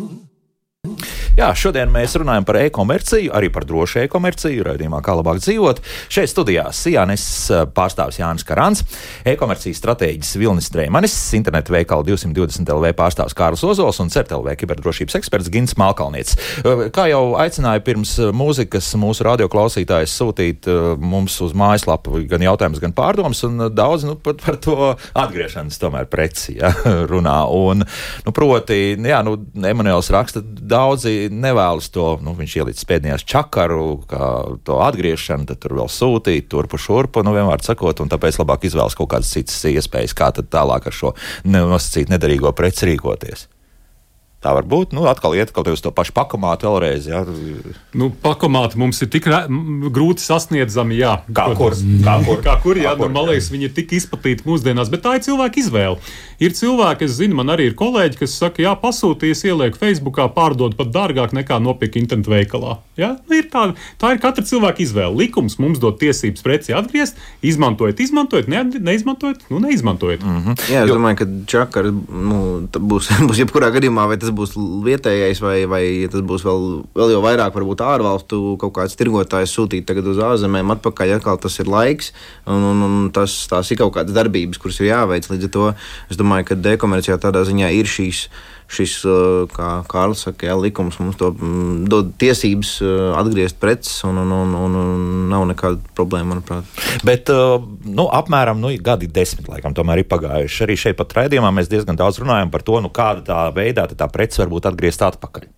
Jā, 1.35 1.49
šodien 1.59 1.91
mēs 1.91 2.13
runājam 2.15 2.45
par 2.47 2.61
e-komerciju, 2.61 3.33
arī 3.35 3.49
par 3.51 3.65
drošu 3.67 4.05
e-komerciju, 4.05 4.63
raidījumā, 4.69 5.01
kā 5.03 5.17
labāk 5.19 5.41
dzīvot. 5.43 5.81
Šeit 6.15 6.31
studijā 6.31 6.69
Sijānis 6.71 7.25
eh, 7.51 7.65
pārstāvis 7.75 8.21
Jānis 8.21 8.47
Karants, 8.47 8.85
e-komercijas 9.27 9.81
stratēģis 9.83 10.31
Vilnis 10.39 10.69
Strēmanis, 10.71 11.17
internetu 11.35 11.75
veikala 11.75 12.07
220 12.07 12.71
LV 12.77 12.93
pārstāvis 13.01 13.35
Kārls 13.35 13.65
Ozols 13.67 13.99
un 14.05 14.13
CERTLV 14.15 14.53
kiberdrošības 14.61 15.19
eksperts 15.19 15.51
Gins 15.51 15.75
Malkalniets. 15.81 16.37
Eh, 16.63 16.85
kā 16.95 17.09
jau 17.11 17.25
aicināja 17.43 17.83
pirms 17.83 18.15
eh, 18.23 18.31
mūzikas 18.31 18.93
mūsu 19.03 19.27
radioklausītājs 19.27 20.15
sūtīt 20.15 20.71
mums 21.03 21.41
uz 21.43 21.51
mājaslapu 21.59 22.23
gan 22.31 22.47
jautājumus, 22.47 22.85
gan 22.87 22.95
pārdomas, 22.95 23.43
un 23.51 23.73
daudz 23.75 24.07
nu, 24.07 24.15
par, 24.23 24.39
par 24.39 24.61
to 24.63 24.93
atgriešanas 25.19 25.83
tomēr 25.83 26.07
preci 26.15 26.61
ja, 26.61 26.71
runā. 27.11 27.41
Un, 27.51 27.83
nu, 28.23 28.39
proti, 28.39 28.81
jā, 28.95 29.25
nu, 29.27 29.41
Emanuels 29.75 30.15
raksta 30.15 30.47
daudzi 30.47 31.24
nevēlas 31.33 31.91
to, 31.95 32.07
nu, 32.25 32.35
viņš 32.39 32.57
ielicis 32.61 32.89
pēdējās 32.89 33.27
čakaru, 33.29 33.87
kā 34.11 34.29
to 34.67 34.79
atgriešanu, 34.85 35.49
tad 35.51 35.63
tur 35.63 35.77
vēl 35.81 35.91
sūtīt, 35.93 36.51
turpu 36.53 36.81
šurpu, 36.81 37.25
nu, 37.27 37.35
vienmēr 37.37 37.65
sakot, 37.65 38.03
un 38.05 38.13
tāpēc 38.13 38.41
labāk 38.43 38.69
izvēlas 38.69 38.99
kaut 38.99 39.13
kādas 39.15 39.33
citas 39.35 39.61
iespējas, 39.71 40.17
kā 40.17 40.31
tad 40.35 40.53
tālāk 40.53 40.91
ar 40.91 41.01
šo 41.01 41.15
nosacīt 41.49 42.13
nederīgo 42.13 42.53
preci 42.57 42.93
rīkoties. 42.93 43.49
Tā 44.45 44.53
var 44.53 44.67
būt. 44.69 44.93
Nu, 44.93 45.07
atkal 45.09 45.33
iet 45.39 45.55
kaut 45.57 45.71
uz 45.73 45.81
to 45.81 45.89
pašu 45.95 46.13
pakomātu 46.13 46.69
vēlreiz. 46.69 47.07
Jā. 47.09 47.23
Nu, 47.97 48.11
pakomāti 48.13 48.77
mums 48.81 49.01
ir 49.01 49.09
tik 49.13 49.31
grūti 49.95 50.21
sasniedzami. 50.21 50.99
Jā. 51.01 51.15
Kā 51.33 51.47
kur? 51.57 51.73
Kā 52.05 52.19
kur? 52.27 52.43
Kā 52.45 52.59
kur 52.61 52.81
jā, 52.81 52.93
kā 52.93 52.99
kur, 53.01 53.09
nu, 53.09 53.17
man 53.17 53.31
liekas, 53.31 53.49
viņi 53.55 53.71
ir 53.71 53.75
tik 53.79 53.95
izplatīti 53.97 54.45
mūsdienās, 54.45 54.91
bet 54.93 55.07
tā 55.07 55.17
ir 55.17 55.25
cilvēka 55.25 55.63
izvēle. 55.63 55.97
Ir 56.45 56.53
cilvēki, 56.59 57.09
es 57.09 57.17
zinu, 57.17 57.39
man 57.39 57.55
arī 57.55 57.71
ir 57.71 57.79
kolēģi, 57.79 58.19
kas 58.21 58.37
saka, 58.43 58.61
jā, 58.67 58.75
pasūties, 58.83 59.47
ieliek 59.49 59.79
Facebookā, 59.81 60.27
pārdod 60.35 60.77
pat 60.77 60.93
dārgāk 60.93 61.33
nekā 61.37 61.57
nopirkt 61.65 61.97
internetu 62.03 62.35
veikalā. 62.35 62.77
Jā? 63.01 63.15
Nu, 63.25 63.39
ir 63.39 63.49
tā, 63.53 63.65
tā 64.03 64.13
ir 64.13 64.21
katra 64.23 64.45
cilvēka 64.45 64.85
izvēle. 64.85 65.25
Likums 65.25 65.57
mums 65.63 65.81
dod 65.83 65.97
tiesības 66.03 66.45
preci 66.45 66.77
atgriezt, 66.77 67.17
izmantojiet, 67.41 68.03
izmantojiet, 68.05 68.51
ne, 68.53 68.61
neizmantojiet, 68.91 69.49
nu 69.49 69.63
neizmantojiet. 69.65 70.21
Mm 70.21 70.43
-hmm. 70.43 70.61
Jā, 70.69 70.85
es 70.85 70.91
jo... 70.91 70.99
domāju, 70.99 71.23
ka 71.23 71.27
čakars 71.49 71.95
nu, 72.13 72.69
būs, 72.77 73.09
būs 73.31 73.41
jebkurā 73.41 73.73
gadījumā, 73.75 74.09
vai 74.13 74.21
tas 74.21 74.34
būs 74.37 74.55
vietējais, 74.85 75.41
vai, 75.45 75.57
vai 75.71 75.83
tas 76.13 76.25
būs 76.27 76.45
vēl, 76.47 76.67
vēl 76.97 77.15
jau 77.15 77.21
vairāk, 77.25 77.55
varbūt 77.57 77.85
ārvalstu 77.87 78.41
kaut 78.63 78.75
kāds 78.79 78.99
tirgotājs 79.01 79.55
sūtīt 79.57 79.87
tagad 79.89 80.09
uz 80.11 80.21
ārzemēm 80.23 80.75
atpakaļ. 80.77 81.17
Atkal 81.19 81.39
tas 81.43 81.59
ir 81.63 81.71
laiks, 81.71 82.13
un, 82.51 82.67
un, 82.73 82.83
un 82.89 83.13
tas, 83.15 83.37
tās 83.51 83.71
ir 83.71 83.81
kaut 83.81 83.95
kādas 83.97 84.17
darbības, 84.17 84.61
kuras 84.63 84.81
ir 84.83 84.91
jāveic. 84.91 85.31
Līdz 85.31 85.49
ar 85.49 85.55
to 85.57 85.69
es 86.11 86.21
domāju, 86.21 86.51
ka 86.51 86.61
dekomercijā 86.69 87.21
tādā 87.23 87.45
ziņā 87.49 87.71
ir 87.79 87.91
šīs 87.91 88.27
šis, 88.71 88.97
kā 89.55 89.71
Kārlis 89.91 90.25
saka, 90.27 90.49
jā, 90.49 90.57
likums 90.59 90.99
mums 91.01 91.19
to 91.21 91.31
mm, 91.35 91.85
dod 91.91 92.13
tiesības 92.21 92.77
atgriezt 93.21 93.61
preces, 93.63 93.97
un, 94.09 94.19
un, 94.23 94.35
un, 94.35 94.55
un, 94.81 94.95
nav 95.31 95.47
nekāda 95.51 95.95
problēma, 95.97 96.35
manuprāt. 96.35 96.85
Bet, 97.07 97.31
nu, 97.85 98.09
apmēram 98.09 98.61
nu, 98.63 98.73
gadi 98.85 99.11
desmit, 99.11 99.49
laikam, 99.53 99.77
tomēr 99.77 100.03
ir 100.03 100.11
pagājuši. 100.11 100.63
Arī 100.67 100.79
šeit 100.81 100.99
pat 101.01 101.15
raidījumā 101.21 101.53
mēs 101.55 101.71
diezgan 101.73 101.99
daudz 102.01 102.23
runājam 102.23 102.53
par 102.55 102.67
to, 102.67 102.81
nu, 102.85 102.93
kāda 102.95 103.27
tā 103.29 103.43
veidā 103.55 103.87
tā 103.95 104.09
prece 104.11 104.43
var 104.43 104.51
būt 104.53 104.73
atgriezta 104.73 105.13
atpakaļ. 105.13 105.54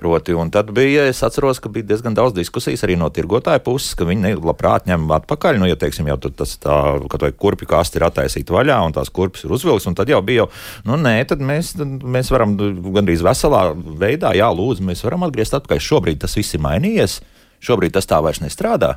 Proti, 0.00 0.32
un 0.32 0.48
tad 0.48 0.70
bija, 0.72 1.02
es 1.10 1.18
atceros, 1.20 1.58
ka 1.60 1.68
bija 1.68 1.84
diezgan 1.90 2.14
daudz 2.16 2.32
diskusijas 2.32 2.86
arī 2.86 2.94
no 2.96 3.10
tirgotāja 3.12 3.60
puses, 3.60 3.92
ka 3.98 4.06
viņi 4.08 4.30
labprāt 4.38 4.86
ņem 4.88 5.02
atpakaļ. 5.12 5.58
Nu, 5.60 5.68
ja, 5.68 5.76
teiksim, 5.76 6.08
jau 6.08 6.16
tas 6.24 6.54
tā, 6.62 6.76
ka 7.12 7.20
vai 7.20 7.28
kurpju 7.36 7.68
kaste 7.68 8.00
ir 8.00 8.06
attaisīta 8.06 8.54
vaļā 8.56 8.78
un 8.86 8.96
tās 8.96 9.12
kurpes 9.12 9.44
ir 9.44 9.52
uzvilktas, 9.52 9.90
un 9.90 9.98
tad 9.98 10.08
jau 10.08 10.22
bija, 10.24 10.46
jau, 10.46 10.48
nu, 10.88 10.96
nē, 11.04 11.12
tad 11.28 11.44
mēs, 11.44 11.74
tad 11.76 12.08
mēs 12.16 12.32
varam 12.32 12.56
gandrīz 12.56 13.20
veselā 13.28 13.66
veidā, 13.76 14.32
jā, 14.40 14.48
lūdzu, 14.48 14.88
mēs 14.88 15.04
varam 15.04 15.28
atgriezt 15.28 15.60
atpakaļ. 15.60 15.84
Šobrīd 15.90 16.24
tas 16.24 16.40
viss 16.40 16.56
ir 16.56 16.64
mainījies, 16.64 17.20
šobrīd 17.68 17.98
tas 18.00 18.08
tā 18.08 18.24
vairs 18.24 18.40
nestrādā. 18.40 18.94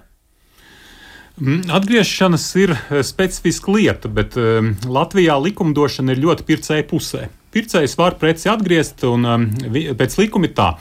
Mm, 1.35 1.67
atgriešanas 1.67 2.47
ir 2.63 2.77
eh, 2.77 3.03
specifiska 3.03 3.75
lieta, 3.75 4.07
bet 4.07 4.39
um, 4.39 4.71
Latvijā 4.87 5.35
likumdošana 5.49 6.15
ir 6.15 6.23
ļoti 6.29 6.47
pircēja 6.47 6.87
pusē 6.87 7.27
pircējs 7.53 7.97
var 7.99 8.17
preci 8.21 8.51
atgriezt, 8.51 9.03
un 9.07 9.25
um, 9.29 9.49
pēc 9.99 10.19
likuma 10.19 10.49
ir 10.49 10.55
tā. 10.57 10.73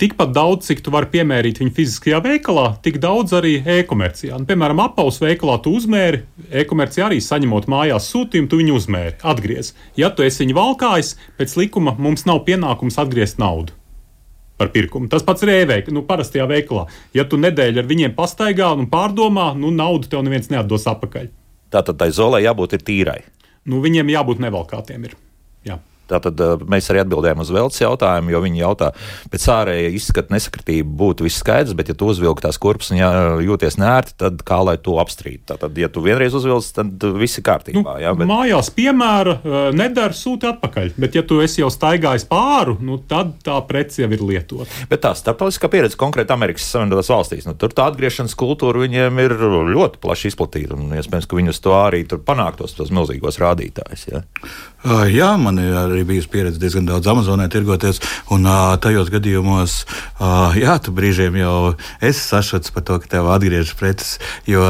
Tikpat 0.00 0.30
daudz, 0.32 0.64
cik 0.64 0.78
tu 0.80 0.92
vari 0.94 1.10
piemērīt 1.12 1.58
viņu 1.60 1.74
fiziskajā 1.76 2.22
veikalā, 2.24 2.70
tik 2.80 2.96
daudz 3.02 3.34
arī 3.36 3.58
e-komercijā. 3.68 4.38
Nu, 4.40 4.46
piemēram, 4.48 4.78
apelsnes 4.80 5.20
veikalā 5.20 5.58
tu 5.60 5.74
uzmēri, 5.76 6.22
e-komercijā 6.62 7.10
arī 7.10 7.18
saņemot 7.20 7.68
mājās 7.68 8.06
sūtījumu, 8.08 8.48
tu 8.48 8.60
viņu 8.62 8.78
uzmēri, 8.78 9.18
atgriez. 9.20 9.74
Ja 10.00 10.08
tu 10.08 10.24
esi 10.24 10.46
viņu 10.46 10.56
valkājis, 10.56 11.10
pēc 11.36 11.52
likuma 11.60 11.92
mums 12.00 12.24
nav 12.24 12.40
pienākums 12.48 12.96
atgriezt 13.02 13.36
naudu. 13.42 13.76
Par 14.56 14.72
pirkumu. 14.72 15.10
Tas 15.12 15.26
pats 15.26 15.44
ir 15.44 15.52
e-veikalā, 15.58 15.98
nu, 15.98 16.06
parastajā 16.08 16.48
veikalā. 16.48 16.86
Ja 17.16 17.26
tu 17.28 17.36
nedēļu 17.40 17.84
ar 17.84 17.92
viņiem 17.92 18.16
pastaigā 18.16 18.72
un 18.80 18.88
pārdomā, 18.88 19.50
nu, 19.60 19.68
naudu 19.68 20.08
tev 20.08 20.24
neviens 20.24 20.48
neatdos 20.48 20.88
atpakaļ. 20.88 21.28
Tātad 21.76 22.00
tai 22.00 22.08
zolē 22.16 22.40
jābūt 22.46 22.80
tīrai. 22.88 23.20
Nu, 23.68 23.84
viņiem 23.84 24.16
jābūt 24.16 24.40
nevalkātiem. 24.48 25.04
Ir. 25.10 25.16
Jā. 25.68 25.76
Tātad 26.10 26.40
eh, 26.42 26.64
mēs 26.70 26.90
arī 26.92 27.02
atbildējām 27.04 27.42
uz 27.44 27.52
Veltes 27.54 27.82
jautājumu, 27.82 28.32
jo 28.34 28.42
viņi 28.44 28.62
jautā, 28.62 28.90
pēc 29.32 29.46
ārēja 29.54 29.92
izskata 29.96 30.34
nesakritība 30.34 30.90
būtu 31.02 31.26
viss 31.26 31.42
skaidrs, 31.42 31.76
bet 31.78 31.92
ja 31.92 31.96
tu 31.98 32.10
uzvilki 32.10 32.44
tās 32.44 32.58
kurpes 32.60 32.92
un 32.94 33.00
ja 33.00 33.10
jūties 33.44 33.78
nērti, 33.80 34.16
tad 34.20 34.44
kā 34.46 34.60
lai 34.66 34.76
to 34.82 34.98
apstrīd? 35.02 35.44
Tātad, 35.50 35.78
ja 35.78 35.90
tu 35.92 36.02
vienreiz 36.04 36.34
uzvilci, 36.36 36.72
tad 36.76 37.08
viss 37.20 37.40
ir 37.40 37.46
kārtībā. 37.46 37.96
Nu, 37.96 37.96
jā, 38.02 38.14
bet... 38.18 38.30
Mājās, 38.30 38.72
piemēra, 38.76 39.36
eh, 39.40 39.58
nedara 39.76 40.16
sūti 40.16 40.50
atpakaļ, 40.50 40.92
bet 41.00 41.18
ja 41.18 41.24
tu 41.26 41.40
esi 41.44 41.62
jau 41.62 41.70
staigājis 41.72 42.26
pāri, 42.30 42.76
nu, 42.84 43.00
tad 43.10 43.36
tā 43.46 43.58
prece 43.68 44.04
jau 44.04 44.10
ir 44.10 44.24
lietota. 44.32 44.68
Bet 44.90 45.04
tā 45.06 45.14
starptautiskā 45.18 45.70
pieredze 45.72 45.98
konkrēti 46.00 46.34
Amerikas 46.34 46.68
Savienotās 46.70 47.10
valstīs, 47.12 47.46
nu, 47.48 47.56
tur 47.58 47.74
tā 47.76 47.88
atgriešanas 47.90 48.36
kultūra 48.38 48.82
viņiem 48.84 49.22
ir 49.24 49.36
ļoti 49.70 50.00
plaši 50.02 50.30
izplatīta 50.30 50.76
un 50.76 50.94
iespējams, 50.98 51.28
ka 51.28 51.38
viņus 51.38 51.62
to 51.64 51.74
arī 51.76 52.04
panāktos 52.26 52.74
tos 52.76 52.92
milzīgos 52.94 53.40
rādītājus. 53.40 54.06
Ja? 54.10 54.22
Uh, 54.80 55.04
jā, 55.10 55.30
man 55.40 55.60
ir 55.60 55.74
arī 55.76 55.99
bijusi 56.08 56.30
pieredze 56.32 56.60
diezgan 56.60 56.86
daudz 56.88 57.08
Amazonē 57.10 57.48
tirgoties, 57.52 58.00
un 58.32 58.46
uh, 58.48 58.74
tajos 58.82 59.10
gadījumos, 59.12 59.76
uh, 60.20 60.56
jā, 60.58 60.76
tu 60.82 60.94
brīžiem 60.96 61.36
jau 61.40 61.74
esi 62.00 62.20
sašuts 62.22 62.72
par 62.74 62.84
to, 62.86 62.98
ka 63.02 63.10
tev 63.16 63.30
atgriežas 63.32 63.76
preces, 63.78 64.16
jo 64.48 64.62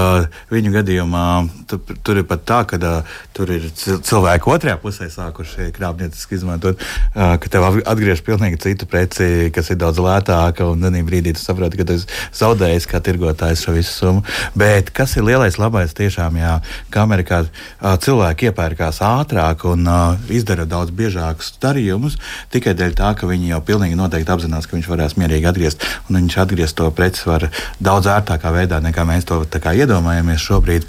viņu 0.52 0.74
gadījumā 0.78 1.26
tu, 1.70 1.80
tur 2.04 2.20
ir 2.22 2.26
pat 2.28 2.44
tā, 2.48 2.60
ka 2.68 2.80
uh, 2.80 3.16
tur 3.36 3.52
ir 3.54 3.68
cilvēki 3.76 4.50
otrajā 4.54 4.78
pusē 4.82 5.10
sākuši 5.12 5.70
krāpnieciski 5.76 6.38
izmantot, 6.38 6.80
uh, 6.80 7.36
ka 7.40 7.52
tev 7.52 7.68
atgriež 7.80 8.24
pilnīgi 8.26 8.60
citu 8.64 8.88
preci, 8.90 9.50
kas 9.54 9.72
ir 9.72 9.80
daudz 9.80 10.02
lētāka, 10.02 10.66
un 10.70 10.82
tad 10.82 10.98
brīdī 11.06 11.34
tu 11.36 11.42
saproti, 11.42 11.80
ka 11.80 11.88
tu 11.88 11.98
esi 11.98 12.08
zaudējis 12.40 12.88
kā 12.90 13.02
tirgotājs 13.04 13.64
šo 13.66 13.76
visu 13.76 13.94
summu. 13.94 14.24
Bet 14.58 14.92
kas 14.96 15.16
ir 15.16 15.26
lielais 15.28 15.58
labais 15.60 15.94
tiešām, 15.96 16.38
jā, 16.40 16.56
ka 16.90 17.04
Amerikā 17.06 17.44
uh, 17.44 17.94
cilvēki 18.00 18.50
iepērkās 18.50 19.02
ātrāk 19.04 19.66
un 19.70 19.86
uh, 19.88 20.32
izdara 20.32 20.66
daudz 20.68 20.94
biežāk 20.94 21.19
biežākus 21.20 21.52
darījumus 21.60 22.16
tikai 22.50 22.74
dēļ 22.74 22.94
tā, 22.96 23.12
ka 23.14 23.28
viņi 23.28 23.52
jau 23.52 23.60
pilnīgi 23.64 23.98
noteikti 23.98 24.32
apzinās, 24.32 24.66
ka 24.66 24.76
viņš 24.76 24.88
varēs 24.88 25.16
mierīgi 25.20 25.48
atgriezt. 25.50 25.84
Un 26.08 26.20
viņš 26.20 26.36
atgriezt 26.40 26.76
to 26.78 26.88
preci 26.90 27.26
var 27.28 27.48
daudz 27.80 28.08
ērtākā 28.10 28.52
veidā, 28.54 28.80
nekā 28.80 29.04
mēs 29.04 29.28
to 29.28 29.42
iedomājamies 29.44 30.40
šobrīd. 30.40 30.86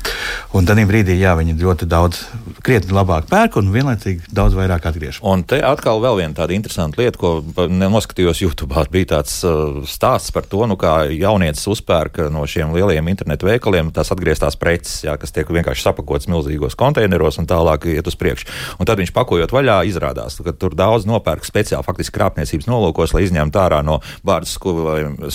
Un 0.56 0.66
tad 0.66 0.80
brīdī, 0.88 1.18
jā, 1.20 1.36
viņi 1.38 1.58
ļoti 1.60 1.88
daudz, 1.88 2.24
krietni 2.64 2.96
labāk 2.96 3.28
pērk 3.30 3.60
un 3.60 3.72
vienlaicīgi 3.74 4.32
daudz 4.34 4.56
vairāk 4.58 4.88
atgriež. 4.90 5.22
Un 5.22 5.44
te 5.44 5.62
atkal 5.62 6.02
vēl 6.02 6.22
viena 6.22 6.36
tāda 6.38 6.56
interesanta 6.56 7.02
lieta, 7.02 7.20
ko 7.20 7.42
noskatījos 7.68 8.42
YouTube. 8.42 8.80
Bija 8.92 9.18
tāds 9.18 9.38
uh, 9.48 9.82
stāsts 9.88 10.34
par 10.34 10.48
to, 10.50 10.64
nu, 10.68 10.78
kā 10.80 11.06
jaunietis 11.12 11.68
uzpērk 11.72 12.24
no 12.34 12.44
šiem 12.50 12.74
lielajiem 12.76 13.12
internetu 13.12 13.48
veikaliem 13.48 13.92
tās 13.94 14.12
atgrieztās 14.14 14.58
preces, 14.60 15.04
jā, 15.06 15.16
kas 15.22 15.36
tiek 15.36 15.50
vienkārši 15.52 15.86
sapakotas 15.86 16.30
milzīgos 16.32 16.78
konteineros 16.80 17.40
un 17.42 17.50
tālāk 17.50 17.88
iet 17.94 18.10
uz 18.10 18.18
priekšu. 18.20 18.50
Un 18.80 18.90
tad 18.90 19.02
viņš 19.02 19.14
pakojot 19.16 19.54
vaļā, 19.54 19.82
izrādās, 19.90 20.11
ka 20.46 20.54
tur 20.58 20.76
daudz 20.78 21.08
nopērk 21.10 21.46
speciāli 21.48 21.86
faktiski 21.86 22.16
krāpniecības 22.18 22.68
nolūkos, 22.70 23.14
lai 23.16 23.26
izņemtu 23.26 23.62
ārā 23.62 23.82
no 23.86 24.00
bārdas 24.28 24.58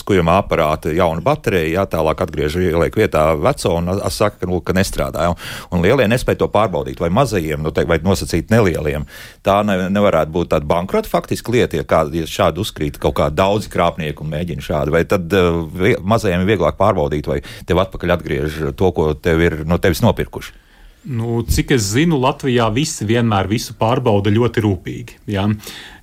skujuma 0.00 0.38
aparāta 0.40 0.92
jaunu 0.94 1.24
bateriju, 1.24 1.74
jā, 1.76 1.86
tālāk 1.90 2.22
atgriež 2.26 2.58
ieliek 2.60 2.96
vietā 2.96 3.28
veco 3.38 3.74
un 3.78 3.92
saka, 4.10 4.42
ka, 4.42 4.50
nu, 4.50 4.60
ka 4.64 4.74
nestrādā. 4.76 5.30
Un, 5.32 5.40
un 5.72 5.84
lielie 5.84 6.08
nespēja 6.10 6.42
to 6.44 6.50
pārbaudīt, 6.52 7.00
vai 7.02 7.10
mazajiem, 7.14 7.62
nu, 7.64 7.72
te, 7.74 7.86
vai 7.88 7.98
nosacīt 8.04 8.52
nelieliem. 8.52 9.06
Tā 9.46 9.60
ne, 9.66 9.78
nevarētu 9.92 10.34
būt 10.34 10.52
tāda 10.54 10.68
bankrota 10.68 11.10
faktiski 11.10 11.56
lieta, 11.56 11.80
ja, 11.80 11.86
kāda, 11.88 12.14
ja 12.20 12.28
šādi 12.30 12.62
uzkrīt 12.62 13.00
kaut 13.02 13.18
kā 13.20 13.30
daudzi 13.32 13.72
krāpnieki 13.72 14.24
un 14.24 14.32
mēģina 14.34 14.66
šādi, 14.66 14.94
vai 14.94 15.06
tad 15.08 15.32
uh, 15.36 15.64
mazajiem 16.02 16.44
ir 16.44 16.52
vieglāk 16.54 16.78
pārbaudīt, 16.80 17.30
vai 17.30 17.40
tev 17.68 17.82
atpakaļ 17.86 18.16
atgriež 18.18 18.62
to, 18.76 18.92
ko 18.96 19.10
tev 19.14 19.42
ir 19.46 19.60
no 19.68 19.80
tevis 19.82 20.04
nopirkuši. 20.04 20.65
Nu, 21.06 21.38
cik 21.46 21.70
es 21.76 21.84
zinu, 21.92 22.16
Latvijā 22.18 22.64
visi 22.74 23.06
vienmēr 23.06 23.46
visu 23.46 23.76
pārbauda 23.78 24.32
ļoti 24.34 24.62
rūpīgi. 24.64 25.20
Ja? 25.30 25.44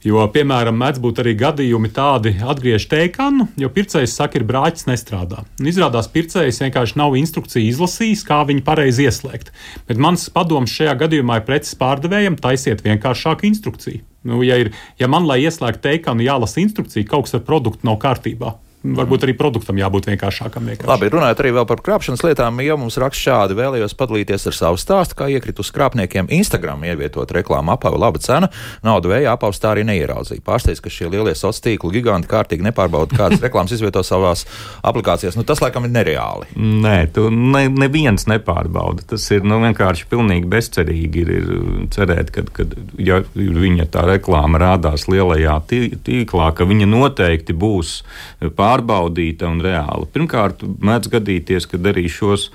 Jo, 0.03 0.21
piemēram, 0.31 0.77
mēdz 0.79 1.01
būt 1.03 1.19
arī 1.19 1.33
gadījumi 1.41 1.91
tādi, 1.91 2.31
atgriež 2.39 2.85
teikanu, 2.91 3.49
jo 3.59 3.67
pircējs 3.75 4.15
saka, 4.15 4.39
ir 4.39 4.47
brāķis 4.47 4.87
nestrādā. 4.87 5.43
Un 5.59 5.67
izrādās, 5.67 6.07
pircējs 6.13 6.61
vienkārši 6.63 6.99
nav 7.01 7.17
instrukciju 7.19 7.67
izlasījis, 7.73 8.23
kā 8.27 8.39
viņu 8.47 8.63
pareizi 8.63 9.09
ieslēgt. 9.09 9.51
Bet 9.91 9.99
mans 9.99 10.29
padoms 10.31 10.71
šajā 10.71 10.95
gadījumā 11.03 11.41
ir 11.41 11.47
preces 11.51 11.75
pārdevējiem 11.83 12.39
taisiet 12.39 12.83
vienkāršāku 12.87 13.51
instrukciju. 13.51 14.05
Nu, 14.23 14.39
ja, 14.47 14.55
ir, 14.63 14.71
ja 15.03 15.11
man, 15.11 15.27
lai 15.27 15.41
ieslēgtu 15.43 15.83
teikanu, 15.83 16.23
jālasa 16.23 16.63
instrukcija, 16.63 17.11
kaut 17.11 17.27
kas 17.27 17.41
ar 17.41 17.43
produktu 17.43 17.91
nav 17.91 17.99
kārtībā 17.99 18.55
varbūt 18.83 19.23
arī 19.27 19.35
produktam 19.39 19.79
jābūt 19.79 20.09
vienkāršākam. 20.11 20.67
Vienkārši. 20.67 20.89
Labi, 20.89 21.09
runājot 21.13 21.41
arī 21.43 21.53
par 21.67 21.81
krāpšanas 21.83 22.23
lietām, 22.25 22.59
jau 22.65 22.77
mums 22.81 22.97
raksta 22.99 23.23
šādi, 23.23 23.57
vēlējos 23.57 23.95
padalīties 23.99 24.47
ar 24.49 24.57
savu 24.57 24.79
stāstu, 24.81 25.17
kā 25.19 25.29
iekritu 25.31 25.63
uz 25.63 25.71
krāpniekiem 25.73 26.27
Instagram 26.33 26.83
ievietot 26.89 27.31
reklāmu 27.31 27.75
apavu 27.77 27.99
laba 28.01 28.19
cena, 28.23 28.49
naudu 28.83 29.13
vēja 29.13 29.37
apavs 29.37 29.61
tā 29.63 29.71
arī 29.73 29.85
neieraudzīja. 29.87 30.43
Pārsteidz, 30.43 30.81
ka 30.83 30.91
šie 30.91 31.07
lielie 31.13 31.35
sociālo 31.35 31.51
tīklu 31.63 31.93
giganti 31.93 32.27
kārtīgi 32.27 32.65
nepārbauda, 32.65 33.15
kādas 33.15 33.43
reklāmas 33.45 33.71
izvieto 33.75 34.03
savās 34.03 34.43
aplikācijās. 34.83 35.37
Nu, 35.39 35.45
tas 35.47 35.61
laikam 35.63 35.87
ir 35.87 35.93
nereāli. 35.93 36.49
Nē, 36.57 36.97
tu 37.15 37.29
ne, 37.31 37.67
neviens 37.71 38.27
nepārbauda. 38.27 39.05
Tas 39.13 39.29
ir 39.31 39.45
nu, 39.47 39.61
vienkārši 39.63 40.09
pilnīgi 40.11 40.49
bezcerīgi 40.49 41.23
ir, 41.23 41.33
ir 41.37 41.47
cerēt, 41.93 42.33
ka, 42.35 42.43
kad 42.57 42.75
ja 42.99 43.21
viņa 43.37 43.87
tā 43.93 44.03
reklāma 44.09 44.59
rādās 44.59 45.07
lielajā 45.11 45.59
tīklā, 45.69 46.49
ka 46.57 46.67
viņa 46.67 46.89
noteikti 46.89 47.55
būs 47.55 47.95
pārbaudīta 48.41 48.72
pārbaudīta 48.73 49.49
un 49.51 49.61
reāla. 49.63 50.07
Pirmkārt, 50.13 50.63
mēdz 50.63 51.11
gadīties, 51.13 51.67
ka 51.69 51.79
arī 51.91 52.07
šos 52.11 52.49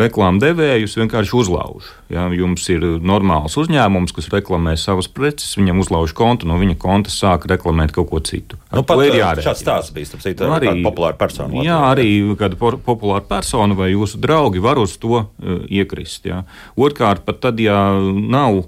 reklāmu 0.00 0.42
devējus 0.42 0.96
vienkārši 0.98 1.36
uzlauž. 1.40 1.90
Ja 2.10 2.26
jums 2.34 2.64
ir 2.72 2.82
normāls 3.06 3.54
uzņēmums, 3.60 4.14
kas 4.16 4.30
reklamē 4.32 4.74
savas 4.80 5.06
preces, 5.10 5.52
viņam 5.58 5.82
uzlauž 5.84 6.14
kontu, 6.16 6.48
no 6.50 6.58
viņa 6.60 6.76
konta 6.80 7.12
sāk 7.14 7.46
reklamēt 7.50 7.94
kaut 7.94 8.10
ko 8.10 8.22
citu. 8.24 8.58
Ar 8.70 8.80
nu, 8.80 8.86
pat, 8.86 9.02
ir 9.06 9.20
jārēķina. 9.20 9.46
Šāds 9.46 9.62
stāsts 9.64 9.94
bija, 9.94 10.10
starp 10.10 10.24
citu, 10.24 10.48
arī 10.50 10.74
populāra 10.86 11.18
persona. 11.20 11.62
Jā, 11.66 11.78
arī 11.92 12.08
kāda 12.40 12.58
populāra 12.58 13.22
persona 13.26 13.78
vai 13.78 13.92
jūsu 13.92 14.18
draugi 14.22 14.62
var 14.62 14.80
uz 14.82 14.96
to 15.00 15.22
uh, 15.22 15.62
iekrist. 15.70 16.26
Ja. 16.26 16.42
Otrkārt, 16.78 17.22
pat 17.26 17.42
tad, 17.46 17.62
ja 17.62 17.78
nav 18.00 18.64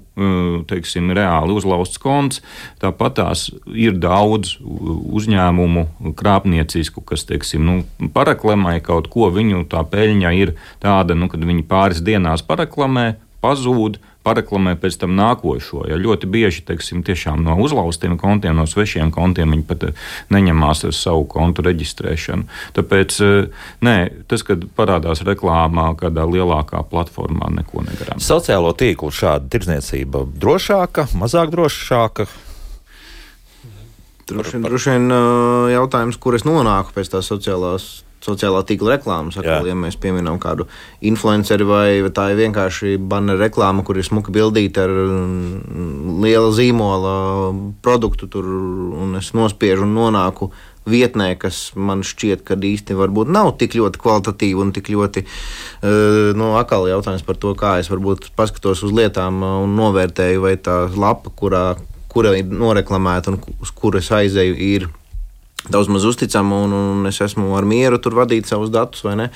teiksim, 0.69 1.09
reāli 1.15 1.55
uzlauzts 1.57 1.97
konts, 2.01 2.41
tāpat 2.81 3.17
tās 3.17 3.47
ir 3.73 3.97
daudz 3.97 4.55
uzņēmumu 4.61 6.13
krāpniecisku, 6.19 7.01
kas, 7.07 7.25
teiksim, 7.29 7.65
nu, 7.65 8.09
paraklamē 8.13 8.77
kaut 8.85 9.09
ko, 9.13 9.31
viņu 9.33 9.65
tā 9.71 9.81
peļņa 9.89 10.33
ir 10.37 10.55
tāda, 10.83 11.17
nu, 11.17 11.29
kad 11.31 11.41
viņi 11.41 11.65
pāris 11.69 12.03
dienās 12.05 12.45
paraklamē, 12.45 13.15
pazūd, 13.43 13.97
pareklamē 14.23 14.75
pēc 14.79 14.97
tam 15.01 15.15
nākošo. 15.17 15.83
Ja 15.89 15.97
ļoti 15.99 16.29
bieži 16.31 16.63
teiksim, 16.67 17.03
no 17.43 17.57
uzlauztiem 17.63 18.17
kontiem, 18.19 18.55
no 18.57 18.65
svešiem 18.69 19.11
kontiem 19.13 19.51
viņi 19.53 19.65
pat 19.67 19.83
eh, 19.89 20.05
neņemās 20.33 20.85
ar 20.87 20.95
savu 20.95 21.25
kontu 21.29 21.65
reģistrēšanu. 21.67 22.47
Tāpēc 22.77 23.19
eh, 23.25 23.65
nē, 23.85 23.97
tas, 24.31 24.45
kad 24.47 24.63
parādās 24.77 25.23
reklāmā 25.27 25.91
kādā 25.99 26.25
lielākā 26.29 26.83
platformā, 26.89 27.51
neko 27.59 27.83
negarām. 27.87 28.23
Sociālo 28.23 28.73
tīklu 28.77 29.11
šāda 29.13 29.51
tirdzniecība 29.53 30.25
drošāka, 30.39 31.09
mazāk 31.19 31.53
drošāka. 31.53 32.27
Droši 34.23 34.55
vien, 34.55 34.65
droši 34.69 34.95
vien 34.95 35.11
eh, 35.11 35.75
jautājums, 35.75 36.17
kur 36.17 36.39
es 36.39 36.47
nonāku 36.47 36.95
pēc 36.95 37.11
tās 37.17 37.29
sociālās 37.31 37.91
sociālā 38.23 38.63
tīkla 38.67 38.97
reklāmas. 38.97 39.37
Atkal, 39.39 39.67
ja 39.69 39.77
mēs 39.77 39.97
pieminam 39.99 40.39
kādu 40.41 40.67
influenceri 41.05 41.67
vai 41.67 41.87
tā 42.15 42.29
ir 42.33 42.41
vienkārši 42.41 42.97
banner 42.97 43.39
reklāma, 43.41 43.85
kur 43.85 43.99
ir 43.99 44.07
smuka 44.07 44.33
bildīta 44.33 44.87
ar 44.87 44.93
mm, 44.93 46.19
liela 46.23 46.51
zīmola 46.55 47.15
produktu, 47.85 48.29
tur, 48.31 48.47
un 49.03 49.17
es 49.19 49.33
nospiežu 49.37 49.87
un 49.87 49.97
nonāku 49.97 50.51
vietnē, 50.89 51.33
kas 51.39 51.71
man 51.79 52.03
šķiet, 52.03 52.43
ka 52.47 52.57
īsti 52.59 52.97
varbūt 52.99 53.31
nav 53.31 53.53
tik 53.59 53.77
ļoti 53.79 54.01
kvalitatīva 54.03 54.65
un 54.65 54.73
tik 54.75 54.91
ļoti 54.91 55.23
uh, 55.23 56.33
nu, 56.35 56.53
akāli 56.59 56.91
jautājums 56.91 57.23
par 57.27 57.39
to, 57.39 57.53
kā 57.59 57.77
es 57.79 57.91
varbūt 57.91 58.33
paskatos 58.37 58.83
uz 58.83 58.95
lietām 58.95 59.43
un 59.47 59.77
novērtēju, 59.79 60.43
vai 60.43 60.57
tā 60.59 60.83
lapa, 60.91 61.31
kurā, 61.39 61.63
kura 62.11 62.35
ir 62.39 62.51
noreklamēta 62.51 63.31
un 63.31 63.39
uz 63.63 63.71
kuras 63.71 64.11
aizēju, 64.11 64.59
ir 64.59 64.89
daudz 65.69 65.91
maz 65.91 66.05
uzticama, 66.07 66.63
un, 66.65 66.73
un 66.73 67.09
es 67.09 67.21
esmu 67.23 67.53
ar 67.57 67.67
mieru 67.67 67.99
tur 68.01 68.17
vadīt 68.19 68.49
savus 68.49 68.71
datus, 68.73 69.03
vai 69.05 69.15
ne? 69.19 69.29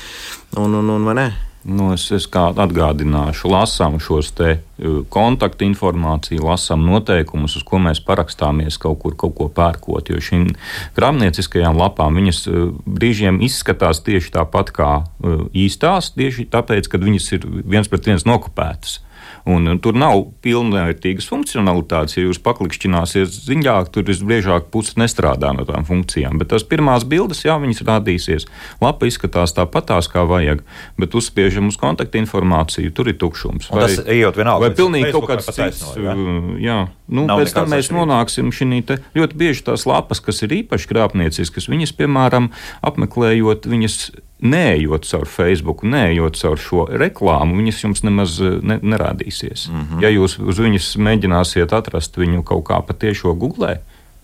Un, 0.58 0.74
un, 0.74 0.96
un, 0.96 1.06
vai 1.08 1.16
ne? 1.20 1.28
Nu, 1.68 1.90
es, 1.92 2.06
es 2.16 2.24
kā 2.32 2.46
atgādināšu, 2.56 3.50
lasām 3.52 3.98
šos 4.00 4.30
te 4.38 4.54
uh, 4.56 5.02
kontaktu 5.12 5.66
informāciju, 5.68 6.46
lasām 6.48 6.86
noteikumus, 6.88 7.58
uz 7.60 7.66
ko 7.68 7.82
mēs 7.84 8.00
parakstāmies 8.08 8.78
kaut 8.80 9.02
kur, 9.02 9.18
kaut 9.20 9.36
ko 9.36 9.50
pērkot. 9.52 10.14
Jo 10.14 10.22
šīm 10.24 10.46
grāmatnieciskajām 10.96 11.76
lapām 11.80 12.22
viņas 12.22 12.40
uh, 12.48 12.70
brīžiem 12.88 13.42
izskatās 13.44 14.00
tieši 14.06 14.32
tāpat 14.38 14.72
kā 14.78 14.92
uh, 15.04 15.44
īstās, 15.52 16.14
tieši 16.16 16.48
tāpēc, 16.56 16.88
ka 16.88 17.04
viņas 17.04 17.30
ir 17.36 17.50
viens 17.68 17.92
pret 17.92 18.08
viens 18.14 18.28
nokopētas. 18.30 19.02
Un, 19.48 19.68
un 19.72 19.80
tur 19.80 19.96
nav 19.96 20.26
pilnvērtīgas 20.44 21.30
funkcionalitātes. 21.32 22.18
Ja 22.18 22.26
jūs 22.26 22.42
paklikšķināsiet 22.44 23.32
dziļāk, 23.48 23.92
tur 23.96 24.04
visbiežāk 24.08 24.68
puse 24.74 24.98
nestrādā 25.00 25.54
no 25.56 25.64
tām 25.68 25.88
funkcijām. 25.88 26.36
Bet 26.42 26.52
tās 26.52 26.66
pirmās 26.68 27.06
bildes, 27.08 27.46
jā, 27.46 27.56
viņas 27.62 27.86
rādīsies. 27.88 28.48
Lapa 28.84 29.08
izskatās 29.08 29.56
tāpatās, 29.56 30.10
kā 30.12 30.26
vajag, 30.28 30.66
bet 31.00 31.16
uzspiežam 31.16 31.72
uz 31.72 31.80
kontaktu 31.80 32.20
informāciju, 32.20 32.92
tur 32.98 33.12
ir 33.12 33.20
tukšums. 33.22 33.72
Vai, 33.72 33.88
tas 33.88 34.04
ejot 34.04 34.40
vienalga. 34.40 34.68
Vai 34.68 34.76
pilnīgi 34.76 35.14
kaut 35.16 35.30
kāds 35.32 35.48
cits. 35.48 35.84
Jā, 35.96 36.14
uh, 36.14 36.54
jā. 36.62 36.80
Nu, 37.08 37.24
Nav 37.30 37.40
pēc 37.40 37.56
tam 37.56 37.72
mēs 37.72 37.92
nonāksim 37.96 38.52
šī 38.52 38.66
ļoti 39.16 39.38
bieži 39.40 39.64
tās 39.64 39.88
lapas, 39.88 40.20
kas 40.24 40.44
ir 40.44 40.58
īpaši 40.60 40.90
krāpnieciskas, 40.92 41.70
viņas, 41.72 41.96
piemēram, 41.96 42.52
apmeklējot 42.84 43.70
viņas 43.72 44.00
neejot 44.40 45.06
caur 45.10 45.26
Facebook, 45.26 45.84
neejot 45.84 46.38
caur 46.38 46.60
šo 46.62 46.86
reklāmu, 47.02 47.58
viņas 47.62 47.84
jums 47.84 48.04
nemaz 48.06 48.38
eh, 48.42 48.60
ne, 48.62 48.80
nerādīsies. 48.82 49.68
Mm 49.72 49.82
-hmm. 49.82 50.04
Ja 50.04 50.10
jūs 50.14 50.38
uz 50.40 50.60
viņas 50.60 50.96
mēģināsiet 50.98 51.74
atrast 51.74 52.18
viņu 52.18 52.44
kaut 52.44 52.66
kā 52.70 52.82
patiešo 52.82 53.34
googlē, 53.34 53.78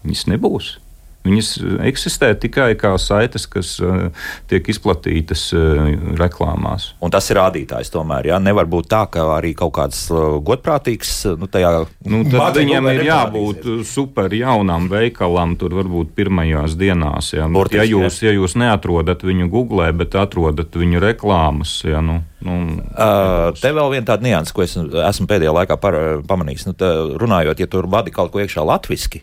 viņas 0.03 0.27
nebūs. 0.27 0.77
Viņas 1.23 1.49
eksistē 1.87 2.33
tikai 2.35 2.73
kā 2.79 2.93
saites, 2.99 3.45
kas 3.47 3.77
uh, 3.79 4.09
tiek 4.51 4.67
izplatītas 4.67 5.45
uh, 5.55 5.93
reklāmās. 6.19 6.89
Un 7.03 7.13
tas 7.13 7.29
ir 7.31 7.39
rādītājs 7.39 7.93
tomēr. 7.93 8.27
Ja? 8.33 8.41
Nevar 8.43 8.67
būt 8.71 8.89
tā, 8.91 9.05
ka 9.11 9.25
arī 9.37 9.53
kaut 9.55 9.75
kāds 9.77 10.05
godprātīgs 10.43 11.13
nu, 11.39 11.47
tajā 11.51 11.71
nu, 12.11 12.23
viņam 12.27 12.89
ir 12.91 13.05
jābūt 13.07 13.69
super 13.87 14.35
jaunam 14.35 14.89
veikalam, 14.91 15.55
tur 15.59 15.77
varbūt 15.79 16.11
pirmajās 16.17 16.75
dienās. 16.79 17.31
Ja, 17.37 17.47
Burtiski, 17.47 17.85
ja, 17.85 17.87
jūs, 17.95 18.19
ja 18.25 18.35
jūs 18.35 18.57
neatrodat 18.59 19.23
viņu 19.23 19.47
googlē, 19.53 19.93
bet 19.95 20.19
atrodat 20.19 20.75
viņu 20.75 21.03
reklāmas. 21.03 21.79
Ja, 21.87 22.03
nu, 22.03 22.21
Nu, 22.43 22.57
uh, 22.75 23.53
te 23.55 23.69
vēl 23.71 23.93
viena 23.93 24.03
tāda 24.09 24.25
nianses, 24.25 24.51
ko 24.51 24.65
es 24.65 24.73
esmu 24.75 25.27
pēdējā 25.29 25.53
laikā 25.55 25.77
par, 25.79 25.95
pamanījis. 26.27 26.65
Nu, 26.67 26.73
runājot, 27.21 27.61
ja 27.63 27.69
tur 27.71 27.87
vadi 27.87 28.11
kaut 28.11 28.33
ko 28.33 28.41
iekšā 28.43 28.65
latviešu, 28.67 29.21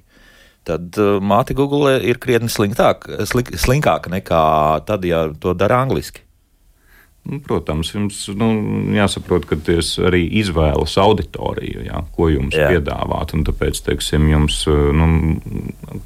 tad 0.70 0.98
uh, 1.02 1.18
māte 1.22 1.56
Google 1.58 1.98
ir 2.06 2.20
krietni 2.22 2.50
slinktāk, 2.52 3.08
slink, 3.28 3.52
slinkāka 3.58 4.12
nekā 4.12 4.42
tad, 4.88 5.06
ja 5.08 5.26
to 5.42 5.54
dara 5.58 5.82
angliski. 5.84 6.24
Nu, 7.28 7.36
protams, 7.44 7.90
jums 7.92 8.16
nu, 8.32 8.46
jāsaprot, 8.96 9.44
ka 9.44 9.58
tas 9.60 9.92
arī 10.00 10.22
izvēlas 10.40 10.94
auditoriju, 10.98 11.82
jā, 11.84 12.00
ko 12.16 12.30
jums 12.32 12.56
jā. 12.56 12.70
piedāvāt. 12.72 13.34
Tāpēc, 13.44 13.80
teiksim, 13.84 14.24
jums 14.32 14.62
nu, 14.96 15.08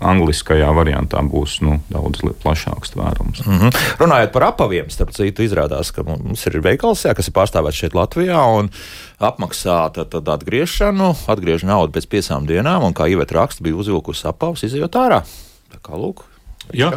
angliskajā 0.02 0.72
variantā 0.74 1.22
būs 1.22 1.60
nu, 1.64 1.78
daudz 1.94 2.24
plašāks 2.42 2.96
tvērums. 2.96 3.44
Mm 3.46 3.60
-hmm. 3.60 3.78
Runājot 4.02 4.34
par 4.34 4.48
apaviem, 4.50 4.90
starp 4.90 5.14
citu, 5.14 5.46
izrādās, 5.46 5.94
ka 5.94 6.02
mums 6.02 6.46
ir 6.46 6.60
veikals, 6.60 7.06
jā, 7.06 7.14
kas 7.14 7.28
ir 7.28 7.34
pārstāvēts 7.38 7.78
šeit 7.78 7.94
Latvijā. 7.94 8.68
Apmaksā 9.18 9.92
tad, 9.94 10.10
tad 10.10 10.28
atgriešanu, 10.28 11.14
atgriež 11.26 11.62
naudu 11.62 11.92
pēc 11.94 12.08
piecām 12.10 12.46
dienām, 12.46 12.82
un 12.82 12.92
kā 12.92 13.06
Iveta 13.08 13.34
raksta, 13.34 13.62
bija 13.62 13.76
uzvilkusi 13.76 14.26
apavus, 14.28 14.66
izjūt 14.66 14.98
ārā. 14.98 15.22
Tā 15.70 15.78
kā 15.78 15.94
lūk, 15.94 16.26
Jā, 16.72 16.88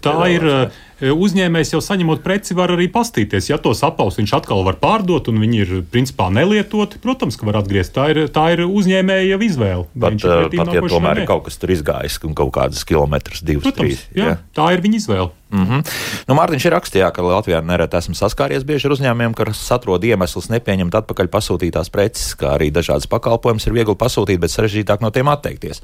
tā 0.00 0.14
ir 0.32 0.44
eh, 0.48 1.10
uzņēmējs 1.12 1.74
jau 1.74 1.80
saņemot 1.84 2.22
preci, 2.24 2.54
var 2.56 2.72
arī 2.72 2.86
pastīties. 2.92 3.50
Ja 3.50 3.58
tos 3.60 3.82
apaus 3.84 4.16
viņš 4.16 4.32
atkal 4.38 4.64
var 4.64 4.78
pārdot 4.80 5.28
un 5.28 5.42
viņi 5.42 5.60
ir 5.64 5.74
principā 5.92 6.30
nelietoti, 6.32 7.00
protams, 7.02 7.36
ka 7.36 7.48
var 7.48 7.60
atgriezt. 7.60 7.92
Tā 7.96 8.08
ir, 8.14 8.22
tā 8.32 8.48
ir 8.54 8.64
uzņēmēja 8.64 9.36
izvēle. 9.48 9.84
Pat, 9.92 10.16
eh, 10.16 10.48
pat 10.56 10.72
ja 10.72 10.84
tomēr 10.88 11.22
ir 11.22 11.28
kaut 11.28 11.44
kas 11.50 11.60
tur 11.60 11.74
izgājis 11.74 12.18
un 12.24 12.34
kaut 12.38 12.54
kādas 12.56 12.86
kilometrus, 12.88 13.44
divas, 13.44 13.68
protams, 13.68 13.84
trīs. 13.84 14.08
Jā, 14.16 14.32
jā. 14.32 14.40
Tā 14.56 14.72
ir 14.72 14.84
viņa 14.86 15.00
izvēle. 15.02 15.30
Mm 15.52 15.66
-hmm. 15.68 15.88
nu, 16.28 16.34
Mārtiņš 16.34 16.64
ir 16.66 16.72
rakstījis, 16.72 17.12
ka 17.12 17.22
Latvijā 17.22 17.60
nereti 17.60 17.96
esmu 17.96 18.14
saskāries 18.16 18.64
bieži 18.64 18.88
ar 18.88 18.96
uzņēmumiem, 18.96 19.34
kas 19.36 19.72
atrod 19.72 20.04
iemeslus 20.04 20.48
nepieņemt 20.48 20.94
atpakaļ 20.94 21.28
pasūtītās 21.28 21.92
preces, 21.92 22.32
kā 22.32 22.56
arī 22.56 22.72
dažādas 22.72 23.06
pakalpojumus 23.06 23.66
ir 23.66 23.76
viegli 23.76 23.94
pasūtīt, 23.94 24.40
bet 24.40 24.50
sarežģītāk 24.50 25.04
no 25.04 25.10
tiem 25.10 25.28
atteikties 25.28 25.82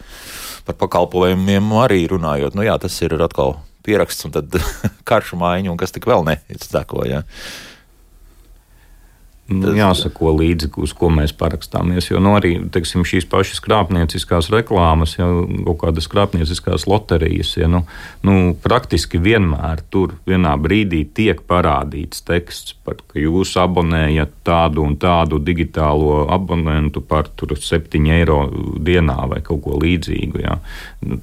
par 0.67 0.79
pakalpojumiem 0.81 1.73
arī 1.83 2.05
runājot. 2.11 2.57
Nu, 2.59 2.65
jā, 2.67 2.77
tas 2.81 2.97
ir 3.05 3.17
atkal 3.23 3.57
pieraksts 3.87 4.27
un 4.29 4.35
tad 4.37 4.59
karšu 5.09 5.39
maiņa 5.41 5.73
un 5.73 5.81
kas 5.81 5.95
tik 5.95 6.09
vēl 6.09 6.27
neizsako. 6.29 7.05
Ja. 7.09 7.23
Nu, 9.49 9.71
jāsako 9.73 10.35
līdzi, 10.37 10.69
uz 10.85 10.93
ko 10.93 11.09
mēs 11.09 11.33
parakstāmies. 11.33 12.11
Jo 12.11 12.19
nu, 12.21 12.35
arī 12.37 12.51
teiksim, 12.73 13.01
šīs 13.09 13.25
pašas 13.33 13.63
krāpnieciskās 13.65 14.51
reklāmas, 14.53 15.15
jau 15.17 15.47
kaut 15.71 15.79
kādas 15.87 16.09
krāpnieciskās 16.13 16.85
loterijas, 16.91 17.55
ja, 17.57 17.69
nu, 17.73 17.81
nu, 18.29 18.35
praktiski 18.61 19.17
vienmēr 19.25 19.81
tur 19.89 20.19
vienā 20.29 20.53
brīdī 20.61 21.01
tiek 21.17 21.41
parādīts 21.49 22.21
teksts, 22.29 22.75
par, 22.85 23.01
ka 23.09 23.23
jūs 23.23 23.55
abonējat 23.63 24.35
tādu 24.45 24.85
un 24.85 24.99
tādu 25.01 25.41
digitālo 25.41 26.27
abonentu 26.29 27.01
par 27.01 27.31
7 27.33 28.11
eiro 28.19 28.43
dienā 28.85 29.17
vai 29.33 29.41
kaut 29.47 29.63
ko 29.65 29.79
līdzīgu. 29.81 30.43
Ja. 30.45 30.59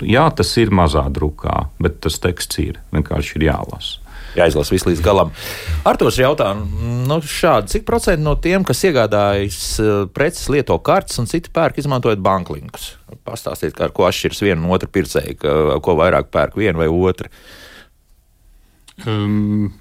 Jā, 0.02 0.26
tas 0.34 0.56
ir 0.58 0.74
mazā 0.74 1.06
drukā, 1.14 1.68
bet 1.78 2.02
tas 2.02 2.18
teksts 2.26 2.64
ir 2.66 2.82
vienkārši 2.90 3.38
ir 3.38 3.48
jālasa 3.52 4.05
jāizlasa 4.40 4.74
viss 4.76 4.88
līdz 4.88 5.02
galam. 5.06 5.32
Artošs 5.88 6.20
jautā, 6.22 6.52
nu, 6.56 7.20
šādi, 7.22 7.76
cik 7.76 7.88
procenti 7.88 8.26
no 8.26 8.36
tiem, 8.42 8.66
kas 8.68 8.84
iegādājas 8.88 9.60
eh, 9.82 9.92
preces, 10.16 10.48
lieto 10.54 10.78
kartes 10.86 11.20
un 11.22 11.30
citi 11.32 11.54
pērk, 11.56 11.80
izmantojot 11.82 12.24
banklinkus? 12.26 12.94
Pastāstiet, 13.26 13.80
ar 13.82 13.94
ko 13.96 14.08
atšķiras 14.10 14.42
viena 14.46 14.62
un 14.62 14.74
otra 14.76 14.90
pircēja, 14.92 15.38
ko 15.82 16.00
vairāk 16.00 16.32
pērk 16.34 16.58
viena 16.60 16.84
vai 16.84 16.90
otra. 16.92 17.32
Um, 19.06 19.72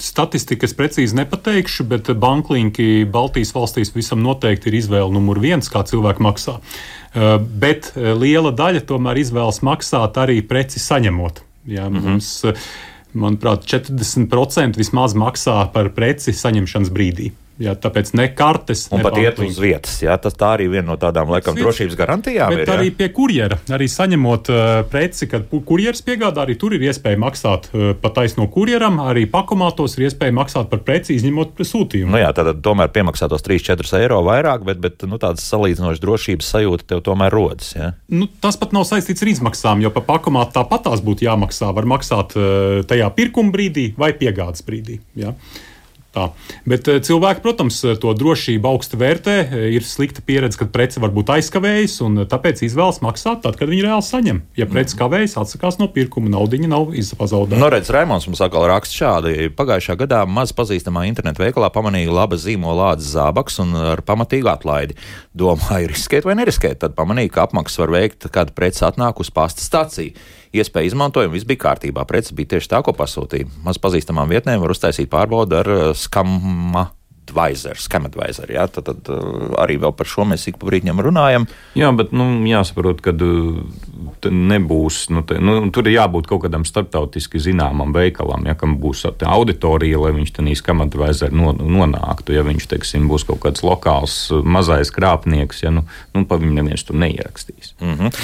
Statistikas 0.00 0.72
precīzi 0.72 1.12
nepateikšu, 1.18 1.84
bet 1.90 2.08
banklinki 2.16 3.04
Baltijas 3.12 3.50
valstīs 3.52 3.90
visam 3.92 4.22
noteikti 4.24 4.70
ir 4.70 4.78
izvēle 4.78 5.12
numur 5.12 5.40
viens, 5.42 5.68
kā 5.68 5.82
cilvēki 5.84 6.24
maksā. 6.24 6.56
Uh, 6.56 7.34
bet 7.36 7.90
uh, 7.92 8.14
liela 8.16 8.52
daļa 8.56 8.86
tomēr 8.88 9.20
izvēlas 9.20 9.60
maksāt 9.66 10.16
arī 10.22 10.38
preci 10.46 10.80
saņemot. 10.80 11.42
Jā, 11.68 11.90
mm 11.90 11.96
-hmm. 11.96 12.08
Mums 12.08 12.30
manuprāt, 13.14 13.66
40% 13.68 14.78
vismaz 14.80 15.16
maksā 15.18 15.56
par 15.74 15.90
preci 15.96 16.34
saņemšanas 16.36 16.92
brīdī. 16.94 17.30
Jā, 17.60 17.74
tāpēc 17.76 18.14
ne 18.16 18.24
kartes. 18.32 18.86
Un 18.88 19.02
ne 19.02 19.04
pat 19.04 19.18
iet 19.20 19.40
uz 19.44 19.58
vietas. 19.60 19.98
Jā, 20.00 20.14
tas 20.22 20.36
tā 20.38 20.54
arī 20.56 20.70
viena 20.72 20.86
no 20.88 20.96
tādām 21.00 21.28
laikam 21.28 21.52
Vietas, 21.52 21.66
drošības 21.66 21.98
garantijām. 21.98 22.54
Bet 22.56 22.64
ir, 22.64 22.72
arī 22.72 22.88
pie 22.96 23.10
kurjera, 23.12 23.58
arī 23.76 23.88
saņemot 23.92 24.48
uh, 24.48 24.62
preci, 24.88 25.28
kad 25.28 25.44
kurjeris 25.68 26.00
piegādā, 26.06 26.46
arī 26.46 26.56
tur 26.60 26.72
ir 26.76 26.86
iespēja 26.88 27.20
maksāt 27.20 27.68
uh, 27.74 27.90
pa 28.00 28.12
taisno 28.16 28.46
kurjeram, 28.52 28.96
arī 29.04 29.26
pakomātos 29.28 29.98
ir 29.98 30.08
iespēja 30.08 30.36
maksāt 30.40 30.70
par 30.72 30.80
preci, 30.86 31.18
izņemot 31.20 31.60
sūtījumu. 31.60 32.14
Nu 32.14 32.22
jā, 32.22 32.32
tad 32.36 32.62
tomēr 32.64 32.88
piemaksātos 32.96 33.44
3-4 33.44 33.92
eiro 34.00 34.22
vairāk, 34.24 34.64
bet, 34.64 34.80
bet 34.80 35.04
nu, 35.04 35.20
tādas 35.20 35.44
salīdzinošas 35.52 36.00
drošības 36.00 36.52
sajūta 36.56 36.88
tev 36.94 37.04
tomēr 37.10 37.34
rodas. 37.34 37.74
Jā? 37.76 37.92
Nu, 38.08 38.30
tas 38.40 38.56
pat 38.60 38.72
nav 38.76 38.88
saistīts 38.88 39.20
ar 39.20 39.34
izmaksām, 39.34 39.84
jo 39.84 39.92
pa 39.92 40.00
pakomātu 40.14 40.56
tāpat 40.56 40.88
tās 40.88 41.04
būtu 41.04 41.28
jāmaksā. 41.28 41.74
Var 41.76 41.92
maksāt 41.92 42.38
uh, 42.40 42.80
tajā 42.88 43.12
pirkuma 43.20 43.52
brīdī 43.52 43.90
vai 44.00 44.14
piegādes 44.16 44.64
brīdī. 44.64 45.02
Jā. 45.20 45.36
Tā. 46.10 46.24
Bet 46.66 46.88
eh, 46.90 46.98
cilvēki, 47.06 47.38
protams, 47.44 47.76
eh, 47.86 47.94
to 48.00 48.10
drošību 48.18 48.66
augstu 48.66 48.98
vērtē. 48.98 49.34
Eh, 49.44 49.66
ir 49.76 49.84
slikta 49.86 50.24
pieredze, 50.26 50.58
kad 50.58 50.72
prece 50.74 50.98
var 51.02 51.12
būt 51.14 51.30
aizkavējusi, 51.36 52.00
un 52.02 52.24
tāpēc 52.30 52.64
izvēlas 52.66 52.98
maksāt 53.04 53.44
tad, 53.44 53.54
kad 53.60 53.70
viņi 53.70 53.84
reāli 53.86 54.06
saņem. 54.08 54.40
Ja 54.58 54.66
prece 54.70 54.98
kavējas, 54.98 55.36
atsakās 55.38 55.78
no 55.78 55.86
pirkuma, 55.94 56.32
naudiņa 56.34 56.70
nav 56.72 56.90
pazaudēta. 57.20 57.60
Nu, 57.62 57.68
redz, 57.70 57.92
Raimons 57.94 58.26
mums 58.26 58.42
atkal 58.42 58.66
raksta 58.72 58.98
šādi. 59.04 59.52
Pagājušā 59.54 59.94
gadā 60.02 60.24
maz 60.26 60.50
pazīstamā 60.56 61.06
internetu 61.06 61.44
veikalā 61.44 61.70
pamanīja 61.70 62.10
laba 62.18 62.40
zīmola 62.40 62.90
lādes 62.90 63.14
zābaks 63.14 63.62
un 63.62 63.78
ar 63.94 64.02
pamatīgu 64.02 64.50
atlaidi. 64.50 64.98
Domāju, 65.30 65.92
riskēt 65.94 66.26
vai 66.26 66.34
neriskēt, 66.42 66.82
tad 66.82 66.98
pamanīja, 66.98 67.36
ka 67.36 67.46
apmaksas 67.46 67.84
var 67.84 67.94
veikt, 67.94 68.26
kad 68.34 68.50
prece 68.58 68.82
atnāk 68.90 69.22
uz 69.22 69.30
pasta 69.30 69.62
stāciju 69.62 70.18
iespēja 70.56 70.90
izmantojumu, 70.90 71.34
viss 71.36 71.48
bija 71.48 71.64
kārtībā. 71.66 72.04
Preci 72.08 72.36
bija 72.38 72.56
tieši 72.56 72.72
tā, 72.72 72.80
ko 72.86 72.94
pasūtīja. 72.96 73.48
Maz 73.66 73.78
pazīstamām 73.82 74.30
vietnēm 74.30 74.62
var 74.62 74.74
uztaisīt 74.74 75.10
pārbaudi 75.12 75.60
ar 75.60 75.70
uh, 75.74 75.84
skamma. 75.96 76.88
Advisor, 77.30 77.78
Scam 77.78 78.06
Advisor. 78.08 78.50
Jā, 78.50 78.66
tad, 78.70 78.90
tad 78.90 79.10
uh, 79.14 79.54
arī 79.62 79.78
par 79.80 80.08
šo 80.08 80.26
mēs 80.28 80.48
ik 80.50 80.58
pa 80.60 80.68
brīdim 80.68 81.00
runājam. 81.00 81.46
Jā, 81.78 81.90
bet 81.96 82.12
nu, 82.16 82.26
jāsaprot, 82.48 83.00
ka 83.04 83.14
uh, 83.14 84.30
nebūs. 84.30 85.02
Nu, 85.14 85.22
te, 85.26 85.38
nu, 85.42 85.56
tur 85.74 85.88
ir 85.88 85.96
jābūt 85.96 86.28
kaut 86.30 86.44
kādam 86.44 86.66
starptautiski 86.68 87.40
zināmam 87.42 87.94
veikalam, 87.96 88.46
ja 88.50 88.56
kam 88.58 88.76
būs 88.82 89.06
auditorija, 89.08 90.00
lai 90.02 90.14
viņš 90.18 90.34
tādā 90.36 90.56
Scam 90.58 90.82
Advisor 90.84 91.34
no, 91.34 91.54
nonāktu. 91.54 92.34
Ja 92.36 92.44
viņš 92.46 92.68
teiksim, 92.74 93.08
būs 93.10 93.26
kaut 93.28 93.42
kāds 93.46 93.64
lokāls 93.66 94.16
mazais 94.44 94.92
krāpnieks, 94.94 95.62
ja, 95.64 95.74
nu, 95.74 95.86
nu, 96.14 96.26
pa 96.28 96.40
viņu 96.40 96.58
neviens 96.58 96.84
tur 96.86 96.98
neierakstīs. 97.00 97.74
Mm 97.80 97.94
-hmm. 97.94 98.18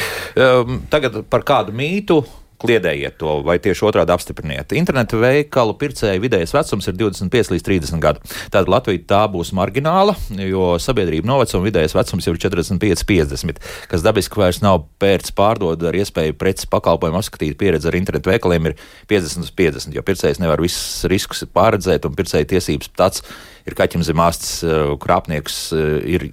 um, 0.47 0.83
tagad 0.91 1.23
par 1.31 1.47
kādu 1.47 1.73
mītu 1.73 2.25
kliedējiet 2.63 3.19
to, 3.21 3.39
vai 3.47 3.59
tieši 3.63 3.85
otrādi 3.89 4.15
apstipriniet. 4.15 4.75
Interneta 4.79 5.19
veikalu 5.21 5.77
pircēju 5.81 6.23
vidējais 6.25 6.55
vecums 6.57 6.89
ir 6.91 6.99
25 6.99 7.53
līdz 7.55 7.67
30 7.69 8.03
gadi. 8.03 8.23
Tātad 8.49 8.71
Latvija 8.73 9.05
tā 9.13 9.23
būs 9.33 9.53
margināla, 9.57 10.17
jo 10.41 10.75
sabiedrība 10.83 11.29
novecuma 11.31 11.67
vidējais 11.69 11.97
vecums 11.97 12.29
jau 12.29 12.37
ir 12.37 12.41
45, 12.43 13.05
50, 13.09 13.61
kas 13.91 14.05
dabiski 14.07 14.41
vairs 14.41 14.63
nav 14.65 14.87
pērts 15.03 15.35
pārdod 15.37 15.85
ar 15.87 15.99
iespēju 15.99 16.39
preces 16.41 16.71
pakalpojumu 16.73 17.21
apskatīt. 17.21 17.59
Pieredze 17.61 17.91
ar 17.91 17.99
internetu 17.99 18.33
veikaliem 18.33 18.73
ir 18.73 18.79
50 19.11 19.47
uz 19.47 19.53
50, 19.57 19.97
jo 19.97 20.07
pircējs 20.07 20.41
nevar 20.43 20.63
visus 20.65 21.05
riskus 21.11 21.45
pārredzēt 21.53 22.09
un 22.09 22.17
pircēja 22.17 22.49
tiesības 22.57 22.93
tāds 22.97 23.25
ir 23.67 23.77
kaķim 23.79 24.05
zem 24.07 24.21
astes 24.25 24.61
eh, 24.67 24.93
krāpnieks, 25.03 25.59
eh, 25.77 25.95
ir 26.17 26.27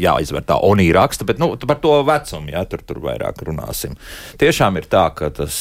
jāizver 0.00 0.44
tā 0.46 0.58
onī 0.62 0.88
raksta, 0.94 1.26
bet 1.28 1.40
nu, 1.42 1.52
par 1.66 1.80
to 1.82 1.98
vecumu, 2.06 2.52
jā, 2.54 2.64
tur, 2.70 2.84
tur 2.86 3.02
vairāk 3.04 3.44
runāsim. 3.46 3.96
Tiešām 4.42 4.80
ir 4.80 4.88
tā, 4.90 5.06
ka 5.16 5.30
tas 5.34 5.56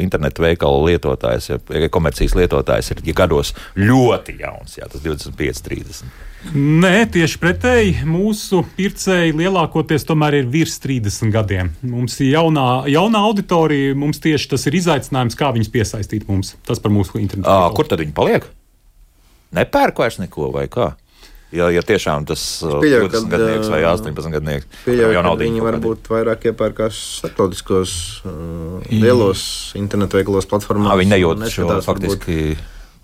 internetu 0.00 0.44
veikalu 0.44 0.90
lietotājs, 0.90 1.50
ja 1.52 1.90
komercijas 1.92 2.36
lietotājs 2.38 2.92
ir 2.94 3.04
ja 3.06 3.16
gados 3.16 3.52
ļoti 3.78 4.38
jauns, 4.40 4.78
jā, 4.80 4.88
tas 4.90 5.04
25, 5.04 5.62
30. 5.66 6.16
Nē, 6.54 7.06
tieši 7.10 7.40
pretēji. 7.42 7.94
Mūsu 8.06 8.60
pircēji 8.76 9.34
lielākoties 9.34 10.06
tomēr 10.06 10.38
ir 10.40 10.50
virs 10.52 10.76
30 10.82 11.32
gadiem. 11.34 11.72
Mums 11.86 12.20
ir 12.20 12.36
jaunā, 12.36 12.66
jaunā 12.92 13.24
auditorija, 13.26 13.96
mums 13.98 14.22
tieši 14.22 14.52
tas 14.52 14.68
ir 14.68 14.78
izaicinājums, 14.78 15.38
kā 15.38 15.50
viņus 15.56 15.72
piesaistīt 15.74 16.28
mums. 16.30 16.54
Tas 16.68 16.82
par 16.82 16.94
mūsu 16.94 17.18
internetu. 17.22 17.74
Kur 17.74 17.90
tad 17.90 18.04
viņi 18.04 18.14
paliek? 18.14 18.46
Nepērk 19.54 19.98
vairs 20.02 20.20
neko 20.22 20.50
vai 20.54 20.66
kā? 20.72 20.94
Ja, 21.54 21.68
ja 21.70 21.80
tiešām 21.86 22.24
tas 22.26 22.42
ir 22.66 23.06
20 23.06 23.28
gadnieks 23.30 23.68
vai 23.70 23.78
18 23.86 24.32
gadnieks, 24.34 24.66
tad 24.82 24.98
jau 25.14 25.22
nav 25.22 25.36
viņi 25.38 25.62
varbūt 25.62 26.08
vairāk 26.10 26.48
iepērkās 26.50 26.98
starptautiskos 27.20 27.92
uh, 28.26 28.80
lielos 28.90 29.44
internetu 29.78 30.18
veikalos 30.18 30.48
platformās. 30.50 30.98
Viņi 30.98 31.14
nejūt 31.14 31.46
šo 31.54 31.68
faktiski 31.86 32.56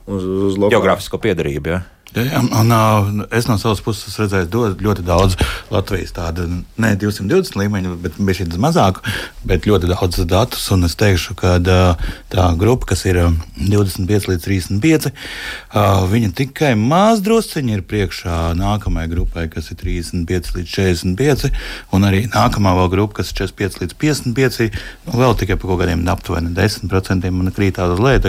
uz, 0.07 0.29
uz 0.51 0.61
geogrāfisko 0.73 1.21
piedarību. 1.23 1.77
Ja? 1.77 1.83
Ja, 2.13 2.43
un, 2.61 2.71
un, 2.71 3.23
es 3.33 3.47
no 3.49 3.55
savas 3.57 3.81
puses 3.81 4.19
redzēju 4.21 4.51
ļoti, 4.53 4.85
ļoti 4.85 5.05
daudz 5.07 5.37
Latvijas 5.73 6.13
tādu, 6.13 6.45
ne 6.77 6.91
220 7.01 7.57
līmeņu, 7.57 7.95
bet 8.05 8.19
bija 8.21 8.43
šī 8.43 8.61
mazāk, 8.61 9.01
bet 9.49 9.65
ļoti 9.65 9.89
daudz 9.89 10.21
datus. 10.29 10.67
Es 10.85 10.99
teikšu, 11.01 11.33
ka 11.41 11.55
tā 11.65 12.45
grupa, 12.61 12.91
kas 12.93 13.07
ir 13.09 13.23
25 13.57 14.29
līdz 14.29 14.45
35, 14.45 15.09
viņa 16.13 16.31
tikai 16.43 16.75
maz 16.77 17.25
drusciņi 17.25 17.79
ir 17.79 17.87
priekšā 17.89 18.43
nākamajai 18.61 19.13
grupai, 19.15 19.49
kas 19.49 19.73
ir 19.73 19.81
35 19.81 20.53
līdz 20.59 20.77
45, 20.77 21.49
un 21.97 22.09
arī 22.11 22.27
nākamā 22.29 22.77
vēl 22.83 22.93
grupa, 22.93 23.23
kas 23.23 23.33
ir 23.33 23.47
45 23.47 23.87
līdz 23.87 24.01
55, 24.05 24.81
nu, 25.09 25.19
vēl 25.25 25.41
tikai 25.41 25.57
par 25.57 25.73
kaut 25.73 25.85
kādiem 25.87 26.05
aptuveni 26.13 26.53
10% 26.61 27.37
man 27.41 27.55
krītās 27.57 27.97
uz 27.97 28.05
leju. 28.05 28.27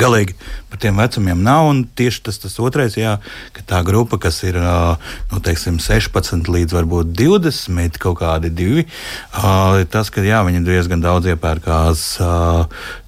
Galīgi 0.00 0.32
par 0.72 0.80
tiem 0.80 0.96
vecumiem 0.98 1.42
nav. 1.44 1.68
Tieši 1.98 2.22
tas, 2.26 2.38
tas 2.42 2.56
otrais, 2.62 2.96
jā, 2.98 3.18
ka 3.54 3.64
tā 3.68 3.82
grupa, 3.86 4.18
kas 4.22 4.40
ir 4.46 4.56
nu, 4.58 5.40
teiksim, 5.44 5.78
16 5.82 6.48
līdz 6.50 6.76
varbūt 6.76 7.12
20, 7.14 8.00
kaut 8.02 8.18
kādi 8.22 8.50
divi, 8.50 8.86
tas, 9.92 10.10
ka 10.10 10.24
jā, 10.24 10.40
viņi 10.46 10.64
diezgan 10.66 11.04
daudz 11.04 11.30
iepērkās 11.34 12.06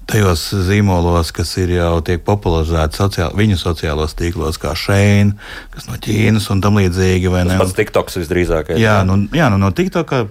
tajos 0.07 0.43
zīmolos, 0.67 1.31
kas 1.35 1.51
ir 1.61 1.73
jau 1.75 1.97
tiek 2.05 2.23
popularizēti 2.25 2.99
sociāli, 3.01 3.37
viņu 3.41 3.59
sociālos 3.59 4.15
tīklos, 4.17 4.59
kā 4.61 4.73
Šeina, 4.77 5.35
kas 5.73 5.89
no 5.89 5.99
Ķīnas 6.01 6.47
un 6.53 6.63
tam 6.63 6.79
līdzīgi. 6.79 7.31
Tas 7.33 7.61
pats 7.63 7.77
TikToks 7.77 8.19
visdrīzāk. 8.21 8.75
Jā, 8.79 9.01
nu, 9.07 9.25
jā 9.35 9.49
nu, 9.53 9.59
no 9.61 9.73
TikToka 9.75 10.25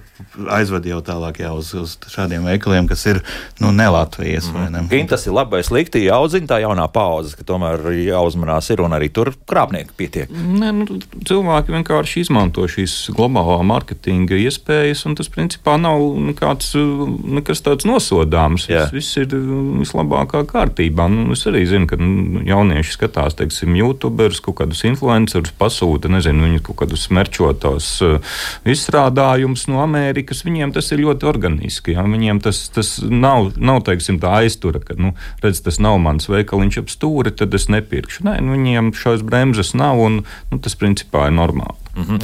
aizved 0.57 0.87
jau 0.89 1.01
tālāk 1.05 1.41
jā, 1.43 1.51
uz, 1.57 1.73
uz 1.77 1.97
šādiem 2.13 2.47
veikaliem, 2.49 2.89
kas 2.89 3.05
ir 3.09 3.21
nu, 3.63 3.71
ne 3.77 3.89
Latvijas. 3.93 4.49
Mm. 4.53 4.69
Ne? 4.73 4.83
Gan 4.91 5.11
tas 5.11 5.27
ir 5.29 5.37
labi 5.37 5.57
vai 5.57 5.63
slikti, 5.67 6.05
jāuzzina 6.07 6.49
tā 6.51 6.61
jaunā 6.65 6.87
paudze, 6.93 7.37
ka 7.37 7.47
tomēr 7.47 7.85
jāuzmanās 8.01 8.71
ir 8.73 8.83
un 8.85 8.97
arī 8.97 9.11
tur 9.13 9.33
krāpnieki 9.49 9.97
pietiek. 9.99 10.33
Ne, 10.33 10.73
nu, 10.77 10.99
cilvēki 11.29 11.75
vienkārši 11.77 12.25
izmanto 12.25 12.67
šīs 12.71 12.97
globālā 13.17 13.61
mārketinga 13.69 14.39
iespējas, 14.47 15.05
un 15.09 15.17
tas 15.19 15.31
principā 15.33 15.77
nav 15.81 16.03
nekāds, 16.31 16.73
nekas 16.77 17.65
tāds 17.67 17.89
nosodāms. 17.89 18.69
Tas 18.71 18.95
viss 18.95 19.21
ir 19.21 19.33
vislabākā 19.81 20.43
kārtībā. 20.49 21.07
Nu, 21.13 21.27
es 21.35 21.45
arī 21.49 21.65
zinu, 21.69 21.89
ka 21.91 21.99
nu, 22.01 22.43
jaunieši 22.47 22.95
skatās, 22.95 23.37
teiksim, 23.39 23.77
YouTuberus, 23.79 24.43
kaut 24.45 24.59
kādus 24.61 24.83
influencerus, 24.89 25.55
pasūta, 25.59 26.11
nezinu, 26.13 26.47
viņu 26.47 26.65
kaut 26.69 26.81
kādus 26.83 27.07
merčotos 27.15 27.89
uh, 28.05 28.37
izstrādājumus 28.69 29.67
no 29.71 29.83
Amerikas. 29.85 30.45
Viņiem 30.47 30.75
tas 30.77 30.93
ir 30.95 31.05
ļoti 31.05 31.29
organiski. 31.31 31.97
Ja? 31.97 32.07
Viņiem 32.07 32.43
tas, 32.45 32.67
tas 32.75 32.97
nav, 33.03 33.53
nav 33.57 33.83
teiksim, 33.89 34.21
tā 34.23 34.39
aiztura, 34.43 34.83
ka, 34.83 34.99
nu, 35.01 35.15
redz, 35.45 35.63
tas 35.67 35.81
nav 35.83 35.99
mans 36.03 36.31
veikaliņš 36.33 36.83
ap 36.83 36.93
stūri, 36.93 37.35
tad 37.37 37.55
es 37.57 37.71
nepirkšu. 37.73 38.27
Nē, 38.29 38.39
nu, 38.45 38.57
viņiem 38.59 38.95
šīs 38.97 39.27
bremzes 39.27 39.75
nav, 39.79 40.01
un 40.03 40.23
nu, 40.53 40.63
tas 40.63 40.79
principā 40.79 41.29
ir 41.31 41.37
normāli. 41.39 41.86
Mm 41.97 42.03
-hmm. 42.03 42.21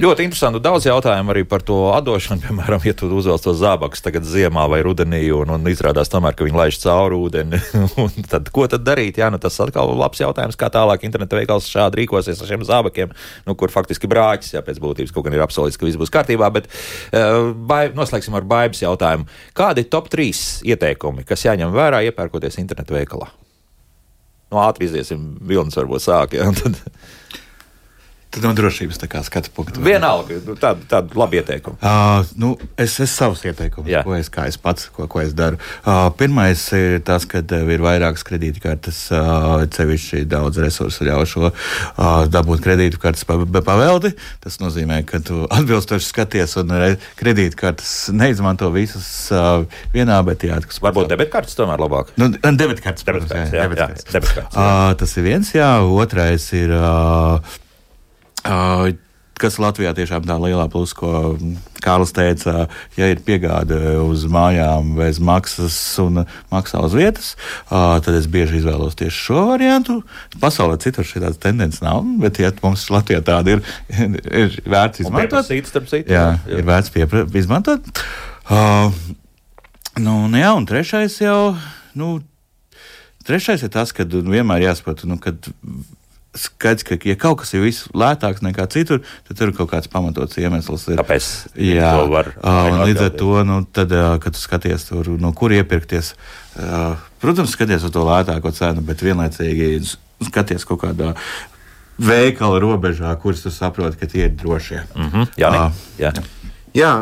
Ļoti 0.00 0.24
interesanti. 0.24 0.60
Daudz 0.60 0.86
jautājumu 0.86 1.32
arī 1.32 1.44
par 1.44 1.62
to 1.62 1.92
atdošanu. 1.92 2.40
Piemēram, 2.46 2.80
ja 2.84 2.92
tu 2.92 3.08
uzvelc 3.16 3.42
to 3.42 3.52
zābakus 3.52 4.00
tagad 4.02 4.24
ziemā 4.24 4.68
vai 4.70 4.82
rudenī, 4.82 5.30
un, 5.32 5.50
un 5.50 5.66
izrādās 5.68 6.08
tomēr, 6.08 6.32
ka 6.34 6.44
viņi 6.44 6.56
laiž 6.56 6.78
cauri 6.80 7.14
ūdeni, 7.14 7.60
tad 8.32 8.48
ko 8.48 8.66
tad 8.66 8.80
darīt? 8.80 9.18
Jā, 9.18 9.30
nu, 9.30 9.38
tas 9.38 9.60
atkal 9.60 9.90
ir 9.92 10.00
labs 10.00 10.20
jautājums, 10.20 10.56
kā 10.56 10.70
tālāk 10.70 11.04
interneta 11.04 11.36
veikals 11.36 11.68
šādi 11.68 11.96
rīkosies 12.00 12.40
ar 12.40 12.48
šiem 12.48 12.64
zābakiem, 12.64 13.12
nu, 13.46 13.54
kur 13.54 13.68
faktiski 13.68 14.08
brāķis, 14.08 14.54
jā, 14.54 14.62
pēc 14.62 14.80
būtības 14.80 15.12
kaut 15.12 15.24
gan 15.24 15.34
ir 15.34 15.44
apsolīts, 15.44 15.76
ka 15.76 15.86
viss 15.86 16.00
būs 16.00 16.10
kārtībā. 16.10 16.50
Bet 16.52 16.64
uh, 16.66 17.52
bai, 17.52 17.88
noslēgsim 17.94 18.34
ar 18.34 18.42
baibas 18.42 18.82
jautājumu. 18.82 19.24
Kādi 19.52 19.84
ir 19.84 19.90
top 19.90 20.08
3 20.08 20.64
ieteikumi, 20.64 21.24
kas 21.24 21.44
jāņem 21.44 21.72
vērā 21.72 22.00
iepērkoties 22.08 22.58
interneta 22.58 22.94
veikalā? 22.94 23.28
Nu, 24.50 24.58
ātri 24.58 24.84
iziesim, 24.86 25.36
vilnis 25.40 25.76
varbūt 25.76 26.00
sāk. 26.00 26.32
Jā, 26.32 26.48
tad... 26.62 26.80
No 28.42 28.50
drošības 28.56 28.98
skatu 29.26 29.50
punkta. 29.54 29.80
Vienalga, 29.84 30.38
nu, 30.46 30.56
tāda, 30.58 30.82
tāda 30.90 31.18
laba 31.18 31.38
ieteikuma. 31.38 31.78
Uh, 31.78 32.32
nu, 32.40 32.50
es 32.80 32.96
esmu 32.98 33.06
savs 33.14 33.44
ieteikums, 33.46 33.88
Jā. 33.90 34.02
ko 34.06 34.16
es, 34.16 34.30
es 34.48 34.58
pats 34.60 34.88
ko, 34.94 35.06
ko 35.10 35.22
es 35.22 35.34
daru. 35.36 35.58
Uh, 35.84 36.08
pirmais 36.18 36.60
ir 36.76 36.98
tas, 37.06 37.26
ka 37.28 37.44
tev 37.46 37.70
ir 37.70 37.84
vairākas 37.84 38.26
kredītkartes, 38.26 39.00
uh, 39.14 39.64
cevišķi 39.74 40.24
daudz 40.30 40.58
resursu 40.62 41.06
ļauj 41.06 41.26
šo 41.30 41.44
uh, 41.50 42.24
dabūt 42.30 42.64
kredītkartes 42.64 43.26
pa, 43.28 43.38
paveldi. 43.54 44.14
Tas 44.44 44.58
nozīmē, 44.62 45.02
ka 45.08 45.22
tu 45.24 45.44
atbilstoši 45.58 46.10
skaties 46.10 46.58
un 46.62 46.74
kredītkartes 47.20 47.94
neizmanto 48.16 48.70
visas 48.74 49.08
uh, 49.34 49.66
vienā, 49.94 50.20
bet 50.26 50.46
jā, 50.48 50.58
tas 50.64 50.82
varbūt 50.84 51.12
debitkartes 51.14 51.58
tomēr 51.58 51.82
labāk. 51.86 52.14
Nu, 52.20 52.32
debitkartes, 52.34 53.06
protams, 53.06 53.30
jā, 53.30 53.46
jā, 53.50 53.68
debitkartes. 53.68 54.08
Jā, 54.08 54.16
debitkartes, 54.18 54.56
jā. 54.56 54.64
Uh, 54.64 54.96
tas 54.98 55.18
ir 55.20 55.28
viens, 55.28 55.54
jā. 55.54 55.74
Otrais 56.04 56.50
ir. 56.56 56.74
Uh, 56.74 57.62
Uh, 58.44 58.92
kas 59.40 59.58
Latvijā 59.58 59.92
tiešām 59.96 60.26
tā 60.28 60.36
lielā 60.38 60.66
plusa, 60.70 60.96
ko 60.98 61.10
Kārlis 61.84 62.14
teica, 62.16 62.66
ja 62.96 63.08
ir 63.10 63.20
piegāde 63.24 63.76
uz 64.00 64.24
mājām 64.30 64.94
bez 64.98 65.18
maksas 65.22 65.76
un 66.00 66.22
maksā 66.52 66.80
uz 66.86 66.94
vietas, 66.96 67.32
uh, 67.68 67.98
tad 68.04 68.14
es 68.16 68.28
bieži 68.30 68.60
izvēlos 68.60 68.96
tieši 69.00 69.24
šo 69.26 69.46
variantu. 69.50 69.98
Pasaulē 70.40 70.78
citur 70.82 71.06
šī 71.08 71.24
tāda 71.24 71.40
tendence 71.40 71.84
nav, 71.84 72.04
bet 72.22 72.40
ja 72.42 72.52
mums 72.62 72.86
Latvijā 72.94 73.24
tāda 73.26 73.56
ir, 73.56 73.64
ir 74.44 74.60
vērts 74.64 75.04
izmantot. 75.04 75.50
Citu, 75.50 75.84
jā, 76.06 76.06
jā, 76.14 76.54
ir 76.60 76.70
vērts 76.70 76.94
piepra, 76.94 77.26
izmantot. 77.40 77.90
Uh, 78.44 78.94
nu, 79.98 80.24
un, 80.28 80.38
jā, 80.38 80.54
un 80.54 80.68
trešais 80.68 81.18
jau, 81.24 81.56
nu, 81.98 82.16
trešais 83.26 83.66
ir 83.66 83.74
tas, 83.74 83.92
ka 83.96 84.06
vienmēr 84.08 84.68
jāsaprot, 84.68 85.04
nu, 85.10 85.18
kad 85.20 85.52
skaidrs, 86.34 86.84
ka, 86.86 86.98
ja 87.06 87.16
kaut 87.20 87.40
kas 87.42 87.54
ir 87.54 87.62
vislētāks 87.64 88.42
nekā 88.44 88.66
citur, 88.72 89.02
tad 89.28 89.38
tur 89.38 89.50
ir 89.50 89.56
kaut 89.56 89.70
kāds 89.70 89.90
pamatots 89.90 90.38
iemesls. 90.40 90.88
Ir. 90.90 91.00
Kāpēc? 91.00 91.30
Jā, 91.60 91.94
var 92.10 92.32
uh, 92.34 92.82
līdz 92.84 93.06
ar 93.06 93.14
to, 93.18 93.32
nu, 93.46 93.60
tad, 93.70 93.94
uh, 93.94 94.16
kad 94.22 94.36
tu 94.36 94.42
skaties, 94.42 94.88
tur, 94.90 95.14
no 95.22 95.32
kur 95.36 95.54
iepirkties, 95.54 96.14
uh, 96.58 97.00
protams, 97.22 97.54
skaties 97.54 97.86
uz 97.86 97.94
to 97.94 98.04
lētāko 98.06 98.52
cenu, 98.54 98.84
bet 98.86 99.04
vienlaicīgi 99.06 99.72
skaties 100.30 100.66
kaut 100.68 100.82
kādā 100.84 101.14
veikala 101.98 102.58
robežā, 102.62 103.12
kuras 103.22 103.44
tu 103.44 103.54
saproti, 103.54 104.00
ka 104.00 104.10
tie 104.10 104.26
ir 104.26 104.34
drošie. 104.34 104.82
Mm 104.96 105.10
-hmm. 105.10 105.26
Jā, 105.38 105.50
uh, 105.50 105.84
jā. 105.98 106.10
Jā, 106.10 106.22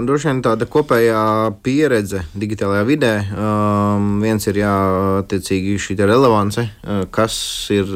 droši 0.05 0.29
vien 0.29 0.41
tāda 0.45 0.67
kopējā 0.69 1.21
pieredze 1.65 2.27
digitālajā 2.37 2.83
vidē. 2.85 3.13
Um, 3.33 4.19
viens 4.21 4.45
ir 4.45 4.59
jāattiecīgi 4.61 5.79
šī 5.81 5.97
relevance, 5.97 6.61
uh, 6.61 7.07
kas, 7.09 7.39
ir, 7.73 7.89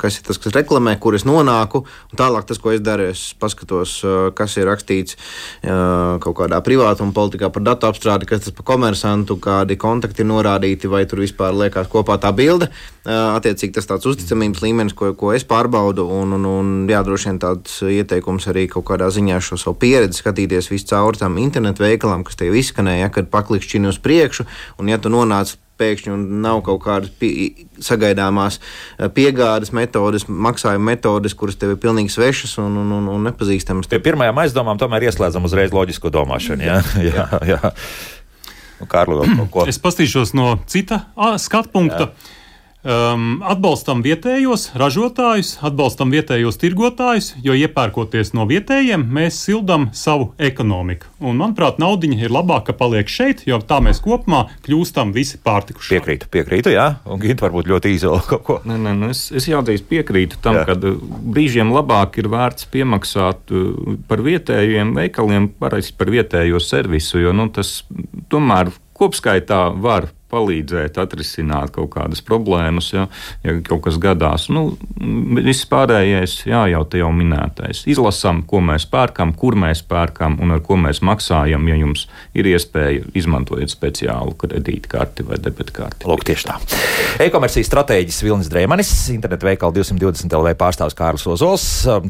kas 0.00 0.16
ir 0.16 0.24
tas, 0.24 0.40
kas 0.40 0.56
reklamē, 0.56 0.94
kur 0.96 1.18
es 1.18 1.26
nonāku. 1.28 1.82
Tālāk 2.16 2.48
tas, 2.48 2.56
ko 2.56 2.72
es 2.72 2.80
daru, 2.80 3.10
es 3.12 3.34
paskatos, 3.36 3.98
uh, 4.06 4.16
kas 4.32 4.56
ir 4.56 4.70
rakstīts 4.70 5.18
uh, 5.18 6.16
kaut 6.24 6.38
kādā 6.38 6.62
privātuma 6.64 7.12
politikā 7.12 7.52
par 7.52 7.66
datu 7.66 7.90
apstrādi, 7.90 8.24
kas 8.24 8.46
tas 8.46 8.56
par 8.56 8.64
komersantu, 8.72 9.36
kādi 9.36 9.76
kontakti 9.76 10.24
ir 10.24 10.30
norādīti, 10.32 10.88
vai 10.88 11.04
tur 11.04 11.20
vispār 11.26 11.52
liekas 11.52 11.92
kopā 11.92 12.16
tā 12.24 12.32
bilde. 12.32 12.70
Uh, 13.04 13.36
attiecīgi 13.36 13.76
tas 13.76 13.88
tāds 13.88 14.08
uzticamības 14.08 14.64
līmenis, 14.64 14.96
ko, 14.96 15.12
ko 15.12 15.36
es 15.36 15.44
pārbaudu. 15.48 16.08
Un, 16.08 16.32
un, 16.40 16.48
un 16.48 16.72
jā, 16.88 17.04
droši 17.04 17.34
vien 17.34 17.44
tāds 17.44 17.78
ieteikums 17.84 18.48
arī 18.48 18.64
kaut 18.72 18.88
kādā 18.88 19.12
ziņā 19.12 19.44
šo 19.44 19.60
savu 19.60 19.76
pieredzi 19.84 20.24
skatīties 20.24 20.72
visu 20.72 20.88
cauri 21.18 21.28
tam 21.28 21.38
internetu 21.38 21.84
veikalam, 21.84 22.24
kas 22.24 22.36
te 22.36 22.46
jau 22.46 22.56
izskanēja, 22.56 23.10
kad 23.12 23.30
paklikšķini 23.30 23.88
uz 23.88 23.98
priekšu, 23.98 24.46
un 24.78 24.88
ja 24.88 24.98
tu 24.98 25.10
nonāc 25.10 25.56
pēkšņi 25.78 26.10
un 26.10 26.22
nav 26.42 26.62
kaut 26.66 26.82
kādas 26.82 27.10
pie, 27.20 27.52
sagaidāmās 27.78 28.58
eh, 28.58 29.06
piegādes 29.14 29.70
metodes, 29.72 30.26
maksājuma 30.26 30.90
metodes, 30.90 31.36
kuras 31.38 31.56
tev 31.56 31.76
ir 31.76 31.78
pilnīgi 31.78 32.10
svešas 32.10 32.56
un, 32.58 32.80
un, 32.82 32.90
un, 32.96 33.06
un 33.14 33.28
nepazīstamas. 33.30 33.86
Pie 33.86 34.00
pirmajām 34.02 34.42
aizdomām 34.42 34.80
tomēr 34.80 35.06
ieslēdzam 35.06 35.46
uzreiz 35.46 35.74
loģisko 35.74 36.10
domāšanu. 36.10 36.66
Jā, 36.66 36.80
jā, 37.12 37.28
jā. 37.46 37.74
Nu, 38.78 38.86
Kārli, 38.90 39.22
es 39.70 39.78
pastīšos 39.82 40.34
no 40.38 40.56
cita 40.70 41.04
skatu 41.42 41.70
punkta. 41.74 42.10
Jā. 42.10 42.37
Um, 42.86 43.40
atbalstam 43.42 44.04
vietējos 44.06 44.68
ražotājus, 44.78 45.56
atbalstam 45.66 46.12
vietējos 46.14 46.60
tirgotājus, 46.62 47.32
jo 47.42 47.56
iepērkoties 47.58 48.30
no 48.38 48.44
vietējiem, 48.46 49.02
mēs 49.02 49.40
sildām 49.48 49.88
savu 49.98 50.28
ekonomiku. 50.38 51.08
Un, 51.18 51.40
manuprāt, 51.40 51.80
naudiņa 51.82 52.20
ir 52.22 52.30
labāk, 52.30 52.68
ka 52.68 52.76
paliek 52.78 53.10
šeit, 53.10 53.42
jo 53.50 53.58
tā 53.58 53.80
mēs 53.82 53.98
kopumā 54.04 54.44
kļūstam 54.62 55.10
visi 55.16 55.40
pārtikuši. 55.42 55.90
Piekrītu, 55.96 56.28
piekrītu, 56.30 56.70
jā, 56.76 56.86
un 57.10 57.18
Gint 57.18 57.42
varbūt 57.42 57.66
ļoti 57.72 57.92
īsi 57.96 58.12
kaut 58.30 58.44
ko. 58.46 58.60
Nē, 58.62 58.78
nē, 58.84 58.92
nē, 59.00 59.08
es, 59.10 59.24
es 59.34 59.50
jāteic 59.50 59.82
piekrītu 59.90 60.38
tam, 60.44 60.60
ka 60.68 60.78
uh, 60.78 61.00
brīžiem 61.34 61.74
labāk 61.74 62.20
ir 62.22 62.30
vērts 62.30 62.70
piemaksāt 62.70 63.50
uh, 63.58 63.96
par 64.06 64.22
vietējiem 64.22 64.94
veikaliem, 65.00 65.50
parasti 65.58 65.98
par 65.98 66.14
vietējo 66.14 66.62
servisu, 66.62 67.24
jo 67.26 67.34
nu, 67.34 67.50
tas 67.50 67.80
tomēr 68.30 68.70
kopskaitā 68.98 69.64
var 69.82 70.12
palīdzēt 70.32 70.98
atrisināt 71.00 71.72
kaut 71.74 71.90
kādas 71.96 72.22
problēmas, 72.24 72.92
ja, 72.94 73.06
ja 73.44 73.56
kaut 73.66 73.84
kas 73.86 73.98
gadās. 74.02 74.48
Nu, 74.52 74.76
viss 75.38 75.66
pārējais, 75.70 76.40
jā, 76.48 76.64
jau 76.72 76.84
te 76.88 77.02
jau 77.02 77.10
minētais. 77.14 77.84
Izlasām, 77.90 78.42
ko 78.48 78.62
mēs 78.64 78.88
pērkam, 78.90 79.34
kur 79.38 79.56
mēs 79.58 79.82
pērkam 79.88 80.38
un 80.44 80.56
ar 80.56 80.62
ko 80.64 80.78
mēs 80.80 81.02
maksājam, 81.04 81.66
ja 81.70 81.78
jums 81.78 82.06
ir 82.38 82.48
iespēja 82.50 83.06
izmantojot 83.18 83.72
speciālu 83.72 84.36
kredītkarti 84.38 85.26
vai 85.28 85.40
debitkarti. 85.42 86.08
Lūk, 86.08 86.24
tieši 86.28 86.48
tā. 86.48 86.58
E-komercijas 87.24 87.70
stratēģis 87.70 88.22
Vilnis 88.26 88.50
Drēmanis, 88.52 88.92
internetu 89.14 89.48
veikala 89.48 89.74
220 89.76 90.36
LV 90.38 90.54
pārstāvs 90.60 90.96
Kārlis 90.98 91.26
Ozols, 91.30 91.66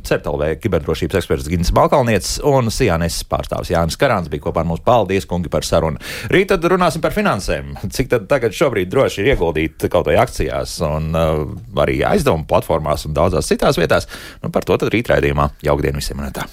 CERTLV 0.09 0.59
kiberdrošības 0.63 1.21
eksperts 1.21 1.49
Gins 1.51 1.73
Malkalnietis 1.77 2.39
un 2.47 2.71
Sijānes 2.75 3.21
pārstāvs 3.29 3.73
Jānis 3.73 3.99
Karāns 4.01 4.31
bija 4.33 4.47
kopā 4.47 4.65
ar 4.65 4.69
mums. 4.69 4.85
Paldies, 4.89 5.27
kungi, 5.29 5.51
par 5.53 5.67
sarunu. 5.67 6.01
Rīt 6.33 6.49
tad 6.53 6.65
runāsim 6.71 7.03
par 7.05 7.13
finansēm. 7.17 7.75
Cik 7.93 8.08
cik 8.09 8.15
tad 8.17 8.29
tagad 8.29 8.57
šobrīd 8.57 8.89
droši 8.89 9.23
ir 9.23 9.35
ieguldīt 9.35 9.89
kaut 9.93 10.09
vai 10.09 10.17
akcijās 10.21 10.79
un 10.87 11.13
uh, 11.13 11.45
arī 11.77 12.01
aizdevumu 12.09 12.49
platformās 12.49 13.07
un 13.07 13.15
daudzās 13.17 13.49
citās 13.49 13.79
vietās. 13.79 14.09
Nu, 14.43 14.51
par 14.51 14.65
to 14.65 14.79
tad 14.81 14.93
rītraidījumā 14.95 15.51
jaukdien 15.63 15.97
visiem 15.99 16.19
minētā. 16.19 16.49